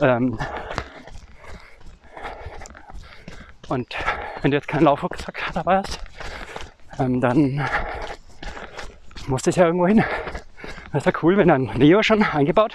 Ähm 0.00 0.38
und 3.68 3.96
wenn 4.42 4.50
du 4.50 4.56
jetzt 4.56 4.68
keinen 4.68 4.84
Laufrucksack 4.84 5.42
dabei 5.54 5.78
hast, 5.78 6.00
ähm, 6.98 7.20
dann 7.20 7.68
musste 9.26 9.50
es 9.50 9.56
ja 9.56 9.66
irgendwo 9.66 9.86
hin. 9.86 10.04
Das 10.92 11.04
ist 11.04 11.06
ja 11.06 11.20
cool, 11.22 11.36
wenn 11.36 11.50
ein 11.50 11.70
Leo 11.74 12.02
schon 12.02 12.22
eingebaut 12.22 12.74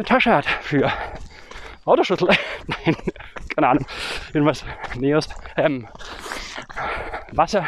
eine 0.00 0.06
Tasche 0.06 0.32
hat 0.32 0.46
für 0.46 0.90
Autoschlüssel. 1.84 2.28
Nein, 2.66 2.96
keine 3.54 3.68
Ahnung. 3.68 3.86
Irgendwas 4.32 4.64
Neos. 4.96 5.28
Ähm, 5.56 5.86
Wasser, 7.32 7.66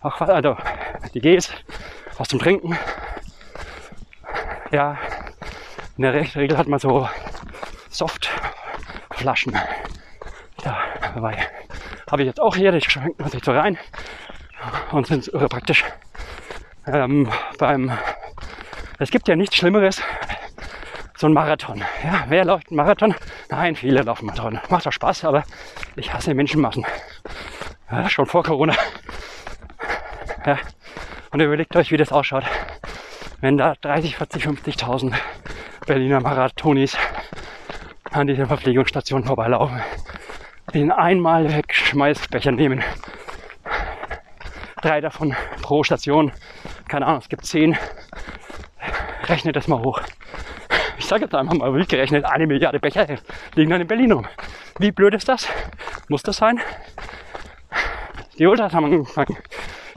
auch 0.00 0.20
also 0.20 0.56
die 1.12 1.20
Gs, 1.20 1.52
was 2.18 2.28
zum 2.28 2.38
Trinken. 2.38 2.78
Ja, 4.70 4.96
in 5.96 6.02
der 6.02 6.14
Regel 6.14 6.56
hat 6.56 6.68
man 6.68 6.78
so 6.78 7.08
Softflaschen 7.90 9.58
da 10.62 10.78
dabei. 11.14 11.48
Habe 12.10 12.22
ich 12.22 12.26
jetzt 12.26 12.40
auch 12.40 12.54
hier, 12.54 12.72
die 12.72 12.80
schwenkt 12.80 13.18
man 13.18 13.30
sich 13.30 13.44
so 13.44 13.52
rein 13.52 13.78
und 14.92 15.06
sind 15.06 15.28
irre 15.28 15.48
praktisch 15.48 15.84
ähm, 16.86 17.28
beim, 17.58 17.90
es 18.98 19.10
gibt 19.10 19.26
ja 19.26 19.34
nichts 19.34 19.56
Schlimmeres, 19.56 20.00
so 21.16 21.26
ein 21.26 21.32
Marathon. 21.32 21.82
Ja, 22.04 22.24
wer 22.28 22.44
läuft 22.44 22.68
einen 22.68 22.76
Marathon? 22.76 23.14
Nein, 23.50 23.74
viele 23.74 24.02
laufen 24.02 24.26
Marathon. 24.26 24.60
Macht 24.68 24.86
doch 24.86 24.92
Spaß, 24.92 25.24
aber 25.24 25.42
ich 25.96 26.12
hasse 26.12 26.32
Menschenmassen. 26.34 26.86
Ja, 27.90 28.08
schon 28.08 28.26
vor 28.26 28.44
Corona. 28.44 28.74
Ja, 30.44 30.58
und 31.32 31.40
überlegt 31.40 31.74
euch, 31.74 31.90
wie 31.90 31.96
das 31.96 32.12
ausschaut, 32.12 32.44
wenn 33.40 33.56
da 33.56 33.74
30, 33.80 34.16
40, 34.16 34.46
50.000 34.46 35.14
Berliner 35.86 36.20
Marathonis 36.20 36.96
an 38.12 38.28
dieser 38.28 38.46
Verpflegungsstation 38.46 39.24
vorbeilaufen, 39.24 39.80
den 40.74 40.90
einmal 40.90 41.52
Wegschmeißbecher 41.52 42.52
nehmen 42.52 42.82
drei 44.86 45.00
davon 45.00 45.34
pro 45.62 45.82
Station. 45.82 46.32
Keine 46.88 47.06
Ahnung, 47.06 47.20
es 47.20 47.28
gibt 47.28 47.44
zehn. 47.44 47.76
Rechnet 49.24 49.56
das 49.56 49.66
mal 49.66 49.80
hoch. 49.80 50.00
Ich 50.98 51.06
sage 51.06 51.24
jetzt 51.24 51.34
einfach 51.34 51.54
mal 51.54 51.74
wild 51.74 51.88
gerechnet, 51.88 52.24
eine 52.24 52.46
Milliarde 52.46 52.78
Becher 52.78 53.06
liegen 53.54 53.70
dann 53.70 53.80
in 53.80 53.88
Berlin 53.88 54.12
rum. 54.12 54.26
Wie 54.78 54.92
blöd 54.92 55.14
ist 55.14 55.28
das? 55.28 55.48
Muss 56.08 56.22
das 56.22 56.36
sein? 56.36 56.60
Die 58.38 58.46
Ultras 58.46 58.72
haben 58.72 58.84
angefangen, 58.84 59.36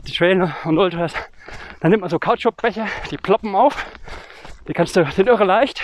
die 0.07 0.11
Trail 0.11 0.53
und 0.63 0.77
Ultras. 0.77 1.13
Dann 1.81 1.91
nimmt 1.91 2.01
man 2.01 2.09
so 2.09 2.17
Kautschukbecher, 2.17 2.87
die 3.11 3.17
ploppen 3.17 3.55
auf. 3.55 3.85
Die 4.67 4.73
kannst 4.73 4.95
du, 4.95 5.05
sind 5.11 5.27
irre 5.27 5.43
leicht. 5.43 5.83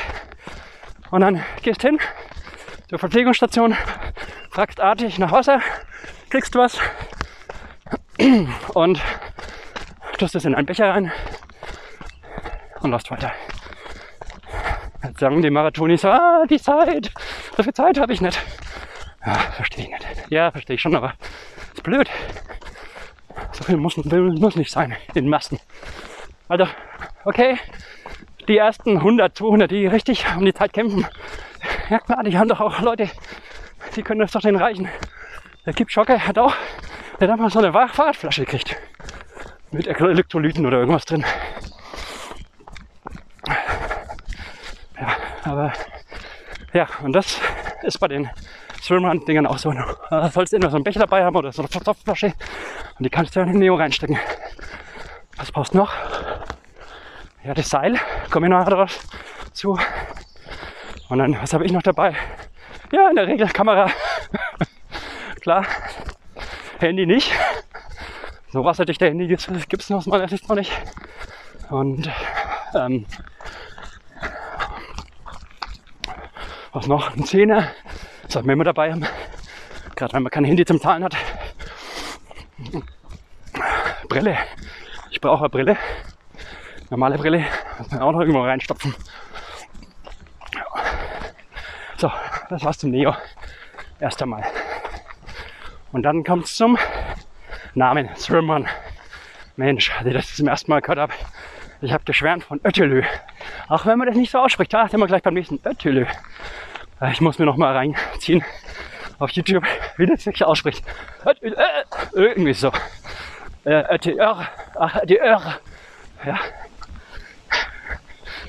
Und 1.11 1.21
dann 1.21 1.43
gehst 1.61 1.83
hin 1.83 1.99
zur 2.89 2.97
Verpflegungsstation, 2.97 3.77
fragst 4.55 4.79
artig 4.79 5.19
nach 5.19 5.33
Wasser, 5.33 5.59
kriegst 6.29 6.55
was, 6.55 6.79
und 8.73 9.01
tust 10.17 10.33
es 10.33 10.45
in 10.45 10.55
einen 10.55 10.65
Becher 10.65 10.91
rein 10.91 11.11
und 12.79 12.91
läufst 12.91 13.11
weiter. 13.11 13.33
Jetzt 15.03 15.19
sagen 15.19 15.41
die 15.41 15.49
Marathonis, 15.49 16.05
ah, 16.05 16.45
die 16.49 16.57
Zeit, 16.57 17.11
so 17.57 17.63
viel 17.63 17.73
Zeit 17.73 17.99
habe 17.99 18.13
ich 18.13 18.21
nicht. 18.21 18.41
Ja, 19.25 19.33
verstehe 19.33 19.83
ich 19.83 19.91
nicht. 19.91 20.05
Ja, 20.29 20.51
verstehe 20.51 20.75
ich 20.75 20.81
schon, 20.81 20.95
aber 20.95 21.15
ist 21.73 21.83
blöd. 21.83 22.09
So 23.51 23.65
viel 23.65 23.75
muss, 23.75 23.97
muss 23.97 24.55
nicht 24.55 24.71
sein 24.71 24.95
in 25.15 25.27
Massen. 25.27 25.59
Also, 26.47 26.65
okay, 27.25 27.59
die 28.47 28.55
ersten 28.55 28.99
100, 28.99 29.35
200, 29.37 29.69
die 29.69 29.85
richtig 29.85 30.25
um 30.37 30.45
die 30.45 30.53
Zeit 30.53 30.71
kämpfen, 30.71 31.05
ja 31.89 31.99
klar, 31.99 32.23
die 32.23 32.37
haben 32.37 32.47
doch 32.47 32.61
auch 32.61 32.79
Leute, 32.79 33.09
die 33.95 34.03
können 34.03 34.19
das 34.19 34.31
doch 34.31 34.41
den 34.41 34.55
reichen. 34.55 34.87
Der 35.65 35.73
Kip 35.73 35.89
Schocker 35.89 36.19
hat 36.19 36.37
auch 36.37 36.53
der 37.19 37.31
hat 37.31 37.39
mal 37.39 37.49
so 37.49 37.59
eine 37.59 37.71
Fahrradflasche 37.71 38.43
gekriegt. 38.43 38.75
Mit 39.71 39.87
Elektrolyten 39.87 40.65
oder 40.65 40.79
irgendwas 40.79 41.05
drin. 41.05 41.23
Ja, 44.99 45.15
aber 45.43 45.73
ja, 46.73 46.87
und 47.03 47.13
das 47.13 47.39
ist 47.83 47.99
bei 47.99 48.09
den 48.09 48.29
Swimrun-Dingern 48.81 49.47
auch 49.47 49.57
so. 49.57 49.73
Da 50.09 50.29
sollst 50.29 50.51
du 50.51 50.57
immer 50.57 50.69
so 50.69 50.75
einen 50.75 50.83
Becher 50.83 50.99
dabei 50.99 51.23
haben 51.23 51.35
oder 51.35 51.51
so 51.51 51.61
eine 51.61 51.69
Softflasche 51.71 52.33
und 52.97 53.03
die 53.03 53.09
kannst 53.09 53.35
du 53.35 53.39
in 53.39 53.47
den 53.47 53.59
Neo 53.59 53.75
reinstecken. 53.75 54.17
Was 55.37 55.51
brauchst 55.51 55.73
du 55.73 55.77
noch? 55.77 55.93
Ja, 57.43 57.53
das 57.53 57.69
Seil, 57.69 57.97
komme 58.29 58.47
ich 58.47 58.51
nachher 58.51 58.71
drauf 58.71 58.99
zu. 59.53 59.79
Und 61.07 61.19
dann, 61.19 61.39
was 61.41 61.53
habe 61.53 61.65
ich 61.65 61.71
noch 61.71 61.83
dabei? 61.83 62.15
Ja, 62.91 63.09
in 63.09 63.15
der 63.15 63.27
Regel 63.27 63.47
Kamera. 63.49 63.89
Klar. 65.41 65.65
Handy 66.79 67.05
nicht. 67.05 67.31
So 68.49 68.63
wasserdichte 68.63 69.05
Handy 69.07 69.27
gibt 69.27 69.81
es 69.81 69.91
aus 69.91 70.05
meiner 70.05 70.27
Sicht 70.27 70.47
noch 70.47 70.55
nicht. 70.55 70.71
Und 71.69 72.09
ähm, 72.75 73.05
was 76.73 76.87
noch? 76.87 77.15
Ein 77.15 77.25
Zehner. 77.25 77.71
Sollten 78.27 78.47
wir 78.47 78.53
immer 78.53 78.63
dabei 78.63 78.91
haben. 78.91 79.05
Gerade 79.95 80.13
wenn 80.13 80.23
man 80.23 80.31
kein 80.31 80.45
Handy 80.45 80.65
zum 80.65 80.79
Zahlen 80.79 81.03
hat. 81.03 81.15
Brille. 84.09 84.37
Ich 85.11 85.21
brauche 85.21 85.39
eine 85.39 85.49
Brille. 85.49 85.77
Normale 86.89 87.17
Brille. 87.17 87.45
Muss 87.79 87.91
man 87.91 88.01
auch 88.01 88.11
noch 88.11 88.19
irgendwo 88.19 88.41
reinstopfen. 88.41 88.93
So, 91.97 92.11
das 92.49 92.63
war's 92.63 92.77
zum 92.77 92.91
Neo. 92.91 93.15
Erst 93.99 94.21
einmal. 94.21 94.43
Und 95.91 96.03
dann 96.03 96.23
kommt 96.23 96.45
es 96.45 96.55
zum 96.55 96.77
Namen. 97.73 98.09
Swimrun. 98.15 98.67
Mensch, 99.55 99.91
als 99.97 100.05
ich 100.07 100.13
das 100.13 100.35
zum 100.35 100.47
ersten 100.47 100.69
Mal 100.69 100.81
gehört 100.81 100.99
habe, 100.99 101.13
ich 101.81 101.93
habe 101.93 102.03
geschwärmt 102.03 102.43
von 102.43 102.59
Öttelö. 102.63 103.03
Auch 103.69 103.85
wenn 103.85 103.97
man 103.97 104.07
das 104.07 104.17
nicht 104.17 104.31
so 104.31 104.39
ausspricht, 104.39 104.73
da 104.73 104.87
sind 104.87 104.99
wir 104.99 105.07
gleich 105.07 105.23
beim 105.23 105.33
nächsten 105.33 105.59
Öttelö. 105.63 106.05
Äh, 107.01 107.11
ich 107.11 107.21
muss 107.21 107.39
mir 107.39 107.45
noch 107.45 107.57
mal 107.57 107.75
reinziehen 107.75 108.43
auf 109.19 109.31
YouTube, 109.31 109.63
wie 109.97 110.05
das 110.05 110.23
sich 110.23 110.43
ausspricht. 110.43 110.83
Öttelö, 111.25 111.55
äh, 111.55 111.83
irgendwie 112.13 112.53
so. 112.53 112.71
Öttelö, 113.63 114.21
ach, 114.21 114.95
Öttelö. 115.01 115.37
Ja. 116.25 116.39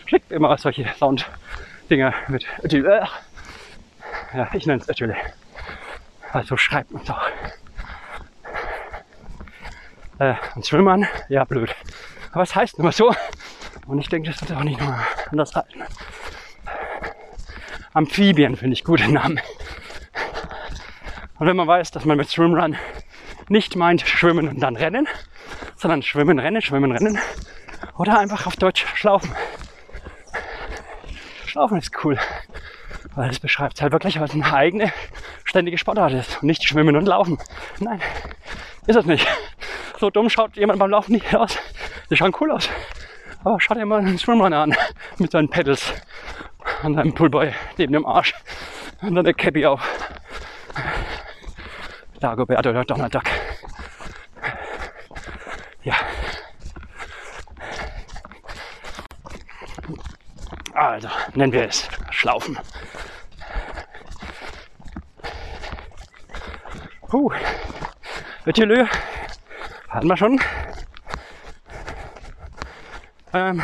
Schickt 0.06 0.30
immer 0.32 0.56
solche 0.58 0.88
Sound-Dinger 0.98 2.14
mit 2.28 2.46
Öttelö. 2.62 3.04
Ja, 4.36 4.50
ich 4.52 4.66
nenne 4.66 4.82
es 4.82 4.88
Öttelö. 4.88 5.14
Also 6.30 6.58
schreibt 6.58 6.90
man 6.90 7.08
auch. 7.08 7.26
Äh, 10.18 10.34
und 10.54 10.66
Schwimmern, 10.66 11.08
ja 11.30 11.44
blöd. 11.44 11.74
Aber 12.32 12.42
es 12.42 12.54
heißt 12.54 12.78
immer 12.78 12.92
so. 12.92 13.14
Und 13.86 13.98
ich 13.98 14.10
denke, 14.10 14.30
das 14.30 14.42
wird 14.42 14.52
auch 14.52 14.62
nicht 14.62 14.78
nur 14.78 14.94
anders 15.30 15.54
halten. 15.54 15.82
Amphibien 17.94 18.56
finde 18.56 18.74
ich 18.74 18.84
gute 18.84 19.10
Namen. 19.10 19.40
Und 21.38 21.46
wenn 21.46 21.56
man 21.56 21.66
weiß, 21.66 21.90
dass 21.92 22.04
man 22.04 22.18
mit 22.18 22.28
Swimrun 22.28 22.76
nicht 23.48 23.74
meint 23.74 24.02
schwimmen 24.02 24.48
und 24.48 24.60
dann 24.60 24.76
rennen, 24.76 25.08
sondern 25.76 26.02
schwimmen, 26.02 26.38
rennen, 26.38 26.60
schwimmen, 26.60 26.92
rennen. 26.92 27.18
Oder 27.96 28.18
einfach 28.18 28.46
auf 28.46 28.56
Deutsch 28.56 28.84
schlaufen. 28.96 29.34
Schlaufen 31.46 31.78
ist 31.78 32.04
cool. 32.04 32.18
Weil 33.16 33.30
es 33.30 33.40
beschreibt 33.40 33.80
halt 33.80 33.92
wirklich, 33.92 34.20
was 34.20 34.32
eine 34.32 34.52
eigene, 34.52 34.92
ständige 35.44 35.78
Sportart 35.78 36.12
ist. 36.12 36.42
Nicht 36.42 36.62
schwimmen 36.64 36.96
und 36.96 37.06
laufen. 37.06 37.38
Nein, 37.80 38.00
ist 38.86 38.96
es 38.96 39.06
nicht. 39.06 39.26
So 39.98 40.10
dumm 40.10 40.28
schaut 40.28 40.56
jemand 40.56 40.78
beim 40.78 40.90
Laufen 40.90 41.12
nicht 41.12 41.34
aus. 41.34 41.56
Die 42.10 42.16
schauen 42.16 42.34
cool 42.40 42.50
aus. 42.50 42.68
Aber 43.42 43.58
schaut 43.58 43.78
dir 43.78 43.86
mal 43.86 44.00
einen 44.00 44.18
Swimrunner 44.18 44.58
an. 44.58 44.76
Mit 45.16 45.30
seinen 45.30 45.48
Pedals. 45.48 45.94
An 46.82 46.94
seinem 46.94 47.14
Pullboy 47.14 47.52
neben 47.78 47.94
dem 47.94 48.04
Arsch. 48.04 48.34
Und 49.00 49.14
dann 49.14 49.24
der 49.24 49.32
Cappy 49.32 49.64
auf. 49.64 49.80
Dagobert 52.20 52.66
oder 52.66 52.84
Donald 52.84 53.14
Duck. 53.14 53.24
Ja. 55.84 55.94
Also, 60.76 61.08
nennen 61.34 61.52
wir 61.54 61.68
es 61.68 61.88
Schlaufen. 62.10 62.58
Puh. 67.08 67.32
Ötjelö 68.46 68.86
hatten 69.88 70.06
wir 70.06 70.18
schon. 70.18 70.38
Ähm, 73.32 73.62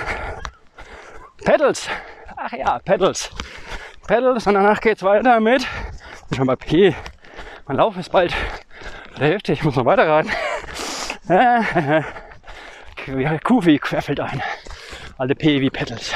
Pedals. 1.45 1.87
Ach 2.35 2.53
ja, 2.53 2.79
Pedals. 2.79 3.29
Pedals 4.07 4.47
und 4.47 4.55
danach 4.55 4.81
geht's 4.81 5.03
weiter 5.03 5.39
mit. 5.39 5.67
Bin 6.31 6.39
schon 6.39 6.47
bei 6.47 6.57
P. 6.57 6.97
Mein 7.67 7.77
Lauf 7.77 7.99
ist 7.99 8.11
bald 8.11 8.35
der 9.19 9.29
Hälfte. 9.29 9.53
Ich 9.53 9.63
muss 9.63 9.77
noch 9.77 9.85
weiter 9.85 10.09
reiten. 10.09 10.31
Q 13.45 13.67
wie 13.67 13.79
querfeld 13.79 14.21
ein. 14.21 14.43
Alle 15.19 15.35
P 15.35 15.61
wie 15.61 15.69
Pedals. 15.69 16.15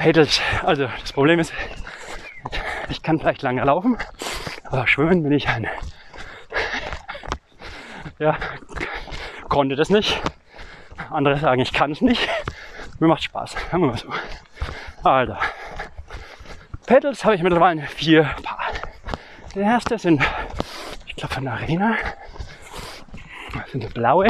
Pedals. 0.00 0.40
Also 0.64 0.88
das 1.00 1.12
Problem 1.12 1.38
ist, 1.38 1.52
ich 2.88 3.02
kann 3.02 3.20
vielleicht 3.20 3.42
lange 3.42 3.62
laufen, 3.62 3.96
aber 4.64 4.86
schwimmen 4.86 5.22
bin 5.22 5.32
ich 5.32 5.48
ein 5.48 5.68
ja, 8.20 8.36
konnte 9.48 9.76
das 9.76 9.88
nicht. 9.88 10.20
Andere 11.10 11.38
sagen, 11.38 11.60
ich 11.62 11.72
kann 11.72 11.90
es 11.90 12.02
nicht. 12.02 12.28
Mir 13.00 13.08
macht 13.08 13.24
Spaß. 13.24 13.52
Sagen 13.52 13.82
wir 13.82 13.88
mal 13.88 13.96
so. 13.96 14.08
Also, 15.02 15.34
Pedals 16.86 17.24
habe 17.24 17.34
ich 17.34 17.42
mittlerweile 17.42 17.82
vier 17.82 18.24
Paar. 18.42 18.60
Der 19.54 19.62
erste 19.62 19.98
sind, 19.98 20.22
ich 21.06 21.16
glaube 21.16 21.34
von 21.34 21.44
der 21.44 21.54
Arena. 21.54 21.96
Das 23.54 23.70
sind 23.72 23.82
so 23.82 23.88
blaue. 23.88 24.26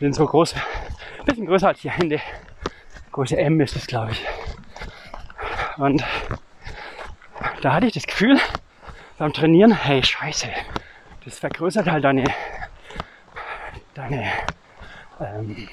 Die 0.00 0.04
sind 0.04 0.14
so 0.14 0.26
groß, 0.26 0.54
bisschen 1.26 1.46
größer 1.46 1.68
als 1.68 1.80
die 1.82 1.90
Hände. 1.90 2.20
Größe 3.12 3.36
M 3.36 3.60
ist 3.60 3.76
es, 3.76 3.86
glaube 3.86 4.12
ich. 4.12 4.24
Und 5.76 6.04
da 7.62 7.72
hatte 7.72 7.86
ich 7.86 7.92
das 7.94 8.06
Gefühl 8.06 8.38
beim 9.18 9.32
Trainieren, 9.32 9.72
hey 9.72 10.02
Scheiße, 10.02 10.48
das 11.24 11.38
vergrößert 11.38 11.90
halt 11.90 12.04
deine 12.04 12.24
deine, 13.94 14.30
ähm, 15.20 15.68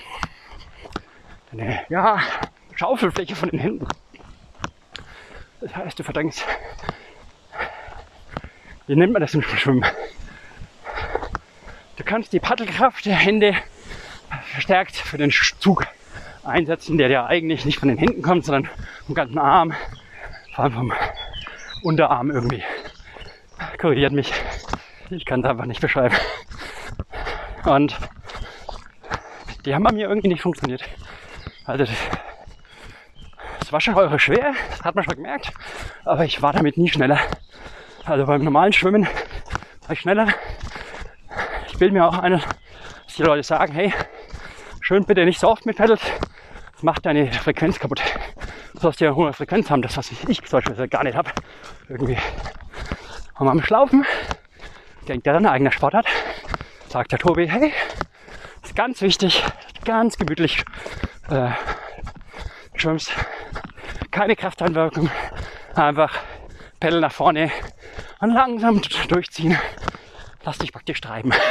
deine 1.52 1.82
ja, 1.90 2.20
Schaufelfläche 2.76 3.36
von 3.36 3.50
den 3.50 3.60
Händen. 3.60 3.88
Das 5.60 5.76
heißt, 5.76 6.00
du 6.00 6.04
verdrängst, 6.04 6.46
wie 8.88 8.96
nennt 8.96 9.14
man 9.14 9.22
das 9.22 9.34
im 9.34 9.42
Schwimmen? 9.42 9.86
Du 11.98 12.04
kannst 12.04 12.34
die 12.34 12.40
Paddelkraft 12.40 13.06
der 13.06 13.16
Hände 13.16 13.56
verstärkt 14.54 14.96
für 14.96 15.18
den 15.18 15.32
Zug 15.32 15.86
einsetzen, 16.44 16.98
der 16.98 17.10
ja 17.10 17.26
eigentlich 17.26 17.66
nicht 17.66 17.80
von 17.80 17.90
den 17.90 17.98
Händen 17.98 18.22
kommt, 18.22 18.46
sondern 18.46 18.70
vom 19.06 19.14
ganzen 19.14 19.38
Arm, 19.38 19.74
allem 20.60 20.74
vom 20.74 20.94
Unterarm 21.84 22.30
irgendwie. 22.32 22.64
Korrigiert 23.80 24.14
mich. 24.14 24.32
Ich 25.10 25.26
kann 25.26 25.42
es 25.42 25.46
einfach 25.46 25.66
nicht 25.66 25.82
beschreiben. 25.82 26.16
Und 27.66 27.98
die 29.66 29.76
haben 29.76 29.84
bei 29.84 29.92
mir 29.92 30.08
irgendwie 30.08 30.30
nicht 30.30 30.42
funktioniert. 30.42 30.84
Also 31.66 31.86
das, 31.86 31.94
das 33.60 33.72
war 33.72 33.82
schon 33.82 33.96
eure 33.96 34.20
schwer, 34.20 34.54
das 34.70 34.82
hat 34.82 34.96
man 34.96 35.04
schon 35.04 35.16
gemerkt, 35.16 35.52
aber 36.04 36.26
ich 36.26 36.42
war 36.42 36.54
damit 36.54 36.78
nie 36.78 36.90
schneller. 36.90 37.20
Also 38.06 38.26
beim 38.26 38.44
normalen 38.44 38.74
Schwimmen 38.74 39.04
war 39.04 39.92
ich 39.92 40.00
schneller. 40.00 40.28
Ich 41.68 41.80
will 41.80 41.92
mir 41.92 42.06
auch 42.06 42.18
eine, 42.18 42.40
dass 43.06 43.16
die 43.16 43.24
Leute 43.24 43.44
sagen, 43.44 43.74
hey, 43.74 43.94
schön 44.82 45.06
bitte 45.06 45.24
nicht 45.26 45.40
so 45.40 45.50
oft 45.50 45.66
mit 45.66 45.78
Pedals, 45.78 46.02
das 46.74 46.84
macht 46.84 47.06
deine 47.06 47.32
Frequenz 47.32 47.80
kaputt. 47.80 48.02
Sollst 48.82 49.00
ja 49.00 49.10
eine 49.10 49.16
hohe 49.16 49.34
Frequenz 49.34 49.70
haben, 49.70 49.82
das 49.82 49.96
was 49.98 50.12
ich 50.12 50.44
zum 50.44 50.60
Beispiel 50.60 50.88
gar 50.88 51.04
nicht 51.04 51.16
habe. 51.16 51.32
Irgendwie. 51.88 52.18
Und 53.38 53.46
beim 53.48 53.62
Schlaufen 53.62 54.06
denkt 55.08 55.28
er 55.28 55.36
an 55.36 55.46
eine 55.46 55.52
eigene 55.52 55.72
Sportart 55.72 56.08
sagt 56.92 57.14
der 57.14 57.20
Tobi, 57.20 57.50
hey, 57.50 57.72
ist 58.64 58.76
ganz 58.76 59.02
wichtig, 59.02 59.42
ganz 59.86 60.18
gemütlich 60.18 60.66
äh, 61.30 61.52
schwimmst. 62.76 63.14
Keine 64.12 64.36
Krafteinwirkung, 64.36 65.10
einfach 65.74 66.14
Pedal 66.82 67.00
nach 67.00 67.14
vorne 67.14 67.50
und 68.20 68.34
langsam 68.34 68.82
durchziehen. 69.08 69.58
Lass 70.44 70.58
dich 70.58 70.74
praktisch 70.74 71.02
treiben. 71.02 71.32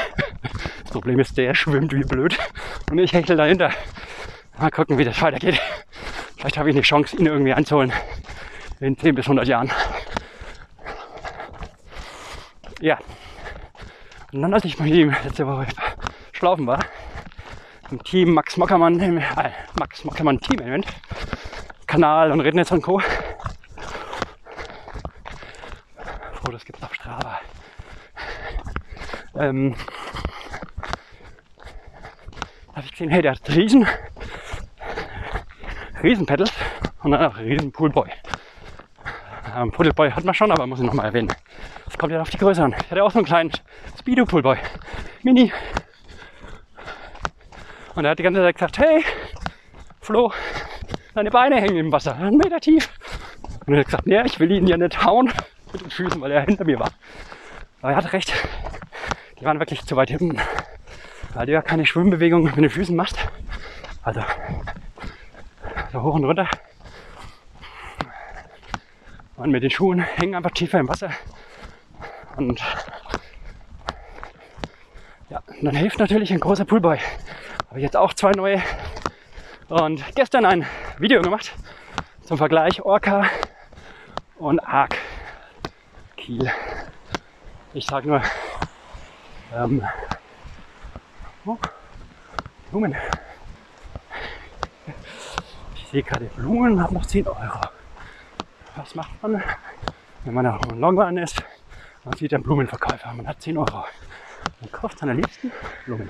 Das 0.82 0.94
Problem 0.94 1.20
ist, 1.20 1.38
der 1.38 1.54
schwimmt 1.54 1.92
wie 1.92 2.02
blöd 2.02 2.36
und 2.90 2.98
ich 2.98 3.12
hechel 3.12 3.36
dahinter. 3.36 3.70
Mal 4.58 4.72
gucken, 4.72 4.98
wie 4.98 5.04
das 5.04 5.22
weitergeht. 5.22 5.60
Vielleicht 6.40 6.58
habe 6.58 6.70
ich 6.70 6.74
eine 6.74 6.82
Chance, 6.82 7.16
ihn 7.16 7.26
irgendwie 7.26 7.52
einzuholen 7.52 7.92
in 8.80 8.96
10 8.98 9.14
bis 9.14 9.26
100 9.26 9.46
Jahren. 9.46 9.70
Ja, 12.80 12.98
und 14.32 14.42
dann, 14.42 14.54
als 14.54 14.64
ich 14.64 14.78
mit 14.78 14.94
ihm 14.94 15.14
letzte 15.24 15.46
Woche 15.46 15.66
schlafen 16.32 16.66
war, 16.66 16.78
im 17.90 18.02
Team 18.04 18.32
Max 18.32 18.56
Mockermann, 18.56 19.00
im 19.00 19.18
äh, 19.18 19.50
Max 19.78 20.04
Mockermann 20.04 20.40
Team 20.40 20.60
Event, 20.60 20.86
Kanal 21.86 22.30
und 22.30 22.40
Rednetz 22.40 22.70
und 22.70 22.80
Co. 22.80 23.02
Fotos 26.42 26.64
gibt 26.64 26.78
es 26.78 26.84
auf 26.84 26.94
Strava. 26.94 27.40
Ähm, 29.34 29.74
habe 32.74 32.86
ich 32.86 32.92
gesehen, 32.92 33.10
hey, 33.10 33.22
der 33.22 33.32
hat 33.32 33.48
riesen, 33.48 33.86
riesen 36.02 36.26
Pedals 36.26 36.52
Und 37.02 37.12
dann 37.12 37.22
noch 37.22 37.36
ein 37.36 37.44
riesen 37.44 37.72
Poolboy. 37.72 38.08
Ähm, 39.56 39.72
Puddleboy 39.72 40.10
hat 40.10 40.24
man 40.24 40.34
schon, 40.34 40.52
aber 40.52 40.66
muss 40.66 40.80
ich 40.80 40.86
nochmal 40.86 41.06
erwähnen. 41.06 41.32
Das 41.84 41.98
kommt 41.98 42.12
ja 42.12 42.20
auf 42.20 42.30
die 42.30 42.38
Größe 42.38 42.62
an. 42.62 42.74
Ich 42.78 42.90
hatte 42.90 43.02
auch 43.02 43.10
so 43.10 43.18
einen 43.18 43.26
kleinen 43.26 43.50
Speedo 43.98 44.24
Poolboy. 44.24 44.56
Mini. 45.22 45.52
Und 47.94 48.04
er 48.04 48.12
hat 48.12 48.18
die 48.18 48.22
ganze 48.22 48.40
Zeit 48.40 48.54
gesagt, 48.54 48.78
hey, 48.78 49.04
Flo, 50.00 50.32
deine 51.14 51.30
Beine 51.30 51.60
hängen 51.60 51.76
im 51.76 51.92
Wasser, 51.92 52.14
einen 52.16 52.36
Meter 52.36 52.60
tief. 52.60 52.90
Und 53.66 53.74
er 53.74 53.80
hat 53.80 53.86
gesagt, 53.86 54.06
nee, 54.06 54.22
ich 54.24 54.38
will 54.38 54.50
ihn 54.52 54.66
ja 54.66 54.76
nicht 54.76 55.04
hauen 55.04 55.32
mit 55.72 55.82
den 55.82 55.90
Füßen, 55.90 56.20
weil 56.20 56.30
er 56.30 56.42
hinter 56.42 56.64
mir 56.64 56.78
war. 56.78 56.90
Aber 57.82 57.92
er 57.92 57.96
hatte 57.96 58.12
recht. 58.12 58.32
Die 59.40 59.44
waren 59.44 59.58
wirklich 59.58 59.84
zu 59.84 59.96
weit 59.96 60.10
hinten. 60.10 60.38
Weil 61.34 61.46
du 61.46 61.52
ja 61.52 61.62
keine 61.62 61.86
Schwimmbewegung 61.86 62.44
mit 62.44 62.56
den 62.56 62.70
Füßen 62.70 62.94
machst. 62.94 63.18
Also, 64.02 64.22
so 65.92 66.02
hoch 66.02 66.14
und 66.14 66.24
runter. 66.24 66.48
Und 69.36 69.50
mit 69.50 69.62
den 69.62 69.70
Schuhen 69.70 70.00
hängen 70.00 70.34
einfach 70.34 70.50
tiefer 70.50 70.78
im 70.78 70.88
Wasser. 70.88 71.10
Und 72.36 72.62
ja, 75.30 75.42
dann 75.62 75.74
hilft 75.74 75.98
natürlich 75.98 76.32
ein 76.32 76.40
großer 76.40 76.64
Poolboy. 76.64 76.98
Habe 77.68 77.78
ich 77.78 77.82
jetzt 77.82 77.96
auch 77.96 78.12
zwei 78.14 78.32
neue. 78.32 78.62
Und 79.68 80.04
gestern 80.14 80.44
ein 80.44 80.66
Video 80.98 81.22
gemacht 81.22 81.52
zum 82.22 82.38
Vergleich 82.38 82.82
Orca 82.82 83.26
und 84.38 84.60
Arc 84.60 84.96
Kiel. 86.16 86.50
Ich 87.72 87.86
sag 87.86 88.04
nur, 88.04 88.20
ähm, 89.54 89.84
oh, 91.46 91.56
Blumen. 92.70 92.96
Sehe 95.90 96.04
gerade 96.04 96.26
Blumen 96.26 96.74
und 96.74 96.82
habe 96.82 96.94
noch 96.94 97.04
10 97.04 97.26
Euro. 97.26 97.60
Was 98.76 98.94
macht 98.94 99.20
man, 99.22 99.42
wenn 100.24 100.34
man 100.34 100.46
auf 100.46 100.62
einem 100.62 100.78
Longrun 100.78 101.18
ist? 101.18 101.42
Man 102.04 102.16
sieht 102.16 102.32
einen 102.32 102.44
Blumenverkäufer, 102.44 103.12
man 103.12 103.26
hat 103.26 103.42
10 103.42 103.58
Euro. 103.58 103.84
Man 104.60 104.70
kauft 104.70 105.00
seine 105.00 105.14
liebsten 105.14 105.50
Blumen. 105.84 106.08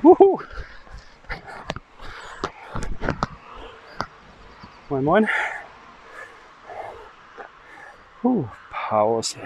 Wuhu! 0.00 0.40
Moin 4.88 5.04
Moin. 5.04 5.28
Uh, 8.24 8.46
Pause. 8.70 9.36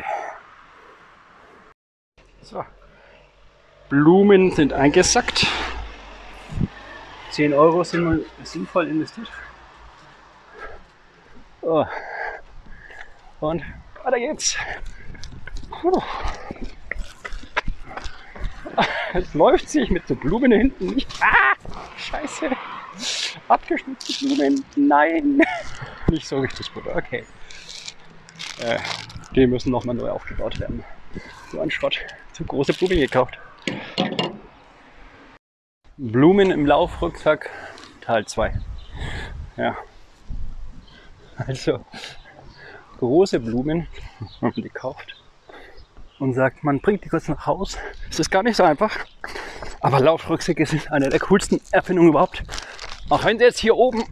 So. 2.42 2.64
Blumen 3.88 4.52
sind 4.52 4.72
eingesackt. 4.72 5.48
10 7.32 7.54
Euro 7.54 7.82
sind 7.82 8.26
sinnvoll 8.44 8.88
investiert. 8.88 9.28
Oh. 11.62 11.84
Und 13.40 13.62
weiter 14.04 14.18
geht's. 14.18 14.56
Es 19.14 19.34
läuft 19.34 19.68
sich 19.68 19.90
mit 19.90 20.06
so 20.06 20.14
Blumen 20.14 20.52
hinten 20.52 20.86
nicht. 20.88 21.08
Ah! 21.20 21.54
Scheiße! 21.96 22.50
Abgeschnittene 23.48 24.34
Blumen. 24.34 24.64
Nein! 24.76 25.42
Nicht 26.08 26.26
so 26.26 26.38
richtig 26.40 26.72
gut. 26.74 26.86
Okay. 26.86 27.24
Äh, 28.60 28.78
die 29.34 29.46
müssen 29.46 29.70
nochmal 29.70 29.94
neu 29.94 30.10
aufgebaut 30.10 30.60
werden. 30.60 30.84
So 31.50 31.60
ein 31.60 31.70
Schrott. 31.70 31.98
Zu 32.32 32.44
große 32.44 32.74
Blumen 32.74 32.98
gekauft. 32.98 33.38
Blumen 35.98 36.50
im 36.50 36.64
Laufrucksack, 36.64 37.50
Teil 38.00 38.24
2. 38.24 38.54
Ja. 39.58 39.76
Also, 41.36 41.84
große 42.98 43.38
Blumen, 43.40 43.86
man 44.40 44.52
die 44.52 44.68
kauft 44.70 45.16
und 46.18 46.34
sagt, 46.34 46.64
man 46.64 46.80
bringt 46.80 47.04
die 47.04 47.08
kurz 47.10 47.28
nach 47.28 47.46
Haus. 47.46 47.76
Es 48.08 48.20
ist 48.20 48.30
gar 48.30 48.42
nicht 48.42 48.56
so 48.56 48.62
einfach. 48.62 48.96
Aber 49.80 50.00
Laufrucksäcke 50.00 50.64
sind 50.64 50.90
eine 50.90 51.08
der 51.08 51.20
coolsten 51.20 51.60
Erfindungen 51.72 52.10
überhaupt. 52.10 52.42
Auch 53.10 53.24
wenn 53.24 53.38
sie 53.38 53.44
jetzt 53.44 53.58
hier 53.58 53.76
oben 53.76 54.04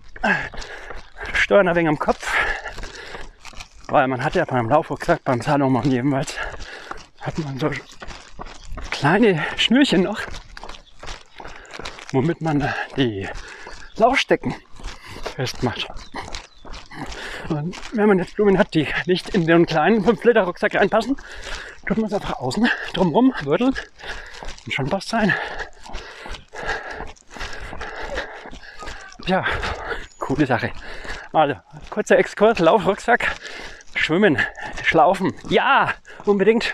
steuern 1.33 1.68
ein 1.68 1.76
wenig 1.76 1.89
am 1.89 1.99
Kopf. 1.99 2.31
Weil 3.89 4.07
man 4.09 4.22
hat 4.22 4.35
ja 4.35 4.45
beim 4.45 4.68
Laufrucksack, 4.68 5.24
beim 5.24 5.41
Salomon 5.41 5.91
jedenfalls, 5.91 6.35
hat 7.20 7.39
man 7.39 7.59
so 7.59 7.70
kleine 8.91 9.43
Schnürchen 9.57 10.03
noch, 10.03 10.20
womit 12.13 12.41
man 12.41 12.73
die 12.97 13.29
Laufstecken 13.97 14.55
festmacht. 15.35 15.89
Und 17.49 17.77
wenn 17.97 18.09
man 18.09 18.19
jetzt 18.19 18.37
Blumen 18.37 18.59
hat, 18.59 18.75
die 18.75 18.87
nicht 19.07 19.31
in 19.31 19.47
den 19.47 19.67
kleinen 19.67 20.05
5-Liter-Rucksack 20.05 20.75
reinpassen, 20.75 21.17
tut 21.87 21.99
man 21.99 22.07
es 22.07 22.13
einfach 22.13 22.39
außen 22.39 22.69
drumrum 22.93 23.33
würdeln 23.43 23.75
und 24.67 24.73
schon 24.73 24.89
passt 24.89 25.09
sein. 25.09 25.35
Ja, 29.27 29.45
coole 30.19 30.47
Sache. 30.47 30.71
Also, 31.33 31.57
kurzer 31.91 32.19
Exkurs, 32.19 32.59
Laufrucksack, 32.59 33.37
Schwimmen, 33.95 34.39
Schlaufen. 34.85 35.35
Ja, 35.49 35.95
unbedingt. 36.25 36.73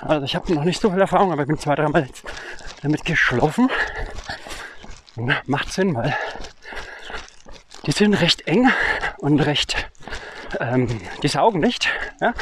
Also 0.00 0.24
ich 0.24 0.34
habe 0.34 0.54
noch 0.54 0.64
nicht 0.64 0.80
so 0.80 0.90
viel 0.90 1.00
Erfahrung, 1.00 1.32
aber 1.32 1.42
ich 1.42 1.48
bin 1.48 1.58
zwei, 1.58 1.74
dreimal 1.74 2.08
damit 2.82 3.04
geschlafen. 3.04 3.70
macht 5.46 5.72
Sinn, 5.72 5.94
weil 5.94 6.16
die 7.86 7.92
sind 7.92 8.14
recht 8.14 8.46
eng 8.46 8.70
und 9.18 9.40
recht, 9.40 9.88
ähm, 10.60 11.00
die 11.22 11.28
saugen 11.28 11.60
nicht. 11.60 11.88
Ja? 12.20 12.34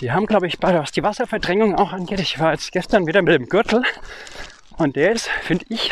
Die 0.00 0.12
haben, 0.12 0.26
glaube 0.26 0.46
ich, 0.46 0.58
was 0.60 0.92
die 0.92 1.02
Wasserverdrängung 1.02 1.74
auch 1.74 1.92
angeht. 1.92 2.20
Ich 2.20 2.38
war 2.38 2.52
jetzt 2.52 2.70
gestern 2.72 3.06
wieder 3.06 3.22
mit 3.22 3.34
dem 3.34 3.48
Gürtel 3.48 3.82
und 4.76 4.94
der 4.94 5.12
ist, 5.12 5.28
finde 5.28 5.64
ich, 5.68 5.90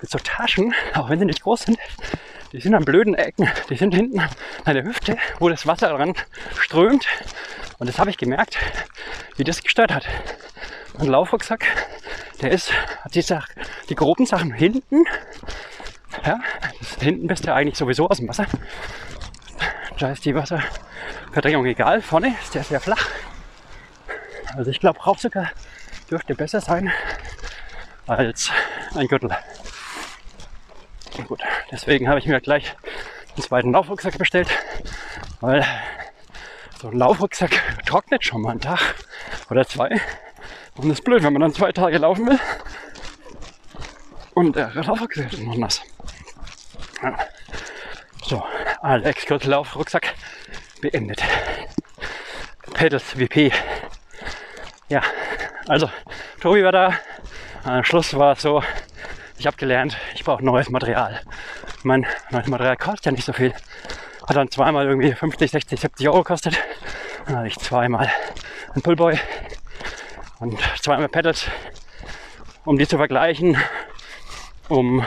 mit 0.00 0.10
so 0.10 0.18
Taschen, 0.18 0.74
auch 0.94 1.08
wenn 1.08 1.18
sie 1.18 1.24
nicht 1.24 1.42
groß 1.42 1.62
sind, 1.62 1.78
die 2.52 2.60
sind 2.60 2.74
an 2.74 2.84
blöden 2.84 3.14
Ecken. 3.14 3.48
Die 3.68 3.76
sind 3.76 3.94
hinten 3.94 4.20
an 4.20 4.74
der 4.74 4.84
Hüfte, 4.84 5.16
wo 5.40 5.48
das 5.48 5.66
Wasser 5.66 5.88
dran 5.88 6.14
strömt. 6.58 7.06
Und 7.78 7.88
das 7.88 7.98
habe 7.98 8.10
ich 8.10 8.16
gemerkt, 8.16 8.58
wie 9.36 9.44
das 9.44 9.62
gestört 9.62 9.92
hat. 9.92 10.06
Ein 10.98 11.06
Laufrucksack, 11.06 11.66
der 12.40 12.52
ist, 12.52 12.72
hat 13.02 13.14
die, 13.14 13.24
die 13.88 13.94
groben 13.94 14.26
Sachen 14.26 14.52
hinten. 14.52 15.04
Ja, 16.24 16.38
hinten 17.00 17.26
bist 17.26 17.46
du 17.46 17.52
eigentlich 17.52 17.76
sowieso 17.76 18.08
aus 18.08 18.18
dem 18.18 18.28
Wasser. 18.28 18.46
Da 19.98 20.12
ist 20.12 20.24
die 20.24 20.34
Wasserverdrängung 20.34 21.66
egal. 21.66 22.00
Vorne 22.00 22.34
ist 22.42 22.54
der 22.54 22.62
sehr 22.62 22.80
flach. 22.80 23.08
Also 24.56 24.70
ich 24.70 24.78
glaube, 24.78 25.00
Rauchzucker 25.00 25.50
dürfte 26.10 26.34
besser 26.34 26.60
sein 26.60 26.92
als 28.06 28.50
ein 28.94 29.08
Gürtel. 29.08 29.30
Gut, 31.26 31.42
deswegen 31.70 32.08
habe 32.08 32.18
ich 32.18 32.26
mir 32.26 32.40
gleich 32.40 32.76
einen 33.34 33.42
zweiten 33.42 33.72
Laufrucksack 33.72 34.18
bestellt, 34.18 34.48
weil 35.40 35.64
so 36.80 36.88
ein 36.88 36.98
Laufrucksack 36.98 37.84
trocknet 37.86 38.24
schon 38.24 38.42
mal 38.42 38.50
einen 38.50 38.60
Tag 38.60 38.94
oder 39.50 39.66
zwei. 39.66 40.00
Und 40.76 40.88
das 40.88 40.98
ist 40.98 41.04
blöd, 41.04 41.22
wenn 41.22 41.32
man 41.32 41.42
dann 41.42 41.54
zwei 41.54 41.72
Tage 41.72 41.98
laufen 41.98 42.26
will 42.26 42.38
und 44.34 44.56
der 44.56 44.74
Laufrucksack 44.74 45.32
ist 45.32 45.42
noch 45.42 45.56
nass. 45.56 45.80
Ja. 47.02 47.18
So, 48.24 48.44
Alex 48.82 49.26
Gürtel 49.26 49.50
Laufrucksack 49.50 50.14
beendet. 50.80 51.22
Pedals 52.74 53.18
WP. 53.18 53.52
Ja, 54.88 55.02
also 55.68 55.88
Tobi 56.40 56.64
war 56.64 56.72
da. 56.72 56.94
Am 57.64 57.84
Schluss 57.84 58.14
war 58.14 58.32
es 58.32 58.42
so, 58.42 58.62
ich 59.38 59.46
habe 59.46 59.56
gelernt, 59.56 59.96
ich 60.14 60.24
brauche 60.24 60.44
neues 60.44 60.68
Material. 60.68 61.20
Mein 61.82 62.06
neues 62.30 62.46
Material 62.46 62.76
kostet 62.76 63.06
ja 63.06 63.12
nicht 63.12 63.24
so 63.24 63.32
viel. 63.32 63.54
Hat 64.26 64.36
dann 64.36 64.50
zweimal 64.50 64.86
irgendwie 64.86 65.12
50, 65.12 65.50
60, 65.50 65.80
70 65.80 66.08
Euro 66.08 66.18
gekostet. 66.18 66.58
Dann 67.26 67.36
hatte 67.36 67.48
ich 67.48 67.58
zweimal 67.58 68.10
ein 68.74 68.82
Pullboy 68.82 69.18
und 70.44 70.60
zweimal 70.82 71.08
Pedals, 71.08 71.46
um 72.66 72.76
die 72.76 72.86
zu 72.86 72.98
vergleichen. 72.98 73.56
Um 74.68 75.04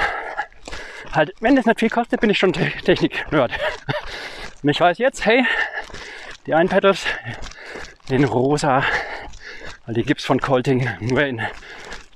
halt, 1.13 1.33
wenn 1.39 1.55
das 1.55 1.65
nicht 1.65 1.79
viel 1.79 1.91
kostet, 1.91 2.21
bin 2.21 2.31
ich 2.31 2.39
schon 2.39 2.53
Technik-Nerd. 2.53 3.51
Und 4.63 4.69
ich 4.69 4.79
weiß 4.79 4.97
jetzt, 4.97 5.23
hey, 5.25 5.45
die 6.47 6.55
einen 6.55 6.67
Pedals 6.67 7.05
in 8.09 8.23
rosa, 8.23 8.83
weil 9.85 9.93
die 9.93 10.01
gibt 10.01 10.21
es 10.21 10.25
von 10.25 10.39
Colting 10.39 10.89
nur 10.99 11.23
in 11.23 11.41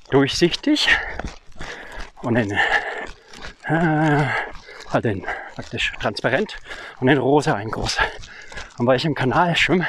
durchsichtig 0.10 0.90
und 2.24 2.36
in, 2.36 2.52
äh, 2.52 4.26
halt 4.90 5.06
in 5.06 5.24
praktisch 5.54 5.94
transparent 6.02 6.58
und 7.00 7.10
in 7.10 7.20
rosa 7.20 7.54
ein 7.54 7.70
groß. 7.70 8.00
Und 8.80 8.88
weil 8.88 8.98
ich 8.98 9.06
im 9.06 9.14
Kanal 9.14 9.56
schwimme, 9.56 9.88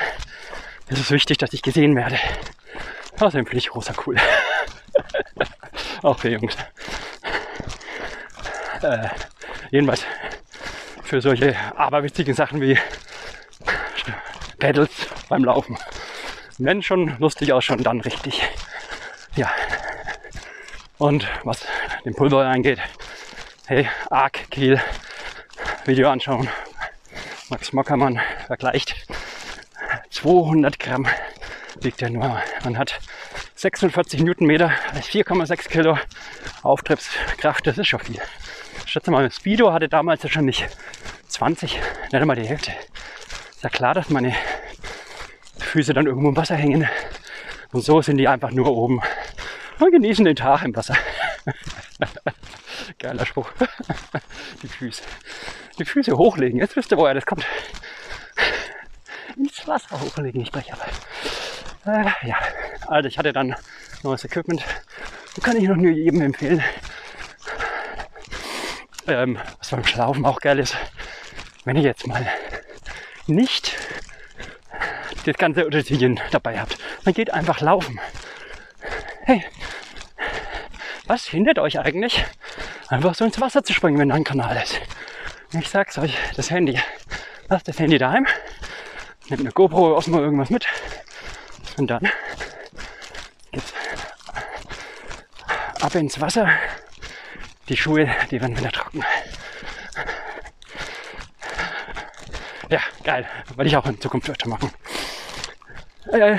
ist 0.89 1.01
es 1.01 1.11
wichtig, 1.11 1.39
dass 1.39 1.55
ich 1.55 1.62
gesehen 1.62 1.97
werde. 1.97 2.18
Außerdem 3.18 3.46
finde 3.46 3.58
ich 3.58 3.74
rosa 3.74 3.92
cool. 4.06 4.16
Auch 6.02 6.18
für 6.18 6.30
Jungs. 6.30 6.56
Äh, 8.82 9.08
jedenfalls 9.70 10.04
für 11.04 11.20
solche 11.20 11.56
aberwitzigen 11.76 12.34
Sachen 12.34 12.60
wie 12.60 12.78
Pedals 14.58 15.08
beim 15.28 15.44
Laufen. 15.44 15.78
Wenn 16.58 16.82
schon 16.82 17.16
lustig 17.18 17.52
aus, 17.52 17.64
schon 17.64 17.82
dann 17.82 18.00
richtig. 18.00 18.42
Ja. 19.34 19.50
Und 20.98 21.26
was 21.44 21.66
den 22.04 22.14
Pulver 22.14 22.46
angeht, 22.46 22.78
hey, 23.66 23.88
Arc 24.10 24.50
Kiel 24.50 24.80
Video 25.84 26.08
anschauen. 26.08 26.48
Max 27.50 27.72
Mockermann 27.72 28.20
vergleicht 28.46 28.94
200 30.11 30.78
Gramm 30.78 31.07
wiegt 31.80 32.03
er 32.03 32.11
nur. 32.11 32.41
Man 32.64 32.78
hat 32.78 33.01
46 33.55 34.22
Newtonmeter, 34.22 34.70
4,6 34.95 35.68
Kilo 35.68 35.99
Auftriebskraft, 36.62 37.66
das 37.66 37.78
ist 37.78 37.89
schon 37.89 38.01
viel. 38.01 38.20
Schätze 38.87 39.11
mal, 39.11 39.30
Speedo 39.30 39.72
hatte 39.72 39.89
damals 39.89 40.22
ja 40.22 40.28
schon 40.28 40.45
nicht 40.45 40.68
20, 41.28 41.74
nicht 41.74 42.14
einmal 42.14 42.37
die 42.37 42.47
Hälfte. 42.47 42.72
Ist 43.51 43.62
ja 43.62 43.70
klar, 43.70 43.95
dass 43.95 44.11
meine 44.11 44.35
Füße 45.59 45.95
dann 45.95 46.07
irgendwo 46.07 46.28
im 46.28 46.37
Wasser 46.37 46.57
hängen. 46.57 46.89
Und 47.72 47.85
so 47.85 48.03
sind 48.03 48.18
die 48.18 48.28
einfach 48.28 48.51
nur 48.51 48.76
oben 48.76 49.01
und 49.78 49.91
genießen 49.91 50.24
den 50.24 50.37
Tag 50.37 50.62
im 50.62 50.76
Wasser. 50.76 50.97
Geiler 52.99 53.26
Spruch. 53.26 53.51
Die 54.62 54.68
Füße. 54.68 55.03
Die 55.78 55.85
Füße 55.85 56.16
hochlegen. 56.16 56.59
Jetzt 56.59 56.76
wisst 56.76 56.93
ihr, 56.93 56.99
woher 56.99 57.14
das 57.14 57.26
kommt. 57.26 57.47
Wasser 59.66 60.00
hochlegen, 60.00 60.40
ich 60.40 60.48
spreche 60.48 60.72
aber. 60.72 60.86
Äh, 61.86 62.28
ja, 62.28 62.36
also 62.86 63.08
ich 63.08 63.18
hatte 63.18 63.32
dann 63.32 63.54
neues 64.02 64.24
Equipment. 64.24 64.62
Kann 65.42 65.56
ich 65.56 65.68
noch 65.68 65.76
nur 65.76 65.90
jedem 65.90 66.20
empfehlen. 66.20 66.62
Ähm, 69.06 69.38
was 69.58 69.70
beim 69.70 69.84
Schlaufen 69.84 70.24
auch 70.24 70.40
geil 70.40 70.58
ist, 70.58 70.76
wenn 71.64 71.76
ihr 71.76 71.82
jetzt 71.82 72.06
mal 72.06 72.26
nicht 73.26 73.76
das 75.24 75.36
ganze 75.36 75.66
Utensilien 75.66 76.20
dabei 76.30 76.60
habt, 76.60 76.78
dann 77.04 77.14
geht 77.14 77.32
einfach 77.32 77.60
laufen. 77.60 78.00
Hey, 79.24 79.44
was 81.06 81.26
hindert 81.26 81.58
euch 81.58 81.78
eigentlich, 81.78 82.24
einfach 82.88 83.14
so 83.14 83.24
ins 83.24 83.40
Wasser 83.40 83.62
zu 83.64 83.72
springen, 83.72 83.98
wenn 83.98 84.08
da 84.08 84.14
ein 84.14 84.24
Kanal 84.24 84.56
ist? 84.56 84.80
Ich 85.52 85.68
sag's 85.68 85.98
euch, 85.98 86.16
das 86.36 86.50
Handy. 86.50 86.80
Lasst 87.48 87.68
das 87.68 87.78
Handy 87.78 87.98
daheim, 87.98 88.26
nehmt 89.28 89.40
eine 89.40 89.52
GoPro, 89.52 89.96
Osmo 89.96 90.20
irgendwas 90.20 90.50
mit 90.50 90.66
und 91.76 91.88
dann 91.88 92.08
geht's 93.50 93.72
ab 95.80 95.94
ins 95.94 96.20
Wasser. 96.20 96.48
Die 97.68 97.76
Schuhe, 97.76 98.08
die 98.30 98.40
werden 98.40 98.56
wieder 98.56 98.72
trocken. 98.72 99.04
Ja, 102.68 102.80
geil. 103.04 103.26
Werde 103.54 103.68
ich 103.68 103.76
auch 103.76 103.86
in 103.86 104.00
Zukunft 104.00 104.30
öfter 104.30 104.48
machen. 104.48 104.72
Äh, 106.10 106.38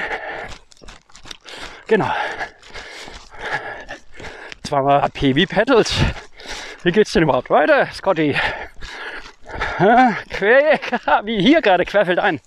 genau. 1.87 2.11
Zweimal 4.63 5.09
PV 5.09 5.45
Pedals. 5.47 5.93
Wie 6.83 6.91
geht's 6.91 7.11
denn 7.13 7.23
überhaupt 7.23 7.49
weiter, 7.49 7.87
Scotty? 7.93 8.35
Quer, 9.77 10.79
wie 11.25 11.41
hier 11.41 11.61
gerade, 11.61 11.85
querfeld 11.85 12.19
ein. 12.19 12.39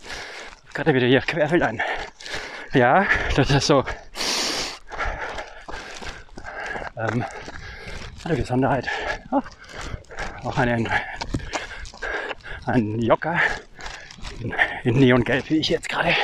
Gerade 0.75 0.95
wieder 0.95 1.07
hier, 1.07 1.21
querfeld 1.21 1.63
ein. 1.63 1.83
Ja, 2.73 3.07
das 3.35 3.51
ist 3.51 3.67
so 3.67 3.85
ähm, 6.97 7.25
eine 8.25 8.37
Besonderheit. 8.37 8.89
Auch 10.45 10.57
ein, 10.59 10.89
ein 12.67 12.99
Jocker 13.01 13.41
in, 14.41 14.55
in 14.85 14.99
Neongelb, 14.99 15.49
wie 15.51 15.59
ich 15.59 15.69
jetzt 15.69 15.89
gerade. 15.89 16.15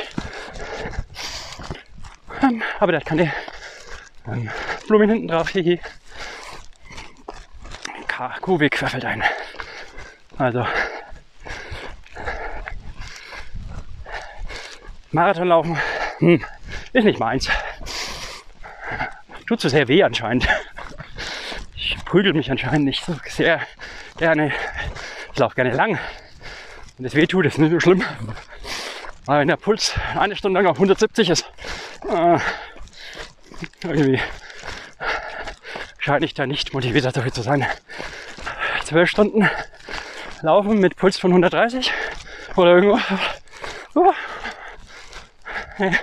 Ähm, 2.41 2.61
aber 2.79 2.93
der 2.93 3.01
hat 3.01 3.07
keine 3.07 3.31
ähm, 4.27 4.49
Blumen 4.87 5.09
hinten 5.09 5.27
drauf. 5.27 5.49
Hihi. 5.49 5.79
Kuhweg 8.41 8.71
querfeld 8.71 9.05
ein. 9.05 9.23
Also 10.37 10.65
Marathon 15.13 15.47
laufen 15.47 15.77
hm, 16.17 16.43
ist 16.91 17.03
nicht 17.03 17.19
meins. 17.19 17.47
Tut 19.47 19.61
so 19.61 19.69
sehr 19.69 19.87
weh 19.87 20.01
anscheinend. 20.01 20.47
Ich 21.75 21.95
prügel 22.03 22.33
mich 22.33 22.49
anscheinend 22.49 22.85
nicht 22.85 23.05
so 23.05 23.15
sehr 23.27 23.61
gerne. 24.17 24.51
Ich 25.31 25.39
laufe 25.39 25.53
gerne 25.53 25.71
lang. 25.71 25.99
Und 26.97 27.03
das 27.03 27.13
weh 27.13 27.27
tut, 27.27 27.45
ist 27.45 27.59
nicht 27.59 27.71
so 27.71 27.79
schlimm. 27.79 28.03
Aber 29.27 29.39
wenn 29.39 29.47
der 29.47 29.57
Puls 29.57 29.93
eine 30.17 30.35
Stunde 30.35 30.59
lang 30.59 30.67
auf 30.67 30.77
170 30.77 31.29
ist, 31.29 31.45
äh, 32.09 32.39
irgendwie 33.83 34.19
scheine 35.99 36.25
ich 36.25 36.33
da 36.33 36.47
nicht 36.47 36.73
motiviert 36.73 37.05
dafür 37.15 37.31
zu 37.31 37.43
sein. 37.43 37.67
Zwölf 38.83 39.09
Stunden 39.09 39.47
laufen 40.41 40.79
mit 40.79 40.95
Puls 40.95 41.19
von 41.19 41.31
130 41.31 41.93
oder 42.55 42.75
irgendwo. 42.75 42.99
Uh, 43.95 44.11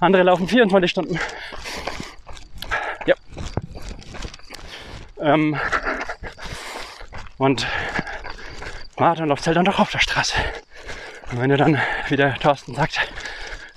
andere 0.00 0.22
laufen 0.22 0.48
24 0.48 0.90
Stunden. 0.90 1.18
Ja. 3.06 3.14
Ähm, 5.20 5.58
und 7.38 7.66
Marathon 8.98 9.28
läuft 9.28 9.46
halt 9.46 9.56
dann 9.56 9.64
doch 9.64 9.78
auf 9.78 9.90
der 9.90 10.00
Straße. 10.00 10.34
Und 11.30 11.40
wenn 11.40 11.50
du 11.50 11.56
dann, 11.56 11.80
wie 12.08 12.16
der 12.16 12.34
Thorsten 12.34 12.74
sagt, 12.74 13.00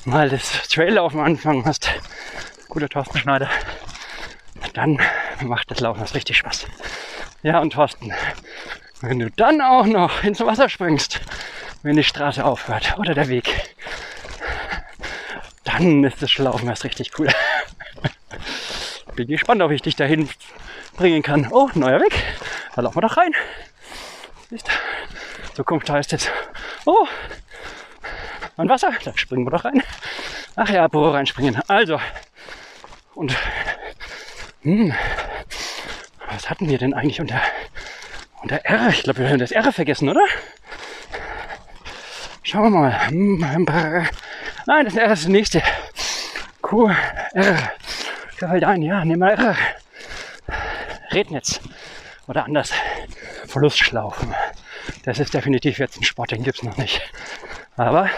mal 0.04 0.30
das 0.30 0.68
Traillaufen 0.68 1.20
anfangen 1.20 1.66
hast, 1.66 1.90
guter 2.68 2.90
Thorsten 2.90 3.18
Schneider, 3.18 3.50
dann 4.74 5.00
macht 5.42 5.72
das 5.72 5.80
Laufen 5.80 6.02
das 6.02 6.14
richtig 6.16 6.38
Spaß. 6.38 6.68
Ja, 7.44 7.60
und 7.60 7.74
Thorsten, 7.74 8.14
wenn 9.02 9.20
du 9.20 9.30
dann 9.32 9.62
auch 9.62 9.86
noch 9.86 10.24
ins 10.24 10.40
Wasser 10.42 10.68
springst, 10.68 11.22
wenn 11.86 11.98
die 11.98 12.04
Straße 12.04 12.44
aufhört 12.44 12.98
oder 12.98 13.14
der 13.14 13.28
Weg, 13.28 13.76
dann 15.66 16.04
ist 16.04 16.20
das 16.20 16.32
Schlaufen 16.32 16.68
erst 16.68 16.84
richtig 16.84 17.12
cool. 17.20 17.30
Bin 19.16 19.28
gespannt, 19.28 19.62
ob 19.62 19.70
ich 19.70 19.84
dich 19.84 19.96
dahin 19.96 20.28
bringen 20.98 21.22
kann. 21.22 21.48
Oh, 21.52 21.70
neuer 21.76 22.02
Weg. 22.02 22.24
Da 22.76 22.82
laufen 22.82 22.98
wir 22.98 23.02
doch 23.02 23.18
rein. 23.18 23.34
Siehst 24.50 24.68
Zukunft 25.54 25.88
heißt 25.88 26.12
jetzt, 26.12 26.32
oh, 26.86 27.08
ein 28.58 28.68
Wasser, 28.68 28.92
da 29.04 29.16
springen 29.16 29.46
wir 29.46 29.52
doch 29.52 29.64
rein. 29.64 29.84
Ach 30.56 30.70
ja, 30.70 30.86
apropos 30.86 31.14
reinspringen. 31.14 31.62
Also, 31.68 32.02
und, 33.14 33.38
hm, 34.64 34.92
was 36.30 36.50
hatten 36.50 36.68
wir 36.68 36.80
denn 36.80 36.96
eigentlich 36.96 37.22
unter, 37.22 37.40
unter 38.42 38.58
R? 38.66 38.90
Ich 38.90 39.04
glaube, 39.04 39.20
wir 39.20 39.30
haben 39.30 39.38
das 39.38 39.52
R 39.52 39.72
vergessen, 39.72 40.10
oder? 40.10 40.26
Schauen 42.48 42.74
wir 42.74 43.60
mal. 43.60 44.08
Nein, 44.68 44.86
das 44.86 44.94
ist 44.94 45.02
das 45.02 45.26
nächste. 45.26 45.64
Q, 46.62 46.92
R. 47.34 47.72
Gefällt 48.38 48.64
ein, 48.64 48.84
ja, 48.84 49.04
nehmen 49.04 49.22
wir 49.22 49.32
R. 49.32 49.58
Rednetz. 51.10 51.60
Oder 52.28 52.46
anders. 52.46 52.72
Verlustschlaufen. 53.48 54.36
Das 55.06 55.18
ist 55.18 55.34
definitiv 55.34 55.80
jetzt 55.80 55.98
ein 56.00 56.04
Sport, 56.04 56.30
den 56.32 56.44
gibt 56.44 56.58
es 56.58 56.64
noch 56.64 56.78
nicht. 56.78 57.02
Aber 57.78 58.12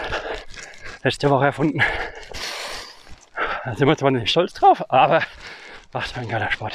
letzte 1.02 1.30
Woche 1.30 1.46
erfunden. 1.46 1.82
Da 3.64 3.74
sind 3.76 3.88
wir 3.88 3.96
zwar 3.96 4.10
nicht 4.10 4.30
stolz 4.30 4.52
drauf, 4.52 4.84
aber 4.90 5.22
macht 5.94 6.18
ein 6.18 6.28
geiler 6.28 6.52
Sport. 6.52 6.74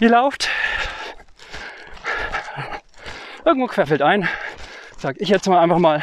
Die 0.00 0.08
lauft 0.08 0.48
irgendwo 3.44 3.66
querfeld 3.66 4.00
ein. 4.00 4.26
Sag 5.02 5.16
ich 5.18 5.30
jetzt 5.30 5.48
mal 5.48 5.58
einfach 5.58 5.80
mal 5.80 6.00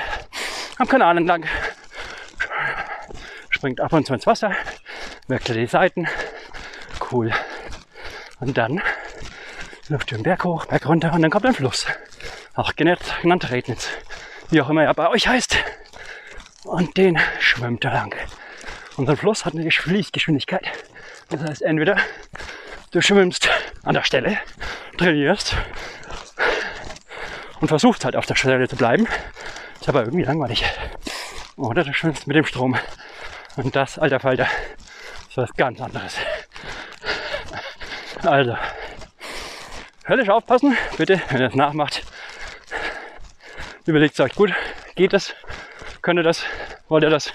am 0.78 0.88
Kanal 0.88 1.18
entlang 1.18 1.46
springt 3.50 3.80
ab 3.80 3.94
und 3.94 4.06
zu 4.06 4.14
ins 4.14 4.28
Wasser, 4.28 4.52
wechselt 5.28 5.58
die 5.58 5.68
Seiten. 5.68 6.08
Cool. 7.10 7.32
Und 8.42 8.58
dann 8.58 8.82
läuft 9.88 10.12
den 10.12 10.24
Berg 10.24 10.44
hoch, 10.44 10.66
Berg 10.66 10.86
runter 10.86 11.14
und 11.14 11.22
dann 11.22 11.32
kommt 11.32 11.46
ein 11.46 11.54
Fluss. 11.54 11.86
Auch 12.56 12.74
genannt 12.76 13.52
Rednitz. 13.52 13.90
Wie 14.50 14.62
auch 14.62 14.70
immer 14.70 14.84
er 14.84 14.94
bei 14.94 15.10
euch 15.10 15.30
heißt. 15.30 15.58
Und 16.66 16.98
den 16.98 17.18
schwimmt 17.40 17.86
er 17.86 17.92
lang. 17.92 18.14
Unser 18.98 19.16
Fluss 19.16 19.46
hat 19.46 19.56
eine 19.56 19.72
Fließgeschwindigkeit. 19.72 20.68
Das 21.30 21.42
heißt, 21.42 21.62
entweder 21.62 21.96
du 22.92 23.02
schwimmst 23.02 23.50
an 23.84 23.94
der 23.94 24.04
Stelle, 24.04 24.40
trainierst 24.98 25.56
und 27.62 27.68
versuchst 27.68 28.06
halt 28.06 28.16
auf 28.16 28.26
der 28.26 28.36
Stelle 28.36 28.68
zu 28.68 28.76
bleiben. 28.76 29.08
Ist 29.80 29.90
aber 29.90 30.02
irgendwie 30.02 30.24
langweilig. 30.24 30.66
Oder 31.56 31.84
du 31.84 31.94
schwimmst 31.94 32.28
mit 32.28 32.36
dem 32.36 32.46
Strom. 32.46 32.78
Und 33.56 33.76
das, 33.76 34.00
alter 34.00 34.20
Falter, 34.20 34.48
ist 35.28 35.38
was 35.38 35.54
ganz 35.54 35.82
anderes. 35.82 36.16
Also, 38.24 38.58
höllisch 40.08 40.30
aufpassen, 40.30 40.78
bitte, 40.98 41.22
wenn 41.30 41.42
ihr 41.42 41.48
das 41.48 41.56
nachmacht. 41.56 42.04
Überlegt 43.86 44.20
euch 44.20 44.36
gut, 44.36 44.54
geht 44.96 45.14
das? 45.14 45.34
Könnt 46.02 46.20
ihr 46.20 46.24
das? 46.24 46.44
Wollt 46.90 47.04
ihr 47.04 47.10
das? 47.10 47.32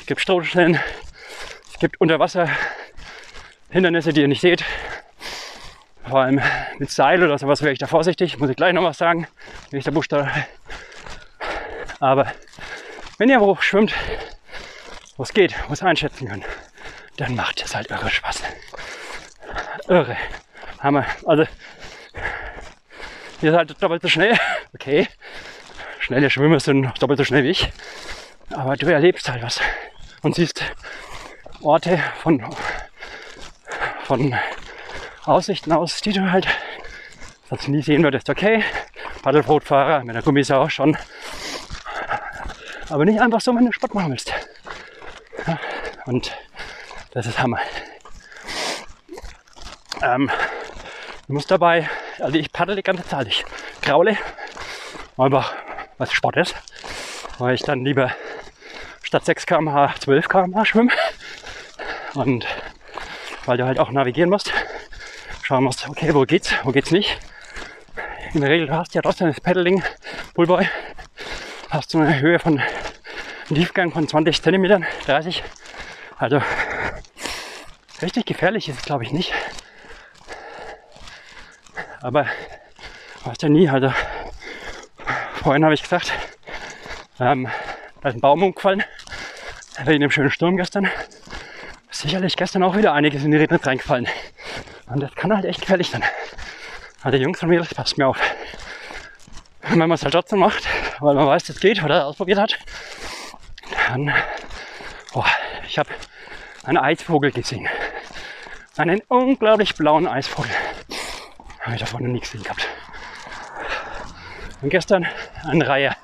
Es 0.00 0.06
gibt 0.06 0.20
Strohstellen, 0.20 0.80
es 1.72 1.78
gibt 1.78 2.00
Unterwasser 2.00 2.48
Hindernisse, 3.70 4.12
die 4.12 4.22
ihr 4.22 4.28
nicht 4.28 4.40
seht. 4.40 4.64
Vor 6.08 6.20
allem 6.20 6.40
mit 6.78 6.90
Seil 6.90 7.22
oder 7.22 7.36
sowas 7.36 7.62
wäre 7.62 7.72
ich 7.72 7.78
da 7.78 7.86
vorsichtig, 7.86 8.38
muss 8.38 8.50
ich 8.50 8.56
gleich 8.56 8.72
noch 8.72 8.84
was 8.84 8.98
sagen, 8.98 9.26
wenn 9.70 9.78
ich 9.78 9.84
der 9.84 9.90
Buchstabe. 9.90 10.30
Aber 11.98 12.32
wenn 13.18 13.28
ihr 13.28 13.40
hoch 13.40 13.62
schwimmt, 13.62 13.92
wo 15.16 15.24
es 15.24 15.32
geht, 15.32 15.54
wo 15.68 15.72
es 15.72 15.82
einschätzen 15.82 16.28
könnt, 16.28 16.44
dann 17.16 17.34
macht 17.34 17.62
es 17.62 17.74
halt 17.74 17.90
irre 17.90 18.10
Spaß. 18.10 18.42
Irre. 19.88 20.16
Hammer. 20.80 21.06
Also, 21.24 21.44
ihr 23.42 23.52
seid 23.52 23.82
doppelt 23.82 24.02
so 24.02 24.08
schnell. 24.08 24.38
Okay. 24.74 25.08
Schnelle 25.98 26.30
Schwimmer 26.30 26.60
sind 26.60 26.92
doppelt 27.02 27.18
so 27.18 27.24
schnell 27.24 27.42
wie 27.44 27.50
ich. 27.50 27.72
Aber 28.50 28.76
du 28.76 28.86
erlebst 28.86 29.28
halt 29.28 29.42
was. 29.42 29.60
Und 30.22 30.34
siehst 30.36 30.62
Orte 31.62 32.00
von, 32.22 32.44
von 34.04 34.38
Aussichten 35.26 35.72
aus, 35.72 36.00
die 36.00 36.12
du 36.12 36.30
halt 36.30 36.46
sonst 37.48 37.66
nie 37.66 37.82
sehen 37.82 38.04
würdest. 38.04 38.30
Okay, 38.30 38.62
Paddelbootfahrer 39.22 40.04
mit 40.04 40.14
der 40.14 40.22
Gummisau 40.22 40.68
schon. 40.68 40.96
Aber 42.88 43.04
nicht 43.04 43.20
einfach 43.20 43.40
so, 43.40 43.54
wenn 43.54 43.66
du 43.66 43.72
Sport 43.72 43.94
machen 43.94 44.10
willst. 44.10 44.32
Und 46.06 46.36
das 47.10 47.26
ist 47.26 47.40
Hammer. 47.40 47.58
Ähm, 50.00 50.30
du 51.26 51.32
musst 51.32 51.50
dabei, 51.50 51.88
also 52.20 52.38
ich 52.38 52.52
paddel 52.52 52.76
die 52.76 52.84
ganze 52.84 53.04
Zeit, 53.04 53.26
ich 53.26 53.44
kraule 53.82 54.16
einfach, 55.16 55.54
was 55.98 56.12
Sport 56.12 56.36
ist, 56.36 56.54
weil 57.38 57.54
ich 57.56 57.62
dann 57.62 57.84
lieber 57.84 58.12
statt 59.02 59.24
6 59.24 59.46
km/h 59.46 59.94
12 59.98 60.28
km/h 60.28 60.64
schwimme 60.66 60.92
und 62.14 62.46
weil 63.46 63.56
du 63.56 63.64
halt 63.64 63.80
auch 63.80 63.90
navigieren 63.90 64.30
musst 64.30 64.52
schauen 65.46 65.62
musst, 65.62 65.88
okay, 65.88 66.12
wo 66.12 66.22
geht's, 66.22 66.52
wo 66.64 66.72
geht's 66.72 66.90
nicht. 66.90 67.20
In 68.34 68.40
der 68.40 68.50
Regel 68.50 68.68
hast 68.68 68.92
du 68.92 68.98
ja 68.98 69.02
trotzdem 69.02 69.28
das 69.28 69.40
Paddling 69.40 69.80
Bullboy. 70.34 70.66
Hast 71.70 71.94
du 71.94 72.00
eine 72.00 72.18
Höhe 72.18 72.40
von 72.40 72.60
Tiefgang 73.46 73.92
von 73.92 74.08
20 74.08 74.42
cm, 74.42 74.84
30. 75.06 75.44
Also 76.18 76.42
richtig 78.02 78.26
gefährlich 78.26 78.68
ist 78.68 78.78
es 78.80 78.84
glaube 78.84 79.04
ich 79.04 79.12
nicht. 79.12 79.32
Aber 82.00 82.26
weißt 83.24 83.42
ja 83.44 83.48
nie, 83.48 83.68
also 83.68 83.94
vorhin 85.34 85.62
habe 85.62 85.74
ich 85.74 85.82
gesagt, 85.82 86.12
ähm, 87.20 87.48
da 88.00 88.08
ist 88.08 88.16
ein 88.16 88.20
Baum 88.20 88.42
umgefallen, 88.42 88.82
wegen 89.84 90.00
dem 90.00 90.10
schönen 90.10 90.32
Sturm 90.32 90.56
gestern. 90.56 90.90
Sicherlich 91.92 92.34
gestern 92.34 92.64
auch 92.64 92.76
wieder 92.76 92.92
einiges 92.94 93.22
in 93.22 93.30
die 93.30 93.36
Redner 93.36 93.64
reingefallen. 93.64 94.08
Und 94.88 95.00
das 95.00 95.14
kann 95.14 95.34
halt 95.34 95.44
echt 95.44 95.60
gefährlich 95.60 95.90
sein. 95.90 96.04
Also 97.02 97.18
Jungs 97.18 97.42
und 97.42 97.48
Mädels, 97.48 97.74
passt 97.74 97.98
mir 97.98 98.06
auf. 98.06 98.18
wenn 99.62 99.78
man 99.78 99.92
es 99.92 100.02
halt 100.02 100.14
trotzdem 100.14 100.38
macht, 100.38 100.66
weil 101.00 101.14
man 101.14 101.26
weiß, 101.26 101.48
es 101.48 101.60
geht 101.60 101.82
oder 101.82 102.06
ausprobiert 102.06 102.38
hat, 102.38 102.58
dann, 103.88 104.12
boah, 105.12 105.26
ich 105.66 105.78
habe 105.78 105.90
einen 106.64 106.78
Eisvogel 106.78 107.32
gesehen. 107.32 107.68
Einen 108.76 109.00
unglaublich 109.08 109.74
blauen 109.74 110.06
Eisvogel. 110.06 110.50
Habe 111.60 111.74
ich 111.74 111.80
davon 111.80 112.02
noch 112.02 112.10
nie 112.10 112.20
gesehen 112.20 112.42
gehabt. 112.42 112.68
Und 114.62 114.70
gestern 114.70 115.06
ein 115.44 115.62
Reihe. 115.62 115.96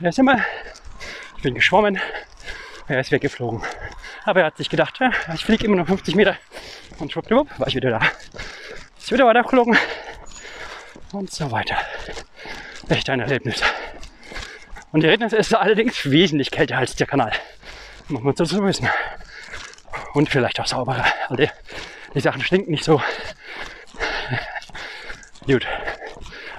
Der 0.00 0.10
ist 0.10 0.18
immer, 0.18 0.38
ich 1.36 1.42
bin 1.42 1.54
geschwommen, 1.54 2.00
er 2.88 3.00
ist 3.00 3.12
weggeflogen. 3.12 3.62
Aber 4.24 4.40
er 4.40 4.46
hat 4.46 4.56
sich 4.56 4.68
gedacht, 4.68 4.98
ja, 5.00 5.10
ich 5.34 5.44
fliege 5.44 5.64
immer 5.64 5.76
noch 5.76 5.86
50 5.86 6.14
Meter. 6.14 6.36
Und 7.02 7.10
schwuppdiwupp 7.10 7.58
war 7.58 7.66
ich 7.66 7.74
wieder 7.74 7.90
da. 7.90 8.00
Ist 8.96 9.10
wieder 9.10 9.26
weiter 9.26 9.42
geflogen. 9.42 9.76
Und 11.12 11.32
so 11.32 11.50
weiter. 11.50 11.76
Echt 12.88 13.10
ein 13.10 13.18
Erlebnis. 13.18 13.60
Und 14.92 15.02
die 15.02 15.08
Rednis 15.08 15.32
ist 15.32 15.52
allerdings 15.52 16.08
wesentlich 16.08 16.52
kälter 16.52 16.78
als 16.78 16.94
der 16.94 17.08
Kanal. 17.08 17.32
Muss 18.06 18.22
man 18.22 18.36
so 18.36 18.44
zu 18.44 18.62
wissen. 18.64 18.88
Und 20.14 20.28
vielleicht 20.28 20.60
auch 20.60 20.66
sauberer. 20.66 21.04
Also 21.28 21.44
die 22.14 22.20
Sachen 22.20 22.40
stinken 22.40 22.70
nicht 22.70 22.84
so. 22.84 23.02
Gut. 25.44 25.66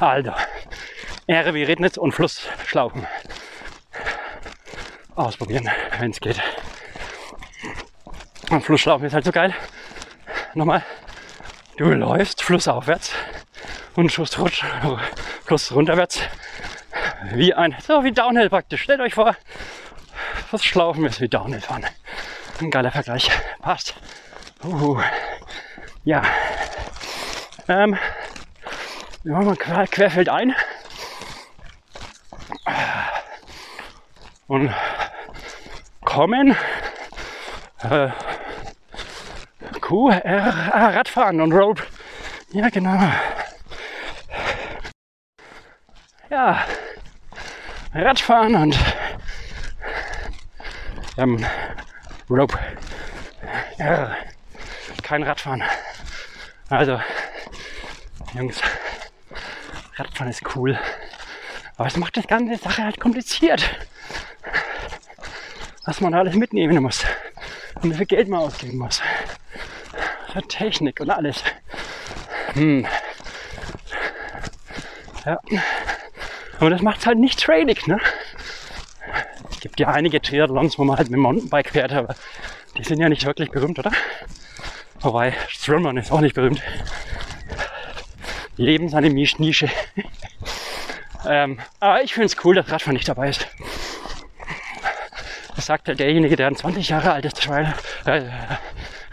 Also. 0.02 0.34
Ehre 1.26 1.54
wie 1.54 1.64
Rednitz 1.64 1.96
und 1.96 2.12
Flussschlaufen. 2.12 3.08
Ausprobieren, 5.16 5.70
wenn 6.00 6.12
es 6.12 6.20
geht. 6.20 6.42
Und 8.50 8.62
Flussschlaufen 8.66 9.08
ist 9.08 9.14
halt 9.14 9.24
so 9.24 9.32
geil. 9.32 9.56
Nochmal. 10.56 10.84
Du 11.78 11.86
läufst 11.86 12.44
flussaufwärts 12.44 13.12
und 13.96 14.12
Schuss 14.12 14.38
rutsch, 14.38 14.64
Fluss 15.46 15.72
runterwärts. 15.72 16.20
Wie 17.32 17.54
ein, 17.56 17.76
so 17.82 18.04
wie 18.04 18.12
Downhill 18.12 18.50
praktisch. 18.50 18.84
Stellt 18.84 19.02
euch 19.02 19.16
vor, 19.16 19.36
Flussschlaufen 20.50 21.06
ist 21.06 21.22
wie 21.22 21.30
Downhill 21.30 21.62
fahren. 21.62 21.88
Ein 22.62 22.70
geiler 22.70 22.92
Vergleich. 22.92 23.32
Passt. 23.62 23.96
Uh, 24.64 25.02
ja. 26.04 26.22
Ähm, 27.68 27.98
wir 29.24 29.34
machen 29.34 29.46
mal 29.46 29.56
quer, 29.56 29.88
querfeld 29.88 30.30
ein. 30.30 30.54
Und 34.48 34.72
kommen 36.04 36.56
äh, 37.82 38.10
Q, 39.84 40.12
R, 40.12 40.72
ah, 40.72 40.92
Radfahren 40.92 41.42
und 41.42 41.52
Rope. 41.52 41.84
Ja, 42.54 42.70
genau. 42.70 42.98
Ja, 46.30 46.66
Radfahren 47.94 48.56
und 48.56 48.80
ähm, 51.18 51.46
Rope. 52.30 52.58
R. 53.78 54.16
Kein 55.02 55.22
Radfahren. 55.24 55.62
Also, 56.70 57.02
Jungs, 58.36 58.62
Radfahren 59.98 60.30
ist 60.32 60.56
cool. 60.56 60.80
Aber 61.76 61.88
es 61.88 61.98
macht 61.98 62.16
das 62.16 62.28
ganze 62.28 62.56
Sache 62.56 62.86
halt 62.86 63.02
kompliziert. 63.02 63.70
Was 65.84 66.00
man 66.00 66.14
alles 66.14 66.36
mitnehmen 66.36 66.82
muss. 66.82 67.04
Und 67.82 67.92
wie 67.92 67.98
viel 67.98 68.06
Geld 68.06 68.30
man 68.30 68.40
ausgeben 68.40 68.78
muss 68.78 69.02
Technik 70.42 71.00
und 71.00 71.10
alles. 71.10 71.44
Hm. 72.54 72.86
Ja. 75.26 75.40
Aber 76.60 76.70
das 76.70 76.82
macht 76.82 77.06
halt 77.06 77.18
nicht 77.18 77.40
trainig, 77.40 77.88
ne? 77.88 78.00
Es 79.52 79.60
gibt 79.60 79.80
ja 79.80 79.88
einige 79.90 80.22
Triathlons, 80.22 80.78
wo 80.78 80.84
man 80.84 80.98
halt 80.98 81.10
mit 81.10 81.18
dem 81.18 81.22
Mountainbike 81.22 81.70
fährt, 81.70 81.94
aber 81.94 82.16
die 82.78 82.84
sind 82.84 83.00
ja 83.00 83.10
nicht 83.10 83.26
wirklich 83.26 83.50
berühmt, 83.52 83.80
oder? 83.80 83.92
Wobei, 85.02 85.34
Strömern 85.48 85.98
ist 85.98 86.12
auch 86.12 86.22
nicht 86.22 86.36
berühmt. 86.36 86.62
Leben 88.58 88.90
seine 88.90 89.10
Nische. 89.10 89.70
ähm, 91.28 91.60
aber 91.80 92.04
ich 92.04 92.14
finde 92.14 92.28
es 92.28 92.46
cool, 92.46 92.56
dass 92.56 92.72
Radfahren 92.72 92.96
nicht 92.96 93.08
dabei 93.08 93.30
ist. 93.30 93.48
Das 95.56 95.66
sagt 95.66 95.88
derjenige, 95.88 96.36
der 96.36 96.48
ein 96.48 96.56
20 96.56 96.90
Jahre 96.90 97.14
altes 97.14 97.34
Trail, 97.34 97.74
äh, 98.06 98.24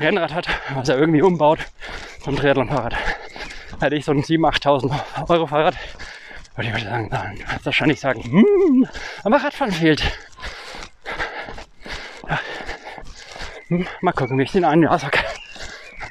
Rennrad 0.01 0.35
hat, 0.35 0.49
was 0.75 0.89
er 0.89 0.99
irgendwie 0.99 1.21
umbaut 1.21 1.61
zum 2.25 2.35
Triathlon-Fahrrad. 2.35 2.97
Hätte 3.81 3.97
ich 3.97 4.05
so 4.05 4.13
ein 4.13 4.23
7.000, 4.23 4.91
8.000 4.91 5.31
Euro 5.31 5.47
Fahrrad, 5.47 5.77
würde 6.57 6.71
ich 6.75 6.85
sagen, 6.85 7.11
dann 7.11 7.39
wahrscheinlich 7.63 8.01
sagen, 8.01 8.23
hm, 8.23 8.89
aber 9.25 9.37
Radfahren 9.37 9.73
fehlt. 9.73 10.03
Ja. 12.29 12.41
Hm, 13.69 13.87
mal 14.01 14.13
gucken, 14.13 14.39
wie 14.39 14.43
ich 14.43 14.53
den 14.53 14.65
einen 14.65 14.83
Jahr 14.83 14.99
sage. 14.99 15.19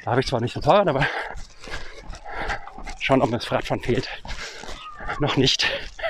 Da 0.04 0.12
habe 0.12 0.20
ich 0.20 0.26
zwar 0.26 0.40
nicht 0.40 0.54
so 0.54 0.60
ein 0.60 0.64
Fahrrad, 0.64 0.88
aber 0.88 1.06
schauen, 3.00 3.22
ob 3.22 3.30
mir 3.30 3.38
das 3.38 3.50
Radfahren 3.50 3.82
fehlt. 3.82 4.08
Noch 5.18 5.36
nicht. 5.36 5.68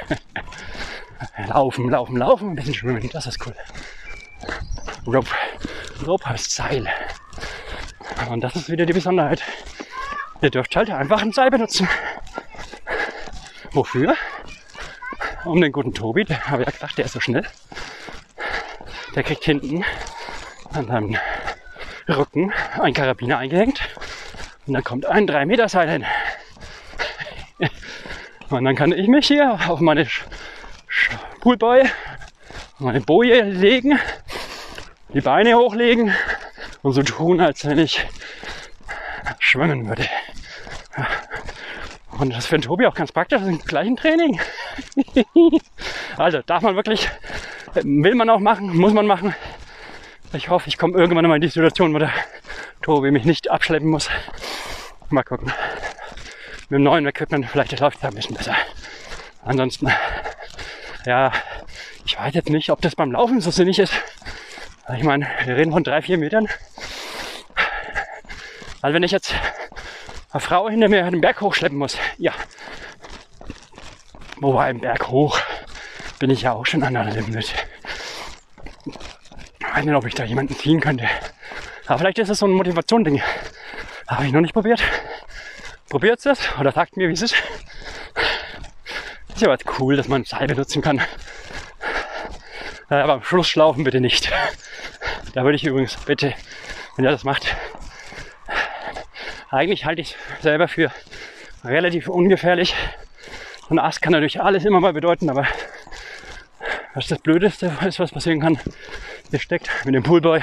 laufen, 1.49 1.89
laufen, 1.89 2.17
laufen, 2.17 2.51
ein 2.51 2.57
bisschen 2.57 2.75
schwimmen, 2.75 3.09
das 3.11 3.27
ist 3.27 3.45
cool. 3.47 3.55
Rope. 5.07 5.31
Rope 6.07 6.27
heißt 6.27 6.51
Seil. 6.51 6.89
Und 8.31 8.43
das 8.43 8.55
ist 8.55 8.71
wieder 8.71 8.87
die 8.87 8.93
Besonderheit. 8.93 9.43
Ihr 10.41 10.51
dürft 10.51 10.77
halt 10.77 10.89
einfach 10.89 11.21
ein 11.21 11.33
Seil 11.33 11.51
benutzen. 11.51 11.89
Wofür? 13.73 14.15
Um 15.45 15.61
den 15.61 15.73
guten 15.73 15.95
Tobi, 15.95 16.25
der 16.25 16.47
habe 16.47 16.63
ja 16.63 16.71
gesagt, 16.71 16.97
der 16.97 17.07
ist 17.07 17.13
so 17.13 17.19
schnell. 17.19 17.45
Der 19.17 19.25
kriegt 19.25 19.43
hinten 19.43 19.85
an 20.73 20.87
seinem 20.87 21.17
Rücken 22.09 22.53
ein 22.81 22.95
Karabiner 22.95 23.39
eingehängt. 23.39 23.81
Und 24.67 24.75
dann 24.75 24.85
kommt 24.85 25.07
ein 25.07 25.27
3 25.27 25.47
Meter 25.47 25.69
Seil 25.69 25.91
hin. 25.91 26.07
Und 28.49 28.65
dann 28.65 28.77
kann 28.77 28.93
ich 28.93 29.09
mich 29.09 29.27
hier 29.27 29.59
auf 29.67 29.81
meine 29.81 30.07
Poolboy, 31.41 31.83
meine 32.79 33.01
Boje 33.01 33.43
legen, 33.43 33.99
die 35.13 35.21
Beine 35.21 35.57
hochlegen 35.57 36.15
und 36.83 36.93
so 36.93 37.03
tun, 37.03 37.41
als 37.41 37.65
wenn 37.65 37.79
ich 37.79 38.07
schwimmen 39.39 39.89
würde. 39.89 40.07
Und 42.19 42.35
das 42.35 42.49
den 42.49 42.63
Tobi 42.63 42.87
auch 42.87 42.95
ganz 42.95 43.13
praktisch, 43.13 43.41
im 43.43 43.59
gleichen 43.61 43.97
Training. 43.97 44.41
also 46.17 46.43
darf 46.43 46.63
man 46.63 46.77
wirklich, 46.77 47.09
will 47.75 48.15
man 48.15 48.29
auch 48.29 48.41
machen, 48.41 48.77
muss 48.77 48.93
man 48.93 49.07
machen. 49.07 49.35
Ich 50.33 50.49
hoffe, 50.49 50.69
ich 50.69 50.79
komme 50.79 50.99
irgendwann 50.99 51.27
mal 51.27 51.37
in 51.37 51.41
die 51.41 51.49
Situation, 51.49 51.95
wo 51.95 51.99
der 51.99 52.13
Tobi 52.83 53.11
mich 53.11 53.25
nicht 53.25 53.51
abschleppen 53.51 53.89
muss. 53.89 54.09
Mal 55.09 55.25
gucken. 55.25 55.53
Mit 56.69 56.79
dem 56.79 56.83
neuen 56.85 57.07
Equipment 57.07 57.47
vielleicht 57.47 57.79
läuft 57.81 57.99
es 57.99 58.05
ein 58.05 58.15
bisschen 58.15 58.37
besser. 58.37 58.55
Ansonsten, 59.43 59.91
ja, 61.07 61.33
ich 62.05 62.19
weiß 62.19 62.35
jetzt 62.35 62.51
nicht, 62.51 62.71
ob 62.71 62.81
das 62.81 62.95
beim 62.95 63.13
Laufen 63.13 63.41
so 63.41 63.51
sinnig 63.51 63.79
ist. 63.79 63.93
Ich 64.97 65.05
meine, 65.05 65.29
wir 65.45 65.57
reden 65.57 65.73
von 65.73 65.85
drei, 65.85 66.03
vier 66.03 66.19
Metern. 66.19 66.49
Also 68.83 68.95
wenn 68.95 69.03
ich 69.03 69.13
jetzt 69.13 69.35
eine 70.33 70.41
Frau 70.41 70.69
hinter 70.69 70.89
mir 70.89 71.09
den 71.11 71.21
Berg 71.21 71.41
hochschleppen 71.41 71.79
muss, 71.79 71.99
ja. 72.19 72.33
Wobei 74.41 74.71
im 74.71 74.81
Berg 74.81 75.09
hoch 75.09 75.39
bin 76.19 76.31
ich 76.31 76.43
ja 76.43 76.53
auch 76.53 76.67
schon 76.67 76.83
an 76.83 76.95
der 76.95 77.05
Limit. 77.05 77.55
Ich 79.59 79.77
weiß 79.77 79.85
nicht, 79.85 79.95
ob 79.95 80.07
ich 80.07 80.15
da 80.15 80.25
jemanden 80.25 80.57
ziehen 80.57 80.81
könnte. 80.81 81.09
Aber 81.87 81.99
vielleicht 81.99 82.19
ist 82.19 82.31
es 82.31 82.39
so 82.39 82.47
ein 82.47 82.53
Motivation-Ding. 82.53 83.23
Habe 84.09 84.27
ich 84.27 84.33
noch 84.33 84.41
nicht 84.41 84.55
probiert. 84.55 84.83
Probiert 85.89 86.25
es 86.25 86.39
oder 86.59 86.73
sagt 86.73 86.97
mir, 86.97 87.09
wie 87.09 87.13
es 87.13 87.23
ist. 87.23 87.35
Ist 89.29 89.41
ja 89.43 89.49
was 89.49 89.61
cool, 89.79 89.97
dass 89.97 90.09
man 90.09 90.25
Seil 90.25 90.47
benutzen 90.47 90.83
kann. 90.83 91.01
Aber 92.91 93.15
am 93.15 93.23
Schluss 93.23 93.49
schlaufen 93.49 93.85
bitte 93.85 94.01
nicht. 94.01 94.31
Da 95.33 95.45
würde 95.45 95.55
ich 95.55 95.65
übrigens 95.65 95.95
bitte, 95.95 96.35
wenn 96.97 97.05
ihr 97.05 97.11
das 97.13 97.23
macht, 97.23 97.55
eigentlich 99.49 99.85
halte 99.85 100.03
ich 100.03 100.17
es 100.37 100.43
selber 100.43 100.67
für 100.67 100.91
relativ 101.63 102.09
ungefährlich. 102.09 102.75
So 103.69 103.77
ein 103.77 103.79
Ast 103.79 104.03
kann 104.03 104.11
natürlich 104.11 104.43
alles 104.43 104.65
immer 104.65 104.81
mal 104.81 104.93
bedeuten, 104.93 105.31
aber 105.31 105.47
was 106.95 107.07
das 107.07 107.21
Blödeste 107.21 107.71
ist, 107.87 108.01
was 108.01 108.11
passieren 108.11 108.41
kann, 108.41 108.59
ihr 109.31 109.39
steckt 109.39 109.71
mit 109.85 109.95
dem 109.95 110.03
Poolboy 110.03 110.41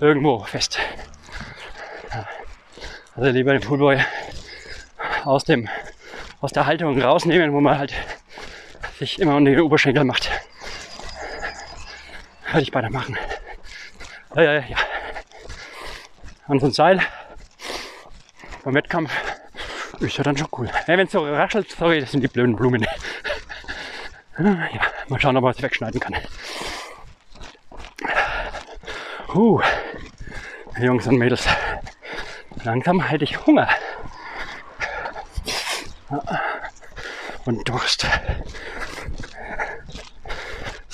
irgendwo 0.00 0.38
fest. 0.44 0.78
Also 3.14 3.30
lieber 3.30 3.52
den 3.52 3.60
Poolboy 3.60 4.00
aus, 5.24 5.44
dem, 5.44 5.68
aus 6.40 6.52
der 6.52 6.64
Haltung 6.64 6.98
rausnehmen, 7.02 7.52
wo 7.52 7.60
man 7.60 7.78
halt 7.78 7.92
sich 8.98 9.18
immer 9.20 9.36
unter 9.36 9.50
den 9.50 9.60
Oberschenkel 9.60 10.04
macht. 10.04 10.30
Würde 12.46 12.62
ich 12.62 12.72
beide 12.72 12.90
machen. 12.90 13.16
Ja, 14.34 14.42
ja, 14.42 14.52
ja. 14.54 14.76
Und 16.48 16.60
so 16.60 16.66
ein 16.66 16.72
Seil 16.72 17.00
beim 18.64 18.74
Wettkampf 18.74 19.10
ist 20.00 20.16
ja 20.16 20.24
dann 20.24 20.36
schon 20.36 20.48
cool. 20.52 20.66
Ja, 20.86 20.96
Wenn 20.96 21.06
es 21.06 21.12
so 21.12 21.24
raschelt, 21.24 21.70
sorry, 21.70 22.00
das 22.00 22.10
sind 22.10 22.22
die 22.22 22.28
blöden 22.28 22.56
Blumen. 22.56 22.86
ja, 24.38 24.68
mal 25.08 25.20
schauen, 25.20 25.36
ob 25.36 25.44
man 25.44 25.52
es 25.52 25.62
wegschneiden 25.62 26.00
kann. 26.00 26.16
Huh. 29.34 29.60
Jungs 30.80 31.06
und 31.06 31.18
Mädels, 31.18 31.46
langsam 32.62 33.08
halte 33.08 33.24
ich 33.24 33.46
Hunger. 33.46 33.68
Und 37.44 37.68
Durst. 37.68 38.06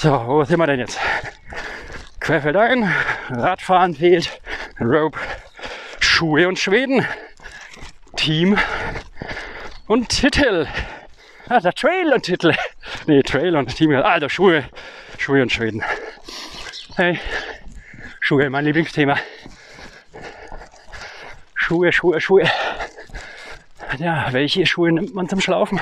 So, 0.05 0.11
wo 0.27 0.45
sind 0.45 0.59
wir 0.59 0.67
denn 0.67 0.81
jetzt? 0.81 1.01
Querfeldein, 2.21 2.93
Radfahren 3.31 3.95
fehlt, 3.95 4.39
Rope, 4.79 5.19
Schuhe 5.99 6.47
und 6.47 6.59
Schweden, 6.59 7.07
Team 8.15 8.59
und 9.87 10.11
Titel. 10.11 10.67
Der 11.49 11.73
Trail 11.73 12.13
und 12.13 12.23
Titel. 12.23 12.55
Nee, 13.07 13.23
Trail 13.23 13.57
und 13.57 13.75
Team. 13.75 13.93
Also 13.93 14.29
Schuhe, 14.29 14.65
Schuhe 15.17 15.41
und 15.41 15.51
Schweden. 15.51 15.83
Hey, 16.97 17.19
Schuhe, 18.21 18.51
mein 18.51 18.67
Lieblingsthema. 18.67 19.17
Schuhe, 21.55 21.93
Schuhe, 21.93 22.21
Schuhe. 22.21 22.45
Ja, 23.97 24.27
welche 24.33 24.67
Schuhe 24.67 24.93
nimmt 24.93 25.15
man 25.15 25.31
zum 25.31 25.41
Schlaufen? 25.41 25.81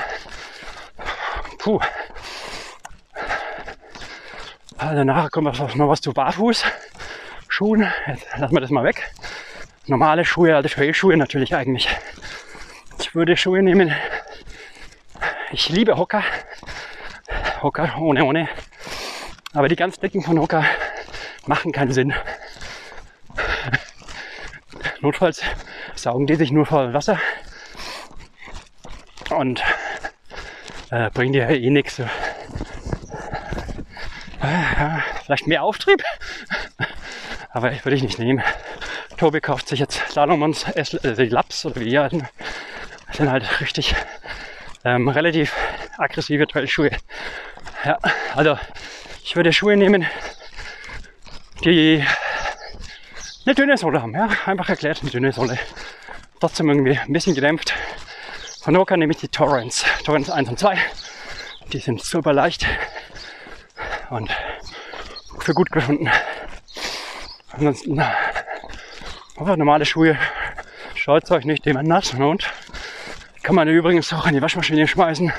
Puh. 1.59 1.81
Nachher 4.91 5.29
kommt 5.29 5.45
noch 5.75 5.87
was 5.87 6.01
zu 6.01 6.11
Barfußschuhen. 6.11 7.87
Jetzt 8.07 8.27
lassen 8.37 8.53
wir 8.53 8.59
das 8.59 8.69
mal 8.69 8.83
weg. 8.83 9.13
Normale 9.87 10.25
Schuhe, 10.25 10.55
alte 10.55 10.69
Trailschuhe 10.69 11.15
natürlich 11.15 11.55
eigentlich. 11.55 11.87
Ich 12.99 13.15
würde 13.15 13.37
Schuhe 13.37 13.63
nehmen. 13.63 13.95
Ich 15.51 15.69
liebe 15.69 15.97
Hocker. 15.97 16.21
Hocker 17.61 17.97
ohne 17.97 18.25
ohne. 18.25 18.49
Aber 19.53 19.69
die 19.69 19.77
ganz 19.77 19.99
dicken 19.99 20.21
von 20.21 20.37
Hocker 20.37 20.65
machen 21.45 21.71
keinen 21.71 21.93
Sinn. 21.93 22.13
Notfalls 24.99 25.43
saugen 25.95 26.27
die 26.27 26.35
sich 26.35 26.51
nur 26.51 26.65
voll 26.65 26.93
Wasser 26.93 27.19
und 29.29 29.63
äh, 30.91 31.09
bringen 31.11 31.31
dir 31.31 31.49
eh 31.49 31.69
nichts. 31.69 32.01
Vielleicht 35.23 35.47
mehr 35.47 35.63
Auftrieb, 35.63 36.03
aber 37.51 37.71
ich 37.71 37.85
würde 37.85 37.95
ich 37.95 38.03
nicht 38.03 38.19
nehmen. 38.19 38.43
Tobi 39.17 39.39
kauft 39.39 39.69
sich 39.69 39.79
jetzt 39.79 40.01
Salomons 40.11 40.65
äh, 40.69 41.23
Laps 41.25 41.65
oder 41.65 41.77
wie 41.77 41.89
die 41.89 41.97
heißen. 41.97 42.27
Das 43.07 43.17
sind 43.17 43.31
halt 43.31 43.61
richtig 43.61 43.95
ähm, 44.83 45.07
relativ 45.07 45.53
aggressive 45.97 46.45
Trailschuhe. 46.45 46.91
Ja, 47.85 47.97
also 48.35 48.57
ich 49.23 49.35
würde 49.35 49.53
Schuhe 49.53 49.77
nehmen, 49.77 50.05
die 51.63 52.03
eine 53.45 53.55
dünne 53.55 53.77
Sohle 53.77 54.01
haben. 54.01 54.13
Ja? 54.13 54.29
Einfach 54.45 54.69
erklärt, 54.69 55.01
eine 55.01 55.11
dünne 55.11 55.31
Sohle. 55.31 55.57
Trotzdem 56.39 56.69
irgendwie 56.69 56.97
ein 56.97 57.13
bisschen 57.13 57.35
gedämpft. 57.35 57.73
Von 58.61 58.75
Hoka 58.77 58.97
nehme 58.97 59.13
ich 59.13 59.19
die 59.19 59.29
Torrents. 59.29 59.85
Torrents 60.03 60.29
1 60.29 60.49
und 60.49 60.59
2. 60.59 60.77
Die 61.71 61.79
sind 61.79 62.03
super 62.03 62.33
leicht 62.33 62.65
und 64.09 64.35
für 65.39 65.53
gut 65.53 65.71
gefunden. 65.71 66.09
Ansonsten 67.51 67.99
einfach 67.99 69.55
normale 69.57 69.85
Schuhe. 69.85 70.17
Schaut 70.95 71.29
euch 71.31 71.45
nicht, 71.45 71.65
die 71.65 71.73
werden 71.73 71.87
nass 71.87 72.13
und 72.13 72.51
kann 73.43 73.55
man 73.55 73.67
übrigens 73.67 74.11
auch 74.13 74.25
in 74.25 74.33
die 74.33 74.41
Waschmaschine 74.41 74.87
schmeißen. 74.87 75.31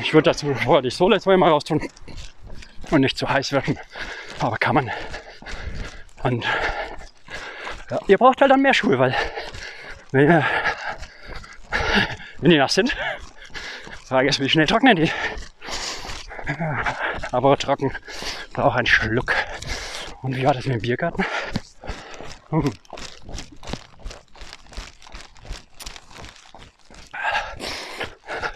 Ich 0.00 0.12
würde 0.12 0.30
dazu 0.30 0.52
vorher 0.54 0.82
die 0.82 0.90
Sohle 0.90 1.20
zweimal 1.20 1.50
raustun 1.50 1.80
und 2.90 3.00
nicht 3.00 3.16
zu 3.16 3.28
heiß 3.28 3.52
werden. 3.52 3.78
Aber 4.40 4.56
kann 4.56 4.74
man. 4.74 4.90
Und 6.22 6.44
ja, 7.90 7.98
ihr 8.08 8.18
braucht 8.18 8.40
halt 8.40 8.50
dann 8.50 8.62
mehr 8.62 8.74
Schuhe, 8.74 8.98
weil 8.98 9.14
wenn, 10.10 10.44
wenn 12.38 12.50
die 12.50 12.58
nass 12.58 12.74
sind, 12.74 12.96
Frage 14.06 14.28
ist, 14.28 14.40
wie 14.40 14.48
schnell 14.48 14.66
trocknen 14.66 14.96
die. 14.96 15.10
Aber 17.32 17.56
trocken 17.56 17.92
braucht 18.52 18.78
einen 18.78 18.86
Schluck. 18.86 19.34
Und 20.22 20.36
wie 20.36 20.44
war 20.44 20.54
das 20.54 20.64
mit 20.66 20.76
dem 20.76 20.82
Biergarten? 20.82 21.24
Hm. 22.50 22.72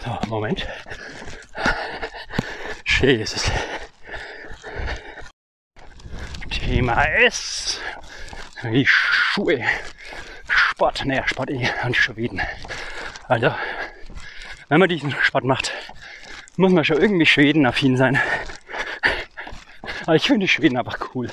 So, 0.05 0.19
Moment. 0.29 0.67
Jesus. 2.85 3.51
Thema 6.51 7.05
S. 7.05 7.81
Die 8.63 8.87
Schuhe. 8.87 9.65
Sport, 10.49 11.05
naja, 11.05 11.27
Sport 11.27 11.51
eh 11.51 11.69
und 11.85 11.97
Schweden. 11.97 12.41
Also, 13.27 13.55
wenn 14.69 14.81
man 14.81 14.89
diesen 14.89 15.11
Sport 15.23 15.45
macht, 15.45 15.73
muss 16.61 16.73
man 16.73 16.85
schon 16.85 17.01
irgendwie 17.01 17.27
Schweden-affin 17.27 17.97
sein. 17.97 18.21
Aber 20.03 20.15
ich 20.15 20.27
finde 20.27 20.47
Schweden 20.47 20.77
einfach 20.77 20.99
cool. 21.15 21.29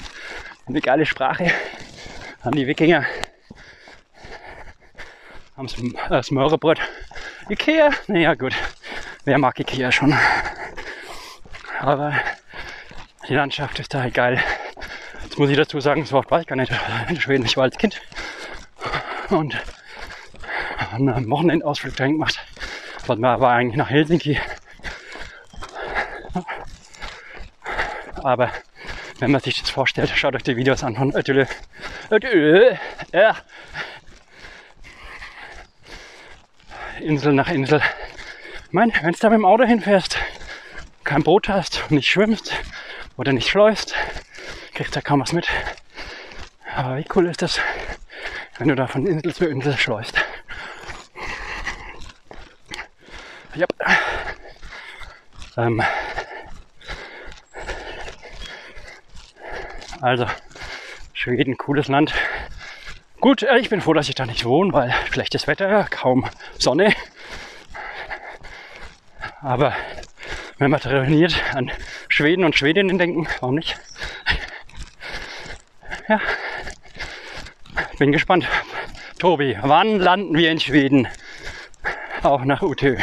Eine 0.67 0.81
geile 0.81 1.05
Sprache. 1.05 1.51
Haben 2.41 2.55
die 2.55 2.65
Wikinger. 2.65 3.05
Haben 5.57 5.67
das 6.09 6.27
Smörrebröt. 6.27 6.79
Ikea, 7.49 7.91
naja 8.07 8.35
gut. 8.35 8.55
Wer 9.25 9.37
mag 9.37 9.59
Ikea 9.59 9.91
schon? 9.91 10.17
Aber 11.79 12.13
die 13.27 13.33
Landschaft 13.33 13.79
ist 13.79 13.93
da 13.93 14.01
halt 14.01 14.13
geil. 14.13 14.41
Jetzt 15.23 15.37
muss 15.37 15.49
ich 15.49 15.57
dazu 15.57 15.79
sagen, 15.81 16.05
so 16.05 16.17
oft 16.17 16.31
war 16.31 16.39
ich 16.39 16.47
gar 16.47 16.55
nicht 16.55 16.71
in 17.09 17.19
Schweden. 17.19 17.45
Ich 17.45 17.57
war 17.57 17.65
als 17.65 17.77
Kind. 17.77 18.01
Und 19.29 19.57
einen 20.93 21.29
Wochenendausflug 21.29 21.97
dahin 21.97 22.13
gemacht. 22.13 22.39
War 23.07 23.51
eigentlich 23.51 23.77
nach 23.77 23.89
Helsinki. 23.89 24.39
Aber 28.23 28.51
wenn 29.19 29.31
man 29.31 29.41
sich 29.41 29.59
das 29.59 29.69
vorstellt, 29.69 30.11
schaut 30.15 30.35
euch 30.35 30.43
die 30.43 30.55
Videos 30.55 30.83
an 30.83 30.95
von 30.95 31.15
Ötülö. 31.15 31.45
Ja. 33.11 33.35
Insel 36.99 37.33
nach 37.33 37.49
Insel. 37.49 37.81
Ich 38.65 38.73
meine, 38.73 38.93
wenn 39.01 39.13
du 39.13 39.19
da 39.19 39.29
mit 39.29 39.37
dem 39.37 39.45
Auto 39.45 39.63
hinfährst, 39.63 40.17
kein 41.03 41.23
Boot 41.23 41.47
hast 41.47 41.89
nicht 41.89 42.09
schwimmst 42.09 42.53
oder 43.15 43.31
nicht 43.33 43.49
schleust, 43.49 43.95
kriegst 44.73 44.95
du 44.95 44.99
da 44.99 45.01
kaum 45.01 45.21
was 45.21 45.31
mit. 45.31 45.47
Aber 46.75 46.97
wie 46.97 47.05
cool 47.15 47.27
ist 47.27 47.41
das, 47.41 47.59
wenn 48.57 48.67
du 48.67 48.75
da 48.75 48.87
von 48.87 49.07
Insel 49.07 49.33
zu 49.33 49.45
Insel 49.47 49.77
schleust. 49.77 50.15
Yep. 53.55 53.73
Ähm, 55.57 55.81
also, 60.01 60.27
Schweden, 61.13 61.57
cooles 61.57 61.87
Land. 61.87 62.13
Gut, 63.19 63.43
äh, 63.43 63.57
ich 63.57 63.69
bin 63.69 63.81
froh, 63.81 63.93
dass 63.93 64.09
ich 64.09 64.15
da 64.15 64.25
nicht 64.25 64.45
wohne, 64.45 64.73
weil 64.73 64.93
schlechtes 65.11 65.47
Wetter, 65.47 65.85
kaum 65.89 66.25
Sonne. 66.57 66.93
Aber 69.41 69.73
wenn 70.57 70.71
man 70.71 70.79
trainiert 70.79 71.41
an 71.53 71.71
Schweden 72.09 72.43
und 72.43 72.55
Schwedinnen 72.55 72.97
denken, 72.97 73.27
warum 73.39 73.55
nicht? 73.55 73.77
Ja, 76.07 76.21
bin 77.97 78.11
gespannt. 78.11 78.47
Tobi, 79.19 79.57
wann 79.61 79.99
landen 79.99 80.37
wir 80.37 80.51
in 80.51 80.59
Schweden? 80.59 81.07
Auch 82.21 82.43
nach 82.45 82.61
Utö. 82.61 82.97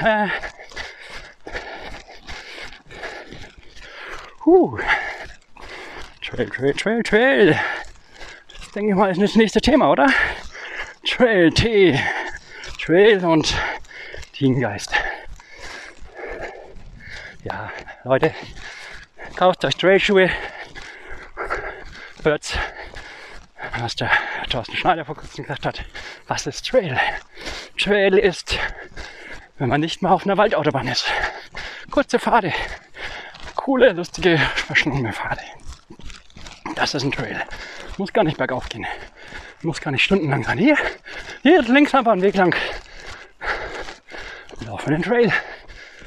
Äh. 0.00 0.28
Huh. 4.52 4.76
Trail, 6.20 6.46
Trail, 6.50 6.74
Trail, 6.74 7.02
Trail. 7.02 7.60
Das 8.54 8.70
denke 8.72 8.90
ich 8.90 8.94
mal 8.94 9.10
ist 9.10 9.22
das 9.22 9.34
nächste 9.34 9.62
Thema, 9.62 9.90
oder? 9.90 10.06
Trail, 11.06 11.50
Tee, 11.50 11.98
Trail 12.78 13.24
und 13.24 13.56
Teamgeist. 14.34 14.92
Ja, 17.44 17.72
Leute, 18.04 18.34
kauft 19.36 19.64
euch 19.64 19.74
Trailschuhe. 19.74 20.28
Hört, 22.22 22.58
was 23.78 23.96
der 23.96 24.10
Thorsten 24.50 24.76
Schneider 24.76 25.06
vor 25.06 25.14
kurzem 25.14 25.44
gesagt 25.44 25.64
hat. 25.64 25.82
Was 26.28 26.46
ist 26.46 26.68
Trail? 26.68 27.00
Trail 27.78 28.18
ist, 28.18 28.58
wenn 29.56 29.70
man 29.70 29.80
nicht 29.80 30.02
mehr 30.02 30.12
auf 30.12 30.26
einer 30.26 30.36
Waldautobahn 30.36 30.88
ist. 30.88 31.10
Kurze 31.90 32.18
Pfade. 32.18 32.52
Coole, 33.62 33.92
lustige, 33.92 34.38
verschlungene 34.38 35.12
Pfade. 35.12 35.40
Das 36.74 36.94
ist 36.94 37.04
ein 37.04 37.12
Trail. 37.12 37.40
Muss 37.96 38.12
gar 38.12 38.24
nicht 38.24 38.36
bergauf 38.36 38.68
gehen. 38.68 38.84
Muss 39.62 39.80
gar 39.80 39.92
nicht 39.92 40.02
stundenlang 40.02 40.42
sein. 40.42 40.58
Hier, 40.58 40.76
hier 41.42 41.62
links 41.62 41.94
einfach 41.94 42.10
einen 42.10 42.22
Weg 42.22 42.34
lang. 42.34 42.56
Laufen 44.66 44.90
den 44.90 45.02
Trail. 45.02 45.32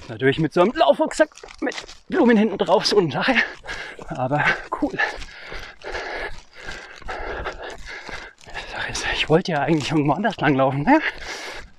Natürlich 0.10 0.38
mit 0.38 0.52
so 0.52 0.64
einem 0.64 0.74
Laufrucksack 0.74 1.30
mit 1.62 1.76
Blumen 2.10 2.36
hinten 2.36 2.58
drauf, 2.58 2.86
so 2.86 2.98
eine 2.98 3.10
Sache. 3.10 3.36
Aber 4.10 4.44
cool. 4.82 5.00
Ich 9.14 9.30
wollte 9.30 9.54
ja 9.54 9.62
eigentlich 9.62 9.92
irgendwo 9.92 10.12
anders 10.12 10.36
lang 10.38 10.56
laufen. 10.56 10.84
Ne? 10.84 11.00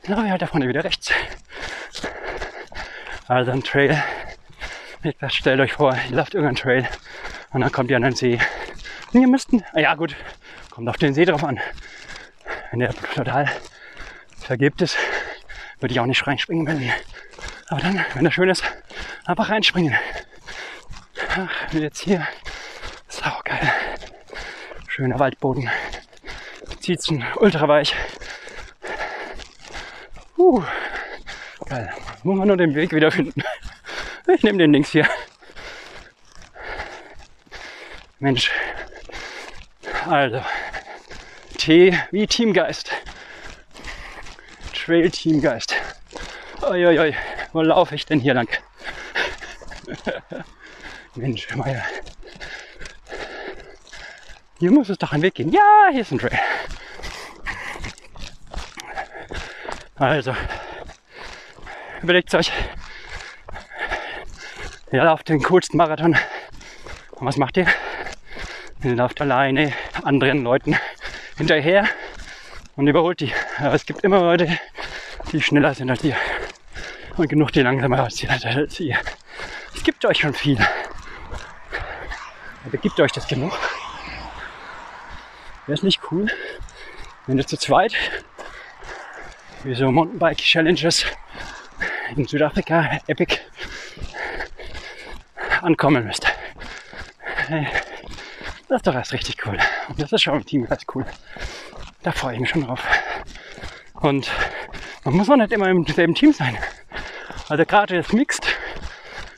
Na, 0.07 0.25
wir 0.25 0.31
halt 0.31 0.41
da 0.41 0.47
vorne 0.47 0.69
wieder 0.69 0.85
rechts. 0.85 1.13
Also 3.29 3.51
ein 3.51 3.63
Trail. 3.63 4.03
Stellt 5.29 5.61
euch 5.61 5.75
vor, 5.75 5.97
ihr 6.11 6.17
lauft 6.17 6.35
irgendeinen 6.35 6.57
Trail 6.57 6.89
und 7.53 7.61
dann 7.61 7.71
kommt 7.71 7.91
ihr 7.91 7.97
an 7.97 8.03
den 8.03 8.15
See. 8.15 8.41
Und 9.13 9.21
ihr 9.21 9.29
müssten, 9.29 9.63
ja 9.75 9.95
gut, 9.95 10.17
kommt 10.71 10.89
auf 10.89 10.97
den 10.97 11.15
See 11.15 11.25
drauf 11.25 11.45
an. 11.45 11.61
Wenn 12.71 12.81
der 12.81 12.93
total 13.15 13.49
vergibt 14.39 14.83
ist, 14.83 14.97
würde 15.79 15.93
ich 15.93 16.01
auch 16.01 16.07
nicht 16.07 16.27
reinspringen 16.27 16.67
wollen. 16.67 16.93
Aber 17.69 17.81
dann, 17.81 18.05
wenn 18.15 18.25
er 18.25 18.33
schön 18.33 18.49
ist, 18.49 18.65
einfach 19.25 19.49
reinspringen. 19.49 19.95
Ach, 21.37 21.73
jetzt 21.73 22.01
hier. 22.01 22.27
Sau 23.09 23.41
geil. 23.45 23.73
Schöner 24.89 25.19
Waldboden. 25.21 25.71
Zieht's 26.81 27.09
ultra 27.37 27.69
weich. 27.69 27.95
Uh, 30.37 30.63
geil. 31.67 31.93
Muss 32.25 32.37
man 32.37 32.49
nur 32.49 32.57
den 32.57 32.75
Weg 32.75 32.93
wieder 32.93 33.11
finden. 33.11 33.43
Ich 34.29 34.43
nehme 34.43 34.59
den 34.59 34.73
links 34.73 34.91
hier. 34.91 35.09
Mensch. 38.19 38.51
Also. 40.09 40.43
T 41.59 41.97
wie 42.11 42.27
Teamgeist. 42.27 42.91
Trail 44.73 45.11
Teamgeist. 45.11 45.75
Uiuiui, 46.63 47.15
wo 47.53 47.63
laufe 47.63 47.95
ich 47.95 48.07
denn 48.07 48.21
hier 48.21 48.35
lang? 48.35 48.49
Mensch, 51.15 51.55
Meier. 51.55 51.85
Hier 54.59 54.71
muss 54.71 54.89
es 54.89 54.99
doch 54.99 55.13
ein 55.13 55.23
Weg 55.23 55.35
gehen. 55.35 55.53
Ja, 55.53 55.89
hier 55.91 56.01
ist 56.01 56.13
ein 56.13 56.19
Trail. 56.19 56.39
Also, 59.97 60.35
überlegt 62.03 62.35
euch, 62.35 62.53
ihr 64.93 65.05
lauft 65.05 65.29
den 65.29 65.43
coolsten 65.43 65.77
Marathon. 65.77 66.17
Und 67.13 67.27
was 67.27 67.37
macht 67.37 67.57
ihr? 67.57 67.67
Ihr 68.83 68.95
lauft 68.95 69.21
alleine 69.21 69.73
anderen 70.03 70.43
Leuten 70.43 70.77
hinterher 71.37 71.89
und 72.77 72.87
überholt 72.87 73.21
die. 73.21 73.33
Aber 73.59 73.75
es 73.75 73.87
gibt 73.87 74.05
immer 74.05 74.21
Leute, 74.21 74.59
die 75.33 75.41
schneller 75.41 75.75
sind 75.75 75.91
als 75.91 76.05
ihr. 76.05 76.17
Und 77.17 77.29
genug, 77.29 77.53
die 77.53 77.63
langsamer 77.63 78.01
als 78.01 78.23
ihr. 78.23 78.99
Es 79.75 79.83
gibt 79.83 80.05
euch 80.05 80.19
schon 80.19 80.35
viel. 80.35 80.59
Aber 82.67 82.77
gibt 82.79 83.01
euch 83.01 83.13
das 83.13 83.27
genug? 83.27 83.59
Wäre 85.67 85.75
es 85.75 85.83
nicht 85.83 86.01
cool, 86.11 86.27
wenn 87.27 87.39
ihr 87.39 87.47
zu 87.47 87.57
zweit 87.57 87.95
wie 89.65 89.75
so 89.75 89.91
Mountainbike 89.91 90.39
Challenges 90.39 91.07
in 92.15 92.27
Südafrika, 92.27 92.99
Epic, 93.09 93.41
ankommen 95.63 96.07
müsst. 96.07 96.27
Das 98.69 98.79
ist 98.79 98.87
doch 98.87 98.95
erst 98.95 99.13
richtig 99.13 99.47
cool. 99.47 99.59
Und 99.89 100.01
das 100.01 100.13
ist 100.13 100.23
schon 100.23 100.35
im 100.35 100.47
Team 100.47 100.67
ganz 100.67 100.83
cool. 100.95 101.07
Da 102.03 102.13
freue 102.13 102.35
ich 102.35 102.41
mich 102.41 102.51
schon 102.51 102.65
drauf. 102.65 102.83
Und 103.95 104.31
man 105.05 105.15
muss 105.15 105.31
auch 105.31 105.37
nicht 105.37 105.53
immer 105.53 105.69
im 105.69 105.87
selben 105.87 106.15
Team 106.15 106.33
sein. 106.33 106.59
Also 107.49 107.65
gerade 107.65 107.97
das 107.97 108.13
Mixed 108.13 108.47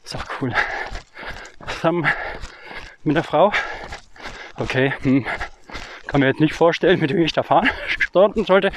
ist 0.02 0.16
auch 0.16 0.24
cool. 0.40 0.54
Zusammen 1.66 2.08
mit 3.04 3.16
der 3.16 3.24
Frau. 3.24 3.52
Okay, 4.56 4.92
hm, 5.02 5.26
kann 6.06 6.20
mir 6.20 6.26
jetzt 6.28 6.40
nicht 6.40 6.54
vorstellen, 6.54 6.98
mit 7.00 7.12
wem 7.12 7.22
ich 7.22 7.32
da 7.32 7.42
fahren 7.42 7.68
starten 7.98 8.44
sollte. 8.44 8.72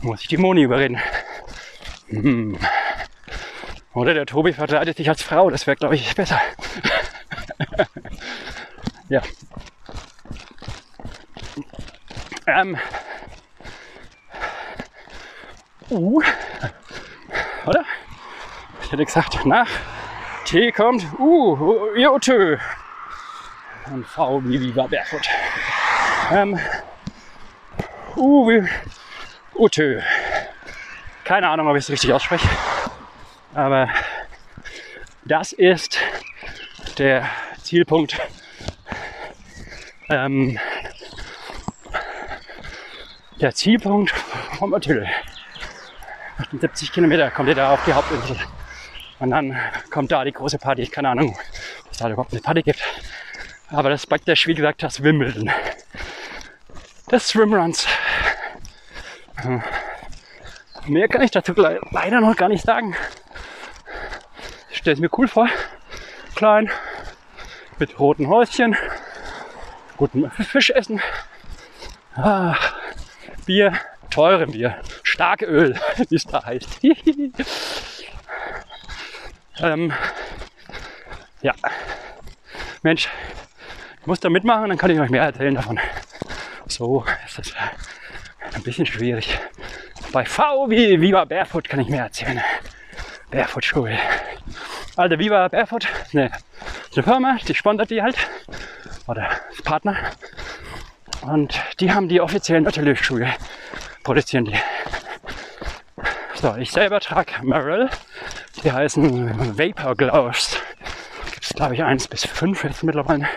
Muss 0.00 0.22
ich 0.22 0.28
die 0.28 0.36
Moni 0.36 0.62
überreden. 0.62 1.00
Hm. 2.08 2.58
Oder 3.94 4.14
der 4.14 4.26
Tobi 4.26 4.52
verkleidet 4.52 4.96
sich 4.96 5.08
als 5.08 5.22
Frau, 5.22 5.50
das 5.50 5.66
wäre 5.66 5.76
glaube 5.76 5.94
ich 5.96 6.14
besser. 6.14 6.40
ja. 9.08 9.20
Ähm. 12.46 12.78
Uh. 15.90 16.22
Oder? 17.66 17.84
Ich 18.82 18.92
hätte 18.92 19.04
gesagt, 19.04 19.44
nach 19.44 19.68
T 20.46 20.72
kommt 20.72 21.06
U, 21.18 21.94
Jote. 21.94 22.58
Und 23.92 24.06
V 24.06 24.42
wie 24.44 24.60
Viva 24.60 24.86
Barefoot. 24.86 25.28
Ähm. 26.30 26.58
U 28.16 28.48
wie 28.48 28.68
Utö. 29.54 30.00
Keine 31.24 31.48
Ahnung, 31.48 31.68
ob 31.68 31.76
ich 31.76 31.84
es 31.84 31.90
richtig 31.90 32.12
ausspreche. 32.12 32.48
Aber 33.54 33.88
das 35.24 35.52
ist 35.52 35.98
der 36.98 37.28
Zielpunkt 37.62 38.20
ähm, 40.12 40.58
der 43.40 43.54
Zielpunkt 43.54 44.10
vom 44.58 44.74
Ötül. 44.74 45.06
70 46.52 46.92
Kilometer 46.92 47.30
kommt 47.30 47.48
ihr 47.48 47.54
da 47.54 47.72
auf 47.72 47.84
die 47.84 47.92
Hauptinsel. 47.92 48.36
Und 49.18 49.30
dann 49.30 49.58
kommt 49.90 50.12
da 50.12 50.24
die 50.24 50.32
große 50.32 50.58
Party. 50.58 50.86
Keine 50.86 51.10
Ahnung, 51.10 51.36
ob 51.84 51.92
es 51.92 51.98
da 51.98 52.08
überhaupt 52.08 52.32
eine 52.32 52.40
Party 52.40 52.62
gibt. 52.62 52.82
Aber 53.68 53.90
das 53.90 54.02
ist 54.02 54.06
praktisch, 54.06 54.46
wie 54.46 54.54
gesagt, 54.54 54.82
das 54.82 55.02
Wimbledon. 55.02 55.50
des 57.10 57.28
Swimruns. 57.28 57.86
Hm. 59.42 59.62
Mehr 60.86 61.08
kann 61.08 61.22
ich 61.22 61.30
dazu 61.30 61.52
leider 61.54 62.20
noch 62.20 62.36
gar 62.36 62.48
nicht 62.48 62.64
sagen. 62.64 62.94
Stelle 64.82 64.94
es 64.94 65.00
mir 65.00 65.10
cool 65.16 65.28
vor. 65.28 65.48
Klein, 66.34 66.68
mit 67.78 68.00
roten 68.00 68.26
Häuschen, 68.26 68.76
gutem 69.96 70.28
Fisch 70.32 70.70
essen, 70.70 71.00
ah, 72.16 72.56
Bier, 73.46 73.78
teure 74.10 74.48
Bier, 74.48 74.74
starke 75.04 75.44
Öl, 75.44 75.78
wie 76.08 76.16
es 76.16 76.26
da 76.26 76.44
heißt. 76.44 76.80
ähm, 79.60 79.92
ja, 81.42 81.54
Mensch, 82.82 83.08
ich 84.00 84.06
muss 84.08 84.18
da 84.18 84.30
mitmachen, 84.30 84.68
dann 84.68 84.78
kann 84.78 84.90
ich 84.90 84.98
euch 84.98 85.10
mehr 85.10 85.22
erzählen 85.22 85.54
davon. 85.54 85.78
So 86.66 87.04
ist 87.24 87.38
das 87.38 87.52
ein 88.52 88.64
bisschen 88.64 88.86
schwierig. 88.86 89.38
Bei 90.10 90.24
V 90.24 90.68
wie 90.70 91.00
Viva 91.00 91.24
Barefoot 91.24 91.68
kann 91.68 91.78
ich 91.78 91.88
mehr 91.88 92.02
erzählen. 92.02 92.42
Barefoot 93.30 93.64
Schuhe. 93.64 93.96
Also 94.96 95.18
Viva 95.18 95.48
Barefoot 95.48 95.86
ist 96.04 96.14
eine, 96.14 96.30
Firma, 96.90 97.38
die 97.48 97.54
sponsert 97.54 97.90
die 97.90 98.02
halt. 98.02 98.16
Oder 99.06 99.28
Partner. 99.64 99.96
Und 101.22 101.58
die 101.80 101.92
haben 101.92 102.08
die 102.08 102.20
offiziellen 102.20 102.64
Nautilus-Schuhe. 102.64 103.32
Produzieren 104.02 104.44
die. 104.44 104.58
So, 106.34 106.56
ich 106.56 106.70
selber 106.70 107.00
trage 107.00 107.32
Merrill. 107.42 107.88
Die 108.62 108.70
heißen 108.70 109.58
Vapor 109.58 109.96
Gloves. 109.96 110.58
Gibt 111.32 111.44
es 111.44 111.50
glaube 111.50 111.74
ich 111.74 111.82
eins 111.82 112.06
bis 112.06 112.26
fünf 112.26 112.64
jetzt 112.64 112.82
mittlerweile. 112.82 113.28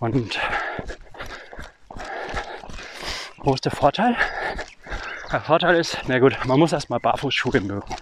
Und 0.00 0.38
wo 3.38 3.54
ist 3.54 3.64
der 3.64 3.72
Vorteil? 3.72 4.16
Der 5.30 5.40
Vorteil 5.40 5.76
ist, 5.76 5.98
na 6.08 6.18
gut, 6.18 6.36
man 6.44 6.58
muss 6.58 6.72
erstmal 6.72 6.98
Barfußschuhe 6.98 7.60
mögen. 7.60 7.94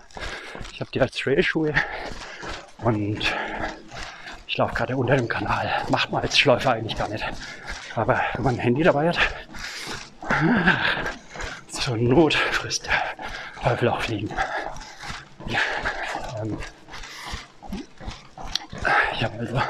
Ich 0.72 0.80
habe 0.80 0.90
die 0.92 1.00
als 1.00 1.16
Trailschuhe 1.16 1.74
und 2.82 3.18
ich 4.46 4.56
laufe 4.56 4.74
gerade 4.74 4.96
unter 4.96 5.16
dem 5.16 5.28
Kanal. 5.28 5.70
Macht 5.88 6.10
man 6.12 6.22
als 6.22 6.38
Schläufer 6.38 6.72
eigentlich 6.72 6.96
gar 6.96 7.08
nicht. 7.08 7.24
Aber 7.94 8.20
wenn 8.34 8.44
man 8.44 8.54
ein 8.54 8.60
Handy 8.60 8.82
dabei 8.82 9.08
hat, 9.08 9.18
zur 11.68 11.96
Not 11.96 12.34
frisst 12.34 12.86
der 12.86 12.92
Teufel 13.62 13.88
auch 13.88 14.00
fliegen. 14.00 14.30
Ähm, 16.40 16.58
ich 19.12 19.24
habe 19.24 19.38
also, 19.38 19.60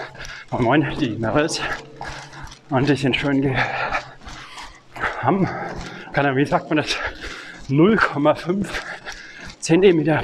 moin 0.51 0.65
moin, 0.65 0.99
die 0.99 1.11
Merrells 1.11 1.61
und 2.71 2.89
die 2.89 2.97
sind 2.97 3.17
schön 3.17 3.57
haben, 5.23 5.49
keine 6.13 6.29
Ahnung, 6.29 6.37
wie 6.39 6.45
sagt 6.45 6.69
man 6.69 6.79
das, 6.79 6.97
0,5 7.69 8.67
Zentimeter 9.61 10.23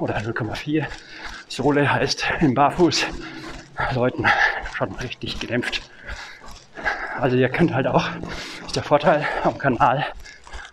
oder 0.00 0.18
0,4 0.18 0.86
Sohle 1.48 1.90
heißt 1.90 2.24
im 2.40 2.54
Barfuß 2.54 3.06
Leuten 3.94 4.26
schon 4.76 4.92
richtig 4.96 5.40
gedämpft. 5.40 5.82
Also 7.18 7.36
ihr 7.36 7.48
könnt 7.48 7.74
halt 7.74 7.86
auch, 7.86 8.08
ist 8.66 8.76
der 8.76 8.82
Vorteil 8.82 9.26
am 9.42 9.58
Kanal, 9.58 10.06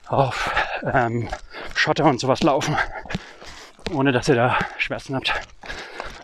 auf 0.07 0.53
ähm, 0.93 1.27
Schotter 1.73 2.05
und 2.05 2.19
sowas 2.19 2.43
laufen, 2.43 2.77
ohne 3.91 4.11
dass 4.11 4.27
ihr 4.27 4.35
da 4.35 4.57
Schmerzen 4.77 5.15
habt. 5.15 5.33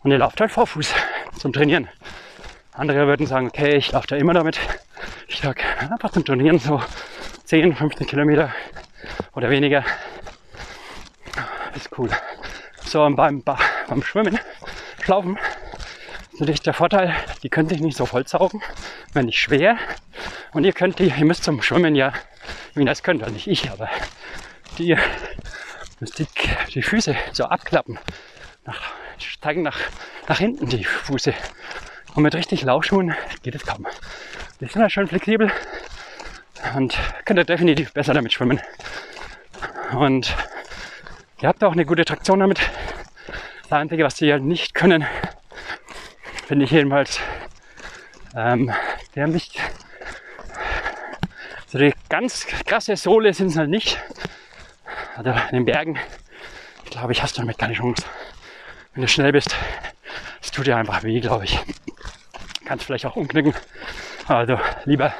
Und 0.03 0.11
ihr 0.11 0.17
lauft 0.17 0.39
halt 0.39 0.51
Vorfuß 0.51 0.93
zum 1.37 1.53
Trainieren. 1.53 1.87
Andere 2.73 3.07
würden 3.07 3.25
sagen, 3.25 3.47
okay, 3.47 3.75
ich 3.77 3.91
laufe 3.91 4.07
da 4.07 4.15
immer 4.15 4.33
damit. 4.33 4.59
Ich 5.27 5.39
sage 5.39 5.61
einfach 5.79 6.11
zum 6.11 6.25
Trainieren 6.25 6.59
so 6.59 6.81
10, 7.45 7.75
15 7.75 8.07
Kilometer 8.07 8.53
oder 9.33 9.49
weniger. 9.49 9.83
Ist 11.75 11.89
cool. 11.97 12.09
So, 12.83 13.03
und 13.03 13.15
beim, 13.15 13.43
beim 13.91 14.03
Schwimmen, 14.03 14.39
Schlaufen, 15.03 15.37
natürlich 16.39 16.61
der 16.61 16.73
Vorteil, 16.73 17.13
die 17.43 17.49
können 17.49 17.67
sich 17.67 17.81
nicht 17.81 17.97
so 17.97 18.05
vollsaugen, 18.05 18.63
wenn 19.11 19.25
nicht 19.25 19.37
schwer. 19.37 19.77
Und 20.53 20.63
ihr 20.63 20.71
könnt 20.71 20.99
die, 20.99 21.09
ihr 21.09 21.25
müsst 21.25 21.43
zum 21.43 21.61
Schwimmen 21.61 21.93
ja, 21.93 22.13
wie 22.73 22.85
das 22.85 23.03
könnt, 23.03 23.21
also 23.21 23.33
nicht 23.33 23.47
ich, 23.47 23.69
aber 23.69 23.89
die 24.77 24.97
müsst 25.99 26.19
die, 26.19 26.27
die 26.73 26.81
Füße 26.81 27.17
so 27.33 27.43
abklappen, 27.43 27.99
nach, 28.65 28.81
steigen 29.17 29.61
nach, 29.61 29.77
nach 30.29 30.39
hinten 30.39 30.69
die 30.69 30.85
Füße. 30.85 31.33
Und 32.15 32.23
mit 32.23 32.33
richtig 32.33 32.61
Laufschuhen 32.61 33.13
geht 33.43 33.55
es 33.55 33.65
kaum. 33.65 33.85
Die 34.61 34.67
sind 34.67 34.81
halt 34.81 34.93
schön 34.93 35.07
flexibel 35.07 35.51
und 36.77 36.97
könnt 37.25 37.39
ihr 37.39 37.43
definitiv 37.43 37.91
besser 37.91 38.13
damit 38.13 38.31
schwimmen. 38.31 38.61
Und 39.93 40.33
ihr 41.41 41.49
habt 41.49 41.61
auch 41.61 41.73
eine 41.73 41.85
gute 41.85 42.05
Traktion 42.05 42.39
damit. 42.39 42.61
Das 43.71 43.79
Einzige, 43.79 44.03
was 44.03 44.15
die 44.15 44.29
halt 44.29 44.43
nicht 44.43 44.73
können, 44.73 45.05
finde 46.45 46.65
ich 46.65 46.71
jedenfalls, 46.71 47.21
ähm, 48.35 48.69
die 49.15 49.21
haben 49.21 49.31
nicht 49.31 49.61
so 51.67 51.77
die 51.77 51.93
ganz 52.09 52.45
krasse 52.65 52.97
Sohle 52.97 53.33
sind 53.33 53.47
es 53.47 53.55
halt 53.55 53.69
nicht. 53.69 53.97
Also 55.15 55.29
in 55.29 55.55
den 55.55 55.63
Bergen, 55.63 55.97
glaube 56.89 57.13
ich, 57.13 57.23
hast 57.23 57.37
du 57.37 57.43
damit 57.43 57.59
keine 57.59 57.73
Chance. 57.73 58.03
Wenn 58.93 59.03
du 59.03 59.07
schnell 59.07 59.31
bist, 59.31 59.55
es 60.41 60.51
tut 60.51 60.67
dir 60.67 60.75
einfach 60.75 61.03
weh, 61.03 61.21
glaube 61.21 61.45
ich. 61.45 61.57
Kannst 62.65 62.83
vielleicht 62.83 63.05
auch 63.05 63.15
umknicken. 63.15 63.53
Also 64.27 64.59
lieber 64.83 65.13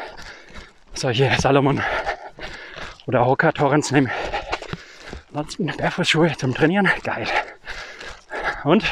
solche 0.94 1.34
Salomon 1.40 1.82
oder 3.08 3.26
Hoka 3.26 3.54
Torrents 3.54 3.92
nehmen. 3.92 4.12
Ansonsten 5.30 5.68
Barfußschuhe 5.68 6.36
zum 6.36 6.54
Trainieren, 6.54 6.92
geil. 7.02 7.28
Und 8.64 8.84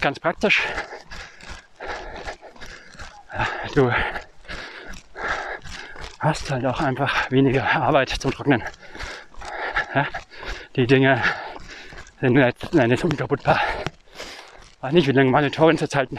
ganz 0.00 0.18
praktisch, 0.20 0.62
du 3.74 3.92
hast 6.18 6.50
halt 6.50 6.64
auch 6.66 6.80
einfach 6.80 7.30
weniger 7.30 7.70
Arbeit 7.70 8.10
zum 8.10 8.30
Trocknen. 8.30 8.62
Ja, 9.94 10.06
die 10.76 10.86
Dinge 10.86 11.22
sind 12.20 12.36
jetzt 12.36 12.72
nicht 12.72 13.04
unkaputtbar. 13.04 13.60
Weiß 14.80 14.92
nicht, 14.92 15.06
wie 15.06 15.12
lange 15.12 15.30
meine 15.30 15.50
Torrents 15.50 15.82
jetzt 15.82 15.96
halten. 15.96 16.18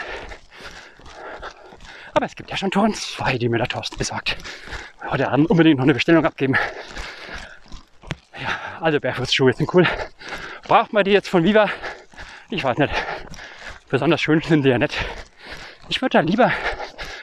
Aber 2.13 2.25
es 2.25 2.35
gibt 2.35 2.49
ja 2.49 2.57
schon 2.57 2.71
Torrents 2.71 3.13
2, 3.15 3.37
die 3.37 3.49
mir 3.49 3.57
der 3.57 3.67
Thorsten 3.67 3.97
besorgt 3.97 4.37
heute 5.09 5.29
Abend 5.29 5.49
unbedingt 5.49 5.77
noch 5.77 5.83
eine 5.83 5.93
Bestellung 5.93 6.25
abgeben. 6.25 6.55
Ja, 8.41 8.49
also 8.81 8.99
Barfußschuhe 8.99 9.53
sind 9.53 9.73
cool. 9.73 9.87
Braucht 10.63 10.93
man 10.93 11.03
die 11.03 11.11
jetzt 11.11 11.29
von 11.29 11.43
Viva? 11.43 11.69
Ich 12.49 12.63
weiß 12.63 12.77
nicht. 12.77 12.93
Besonders 13.89 14.21
schön 14.21 14.39
sind 14.41 14.63
die 14.63 14.69
ja 14.69 14.77
nicht. 14.77 14.95
Ich 15.89 15.99
würde 16.01 16.17
da 16.17 16.19
lieber, 16.19 16.51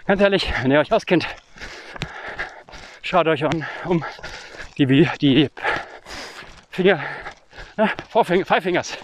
ganz 0.04 0.20
ehrlich, 0.20 0.52
wenn 0.62 0.72
ihr 0.72 0.80
euch 0.80 0.92
auskennt, 0.92 1.28
schaut 3.02 3.28
euch 3.28 3.44
an, 3.44 3.64
um 3.84 4.04
die, 4.78 5.08
die 5.20 5.48
Finger, 6.70 7.00
ne, 7.76 7.90
Vorfinger, 8.08 8.44
Five 8.44 8.64
Fingers. 8.64 8.98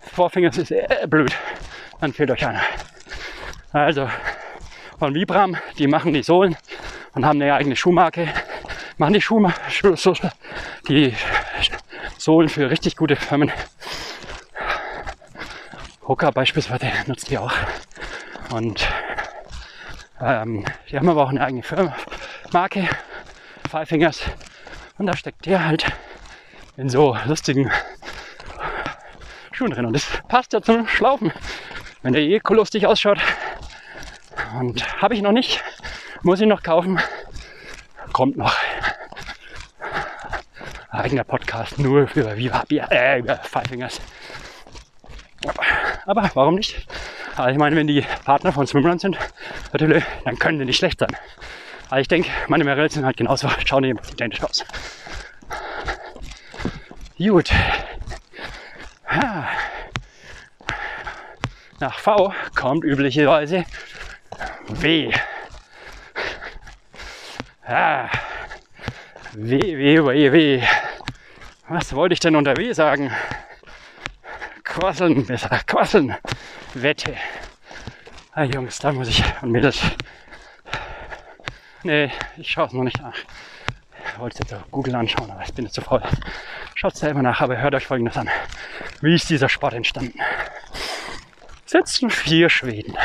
Vorfingers 0.00 0.58
ist 0.58 0.72
äh, 0.72 1.06
blöd. 1.08 1.32
Dann 2.00 2.12
fehlt 2.12 2.32
euch 2.32 2.44
einer. 2.44 2.62
Also 3.72 4.08
von 4.98 5.14
Vibram, 5.14 5.56
die 5.78 5.86
machen 5.86 6.12
die 6.14 6.22
Sohlen 6.24 6.56
und 7.14 7.24
haben 7.24 7.40
eine 7.40 7.54
eigene 7.54 7.76
Schuhmarke. 7.76 8.28
Machen 8.98 9.14
die 9.14 9.20
Schuhe, 9.20 9.52
die 10.88 11.14
Sohlen 12.18 12.48
für 12.48 12.70
richtig 12.70 12.96
gute 12.96 13.14
Firmen. 13.14 13.52
Hoka 16.06 16.30
beispielsweise 16.30 16.86
nutzt 17.06 17.30
die 17.30 17.38
auch. 17.38 17.52
Und 18.50 18.86
ähm, 20.20 20.64
die 20.90 20.96
haben 20.96 21.08
aber 21.08 21.24
auch 21.24 21.30
eine 21.30 21.42
eigene 21.42 21.62
Firma, 21.62 21.96
Marke, 22.52 22.88
Five 23.70 23.88
Fingers. 23.88 24.22
Und 24.98 25.06
da 25.06 25.16
steckt 25.16 25.46
der 25.46 25.64
halt 25.64 25.86
in 26.76 26.88
so 26.88 27.16
lustigen 27.26 27.70
Schuhen 29.52 29.70
drin. 29.70 29.86
Und 29.86 29.94
das 29.94 30.06
passt 30.28 30.52
ja 30.52 30.60
zum 30.60 30.86
Schlaufen. 30.86 31.32
Wenn 32.02 32.12
der 32.12 32.22
eh 32.22 32.40
lustig 32.48 32.86
ausschaut. 32.86 33.18
Und 34.60 35.02
habe 35.02 35.14
ich 35.14 35.22
noch 35.22 35.32
nicht. 35.32 35.62
Muss 36.22 36.40
ich 36.40 36.46
noch 36.46 36.62
kaufen. 36.62 37.00
Kommt 38.12 38.36
noch. 38.36 38.54
Eigener 40.90 41.24
Podcast 41.24 41.78
nur 41.78 42.06
für 42.06 42.36
Viva 42.36 42.62
Bier, 42.68 42.86
äh, 42.90 43.18
über 43.18 43.36
Five 43.38 43.66
Fingers. 43.68 44.00
Aber 46.06 46.30
warum 46.34 46.56
nicht? 46.56 46.86
Also 47.36 47.50
ich 47.50 47.58
meine, 47.58 47.76
wenn 47.76 47.86
die 47.86 48.04
Partner 48.24 48.52
von 48.52 48.66
Swimrun 48.66 48.98
sind, 48.98 49.18
natürlich, 49.72 50.04
dann 50.24 50.38
können 50.38 50.58
die 50.58 50.64
nicht 50.64 50.76
schlecht 50.76 51.00
sein. 51.00 51.16
Aber 51.90 52.00
ich 52.00 52.08
denke, 52.08 52.30
meine 52.48 52.64
Merrells 52.64 52.94
sind 52.94 53.04
halt 53.04 53.16
genauso, 53.16 53.48
schauen 53.64 53.82
die 53.82 53.94
identisch 54.12 54.42
aus. 54.42 54.64
Gut. 57.18 57.50
Nach 61.80 61.98
V 61.98 62.32
kommt 62.54 62.84
üblicherweise 62.84 63.64
W. 64.68 65.12
Ah, 67.66 68.08
Weh, 69.36 69.58
weh, 69.58 69.98
weh, 69.98 70.32
weh. 70.32 70.62
Was 71.68 71.92
wollte 71.92 72.12
ich 72.12 72.20
denn 72.20 72.36
unter 72.36 72.56
W 72.56 72.72
sagen? 72.72 73.10
Quasseln, 74.74 75.24
besser, 75.24 75.60
quasseln. 75.66 76.16
Wette. 76.74 77.14
Ah, 78.32 78.42
Jungs, 78.42 78.80
da 78.80 78.92
muss 78.92 79.08
ich, 79.08 79.22
und 79.40 79.52
Mädels. 79.52 79.80
Nee, 81.84 82.10
ich 82.36 82.50
schaue 82.50 82.66
es 82.66 82.72
noch 82.72 82.82
nicht 82.82 83.00
nach. 83.00 83.14
Ich 83.14 84.18
wollte 84.18 84.34
es 84.34 84.38
jetzt 84.40 84.54
auf 84.54 84.68
Google 84.72 84.96
anschauen, 84.96 85.30
aber 85.30 85.42
ich 85.42 85.54
bin 85.54 85.64
jetzt 85.64 85.74
zu 85.74 85.80
faul. 85.80 86.02
Schaut 86.74 86.96
selber 86.96 87.22
nach, 87.22 87.40
aber 87.40 87.56
hört 87.56 87.76
euch 87.76 87.86
folgendes 87.86 88.16
an. 88.16 88.28
Wie 89.00 89.14
ist 89.14 89.30
dieser 89.30 89.48
Sport 89.48 89.74
entstanden? 89.74 90.18
Sitzen 91.66 92.10
vier 92.10 92.48
Schweden 92.50 92.96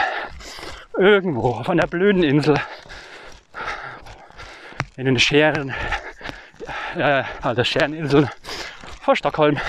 irgendwo 0.98 1.52
auf 1.52 1.70
einer 1.70 1.86
blöden 1.86 2.24
Insel 2.24 2.60
in 4.98 5.06
den 5.06 5.20
Scheren, 5.20 5.74
äh, 6.98 7.24
also 7.44 7.64
Schereninseln 7.64 8.28
vor 9.02 9.16
Stockholm, 9.16 9.60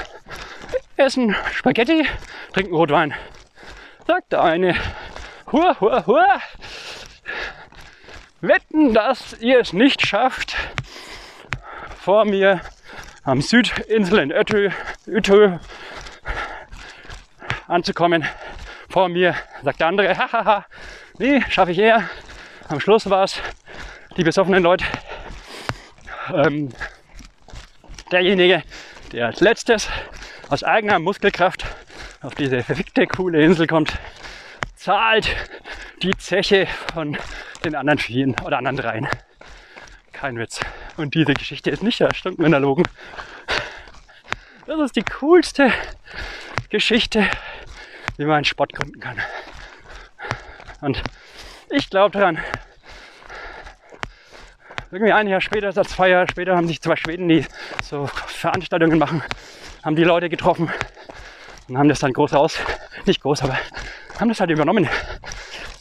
essen 1.00 1.34
Spaghetti, 1.52 2.06
trinken 2.52 2.74
Rotwein. 2.74 3.14
Sagt 4.06 4.32
der 4.32 4.42
eine, 4.42 4.76
hua, 5.50 5.74
hua, 5.80 6.06
hua, 6.06 6.40
wetten, 8.40 8.94
dass 8.94 9.40
ihr 9.40 9.60
es 9.60 9.72
nicht 9.72 10.06
schafft, 10.06 10.56
vor 11.98 12.24
mir 12.24 12.60
am 13.24 13.40
Südinsel 13.40 14.18
in 14.18 14.30
Ötö, 14.30 14.70
Ötö 15.06 15.58
anzukommen. 17.66 18.26
Vor 18.88 19.08
mir 19.08 19.34
sagt 19.62 19.80
der 19.80 19.86
andere, 19.86 20.16
hahaha, 20.16 20.66
nee, 21.18 21.42
schaffe 21.48 21.72
ich 21.72 21.78
eher. 21.78 22.08
Am 22.68 22.80
Schluss 22.80 23.08
war 23.08 23.24
es 23.24 23.40
die 24.16 24.24
besoffenen 24.24 24.62
Leute. 24.62 24.84
Ähm, 26.32 26.70
derjenige, 28.10 28.62
der 29.12 29.26
als 29.26 29.40
letztes 29.40 29.88
aus 30.50 30.64
eigener 30.64 30.98
Muskelkraft 30.98 31.64
auf 32.22 32.34
diese 32.34 32.64
verfickte, 32.64 33.06
coole 33.06 33.40
Insel 33.42 33.68
kommt, 33.68 33.96
zahlt 34.74 35.34
die 36.02 36.16
Zeche 36.16 36.66
von 36.92 37.16
den 37.64 37.76
anderen 37.76 38.00
vielen 38.00 38.34
oder 38.40 38.58
anderen 38.58 38.76
dreien. 38.76 39.08
Kein 40.12 40.36
Witz. 40.38 40.60
Und 40.96 41.14
diese 41.14 41.34
Geschichte 41.34 41.70
ist 41.70 41.84
nicht 41.84 42.00
erlogen. 42.00 42.84
Das 44.66 44.80
ist 44.80 44.96
die 44.96 45.04
coolste 45.04 45.72
Geschichte, 46.68 47.26
wie 48.16 48.24
man 48.24 48.36
einen 48.36 48.44
Sport 48.44 48.72
gründen 48.72 48.98
kann. 48.98 49.18
Und 50.80 51.00
ich 51.70 51.88
glaube 51.90 52.18
daran, 52.18 52.38
irgendwie 54.90 55.12
ein 55.12 55.28
Jahr 55.28 55.40
später, 55.40 55.68
als 55.68 55.90
zwei 55.90 56.08
Jahre 56.08 56.26
später, 56.28 56.56
haben 56.56 56.66
sich 56.66 56.82
zwei 56.82 56.96
Schweden, 56.96 57.28
die 57.28 57.46
so 57.84 58.08
Veranstaltungen 58.08 58.98
machen, 58.98 59.22
haben 59.82 59.96
die 59.96 60.04
Leute 60.04 60.28
getroffen 60.28 60.70
und 61.68 61.78
haben 61.78 61.88
das 61.88 62.00
dann 62.00 62.12
groß 62.12 62.34
aus, 62.34 62.58
nicht 63.06 63.22
groß, 63.22 63.42
aber 63.42 63.58
haben 64.18 64.28
das 64.28 64.40
halt 64.40 64.50
übernommen. 64.50 64.88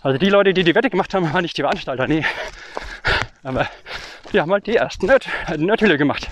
Also 0.02 0.18
die 0.18 0.30
Leute, 0.30 0.54
die 0.54 0.64
die 0.64 0.76
Wette 0.76 0.90
gemacht 0.90 1.14
haben, 1.14 1.32
waren 1.34 1.42
nicht 1.42 1.58
die 1.58 1.62
Veranstalter, 1.62 2.08
nee. 2.08 2.26
Aber 3.44 3.68
die 4.32 4.40
haben 4.40 4.52
halt 4.52 4.68
die 4.68 4.76
ersten 4.76 5.08
Nerd 5.08 5.28
Nerdhülle 5.58 5.98
gemacht. 5.98 6.30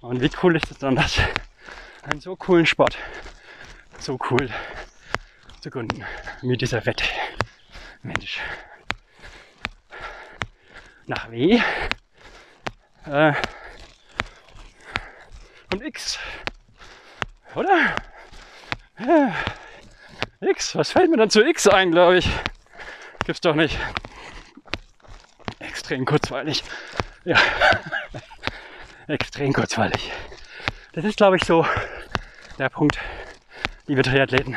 Und 0.00 0.20
wie 0.20 0.30
cool 0.42 0.56
ist 0.56 0.70
es 0.70 0.78
dann, 0.78 0.96
das 0.96 1.18
einen 2.02 2.20
so 2.20 2.36
coolen 2.36 2.66
Sport, 2.66 2.96
so 3.98 4.18
cool 4.30 4.50
zu 5.60 5.70
gründen, 5.70 6.04
mit 6.42 6.60
dieser 6.60 6.84
Wette. 6.86 7.04
Mensch 8.02 8.40
nach 11.06 11.30
W 11.30 11.60
äh, 13.06 13.32
und 15.72 15.82
X. 15.82 16.18
Oder? 17.54 17.96
Ja. 18.98 19.34
X, 20.40 20.74
was 20.76 20.92
fällt 20.92 21.10
mir 21.10 21.16
dann 21.16 21.30
zu 21.30 21.42
X 21.44 21.66
ein, 21.68 21.92
glaube 21.92 22.18
ich? 22.18 22.28
Gibt's 23.24 23.40
doch 23.40 23.54
nicht. 23.54 23.78
Extrem 25.60 26.04
kurzweilig. 26.04 26.64
Ja. 27.24 27.38
Extrem 29.06 29.52
kurzweilig. 29.52 30.12
Das 30.92 31.04
ist, 31.04 31.16
glaube 31.16 31.36
ich, 31.36 31.44
so 31.44 31.66
der 32.58 32.68
Punkt, 32.68 32.98
liebe 33.86 34.02
Triathleten. 34.02 34.56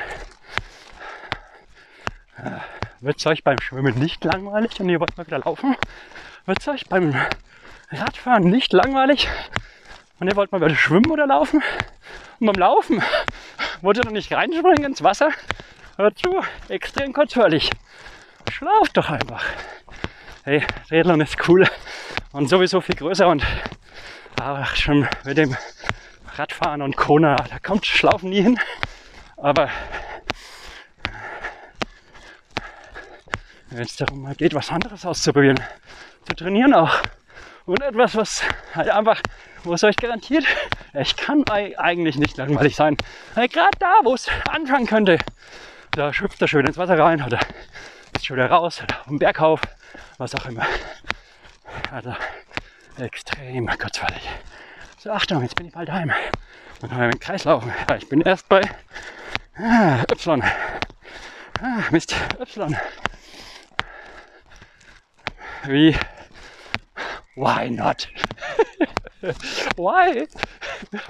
Äh, 2.37 2.59
Wird 2.99 3.19
es 3.19 3.25
euch 3.25 3.43
beim 3.43 3.59
Schwimmen 3.59 3.97
nicht 3.99 4.23
langweilig 4.23 4.79
und 4.79 4.89
ihr 4.89 4.99
wollt 4.99 5.17
mal 5.17 5.25
wieder 5.27 5.39
laufen? 5.39 5.75
Wird 6.45 6.59
es 6.59 6.67
euch 6.67 6.87
beim 6.87 7.15
Radfahren 7.91 8.49
nicht 8.49 8.73
langweilig? 8.73 9.29
Und 10.19 10.27
ihr 10.29 10.35
wollt 10.35 10.51
mal 10.51 10.61
wieder 10.61 10.75
schwimmen 10.75 11.11
oder 11.11 11.27
laufen? 11.27 11.61
Und 12.39 12.47
beim 12.47 12.55
Laufen 12.55 13.03
wollt 13.81 13.97
ihr 13.97 14.05
noch 14.05 14.11
nicht 14.11 14.31
reinspringen 14.31 14.85
ins 14.85 15.03
Wasser? 15.03 15.31
Hört 15.97 16.17
zu, 16.17 16.41
extrem 16.69 17.13
kurzweilig. 17.13 17.69
Schlaft 18.51 18.95
doch 18.95 19.09
einfach. 19.09 19.43
Hey, 20.43 20.63
Rädlern 20.91 21.21
ist 21.21 21.37
cool 21.47 21.67
und 22.31 22.47
sowieso 22.47 22.79
viel 22.81 22.95
größer 22.95 23.27
und 23.27 23.43
aber 24.39 24.65
schon 24.75 25.07
mit 25.23 25.37
dem 25.37 25.55
Radfahren 26.35 26.81
und 26.81 26.97
Kona, 26.97 27.35
da 27.35 27.59
kommt 27.59 27.85
Schlaufen 27.85 28.29
nie 28.29 28.41
hin. 28.41 28.59
Aber 29.37 29.69
wenn 33.69 33.81
es 33.81 33.95
darum 33.95 34.31
geht, 34.37 34.53
was 34.53 34.69
anderes 34.69 35.05
auszuprobieren, 35.05 35.59
zu 36.27 36.35
trainieren 36.35 36.73
auch. 36.73 37.01
Und 37.65 37.81
etwas, 37.81 38.15
was 38.15 38.43
halt 38.75 38.89
einfach, 38.89 39.21
wo 39.63 39.73
es 39.73 39.83
euch 39.83 39.95
garantiert, 39.95 40.45
ich 40.93 41.15
kann 41.15 41.43
eigentlich 41.49 42.17
nicht 42.17 42.37
langweilig 42.37 42.75
sein. 42.75 42.95
Gerade 43.35 43.77
da, 43.79 43.93
wo 44.03 44.13
es 44.13 44.27
anfangen 44.49 44.85
könnte, 44.85 45.17
da 45.91 46.13
schüpft 46.13 46.41
er 46.41 46.47
schön 46.47 46.65
ins 46.65 46.77
Wasser 46.77 46.99
rein 46.99 47.23
oder 47.23 47.39
ist 48.15 48.25
schon 48.25 48.37
wieder 48.37 48.51
raus 48.51 48.81
oder 48.83 48.99
auf 48.99 49.07
dem 49.07 49.17
Berghauf, 49.17 49.61
was 50.17 50.35
auch 50.35 50.45
immer. 50.45 50.65
Also 51.91 52.15
extrem 52.97 53.67
kurzweilig. 53.67 54.29
So, 54.99 55.11
Achtung, 55.11 55.41
jetzt 55.41 55.55
bin 55.55 55.67
ich 55.67 55.73
bald 55.73 55.91
heim. 55.91 56.11
Dann 56.81 56.91
haben 56.91 57.01
wir 57.01 57.09
den 57.09 57.19
Kreis 57.19 57.45
laufen. 57.45 57.73
Ich 57.97 58.09
bin 58.09 58.21
erst 58.21 58.47
bei 58.47 58.61
ah, 59.57 60.03
Y. 60.11 60.43
Ah, 61.61 61.83
Mist, 61.89 62.15
Y. 62.39 62.77
Wie 65.63 65.95
Why 67.35 67.67
not? 67.69 68.07
Why? 69.75 70.25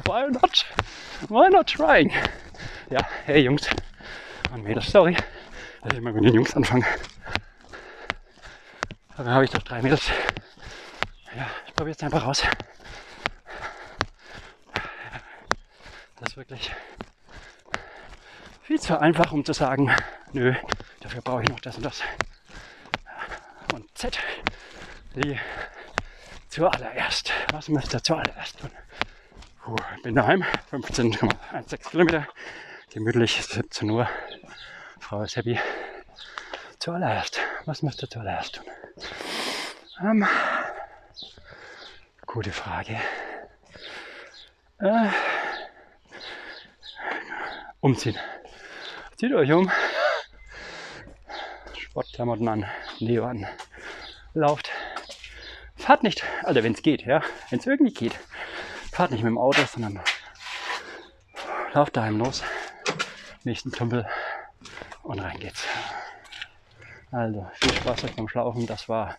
Why 0.06 0.28
not? 0.28 0.66
Why 1.30 1.50
not 1.50 1.68
trying? 1.68 2.12
Ja, 2.90 3.02
hey 3.26 3.44
Jungs 3.44 3.68
und 4.52 4.64
Mädels, 4.64 4.92
sorry, 4.92 5.16
dass 5.84 5.92
ich 5.92 6.00
immer 6.00 6.12
mit 6.12 6.24
den 6.24 6.34
Jungs 6.34 6.56
anfange. 6.56 6.86
Aber 9.14 9.24
dann 9.24 9.34
habe 9.34 9.46
ich 9.46 9.52
doch 9.52 9.62
drei 9.62 9.84
Mädels. 9.84 10.10
Ja, 11.36 11.48
ich 11.68 11.76
probiere 11.76 11.96
es 11.96 12.04
einfach 12.04 12.26
aus. 12.26 12.42
Das 16.20 16.30
ist 16.32 16.38
wirklich 16.38 16.72
viel 18.64 18.80
zu 18.80 19.00
einfach, 19.00 19.32
um 19.32 19.46
zu 19.46 19.54
sagen, 19.54 19.96
nö, 20.34 20.56
dafür 21.02 21.22
brauche 21.22 21.44
ich 21.44 21.50
noch 21.50 21.60
das 21.60 21.78
und 21.78 21.86
das. 21.86 22.02
Und 23.74 23.96
Z, 23.96 24.18
die 25.16 25.40
zuallererst, 26.56 27.34
was 27.52 27.68
müsst 27.68 27.94
ihr 27.94 28.02
zuallererst 28.02 28.58
tun? 28.60 28.72
Puh, 29.62 29.76
bin 30.04 30.16
daheim, 30.16 30.42
15,16 30.72 31.90
Kilometer, 31.90 32.28
gemütlich, 32.94 33.44
17 33.46 33.90
Uhr. 33.90 34.08
Frau 35.02 35.22
ist 35.24 35.36
happy. 35.36 35.60
Zuallererst, 36.80 37.42
was 37.66 37.82
müsst 37.82 38.02
ihr 38.04 38.10
zuallererst 38.10 38.56
tun? 38.56 38.66
Ähm, 40.02 40.26
gute 42.26 42.54
Frage. 42.54 43.02
Äh, 44.80 45.10
umziehen. 47.82 48.18
Zieht 49.18 49.34
euch 49.34 49.52
um. 49.52 49.70
Sportklamotten 51.78 52.48
an, 52.48 52.66
Leo 53.00 53.26
an. 53.26 53.46
Lauft 54.34 54.72
fahrt 55.76 56.04
nicht, 56.04 56.24
also 56.44 56.64
wenn 56.64 56.74
es 56.74 56.82
geht, 56.82 57.06
ja, 57.06 57.22
wenn 57.50 57.60
es 57.60 57.66
irgendwie 57.66 57.94
geht, 57.94 58.20
fahrt 58.92 59.12
nicht 59.12 59.24
mit 59.24 59.30
dem 59.30 59.38
Auto, 59.38 59.62
sondern 59.66 60.00
lauft 61.74 61.98
daheim 61.98 62.18
los, 62.18 62.44
nächsten 63.44 63.72
Tümpel 63.72 64.08
und 65.04 65.20
rein 65.20 65.40
geht's. 65.40 65.66
Also 67.12 67.50
viel 67.54 67.74
Spaß 67.74 68.04
euch 68.04 68.16
beim 68.16 68.28
Schlaufen. 68.28 68.68
Das 68.68 68.90
war 68.90 69.16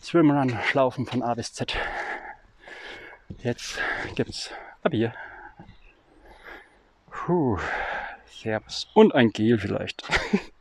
Swimrun, 0.00 0.58
Schlaufen 0.64 1.04
von 1.06 1.22
A 1.22 1.34
bis 1.34 1.52
Z. 1.52 1.76
Jetzt 3.42 3.78
gibt's 4.14 4.50
ein 4.82 4.90
Bier. 4.90 5.14
Puh, 7.10 7.58
Servus 8.26 8.88
und 8.94 9.14
ein 9.14 9.30
Gel 9.30 9.58
vielleicht. 9.58 10.04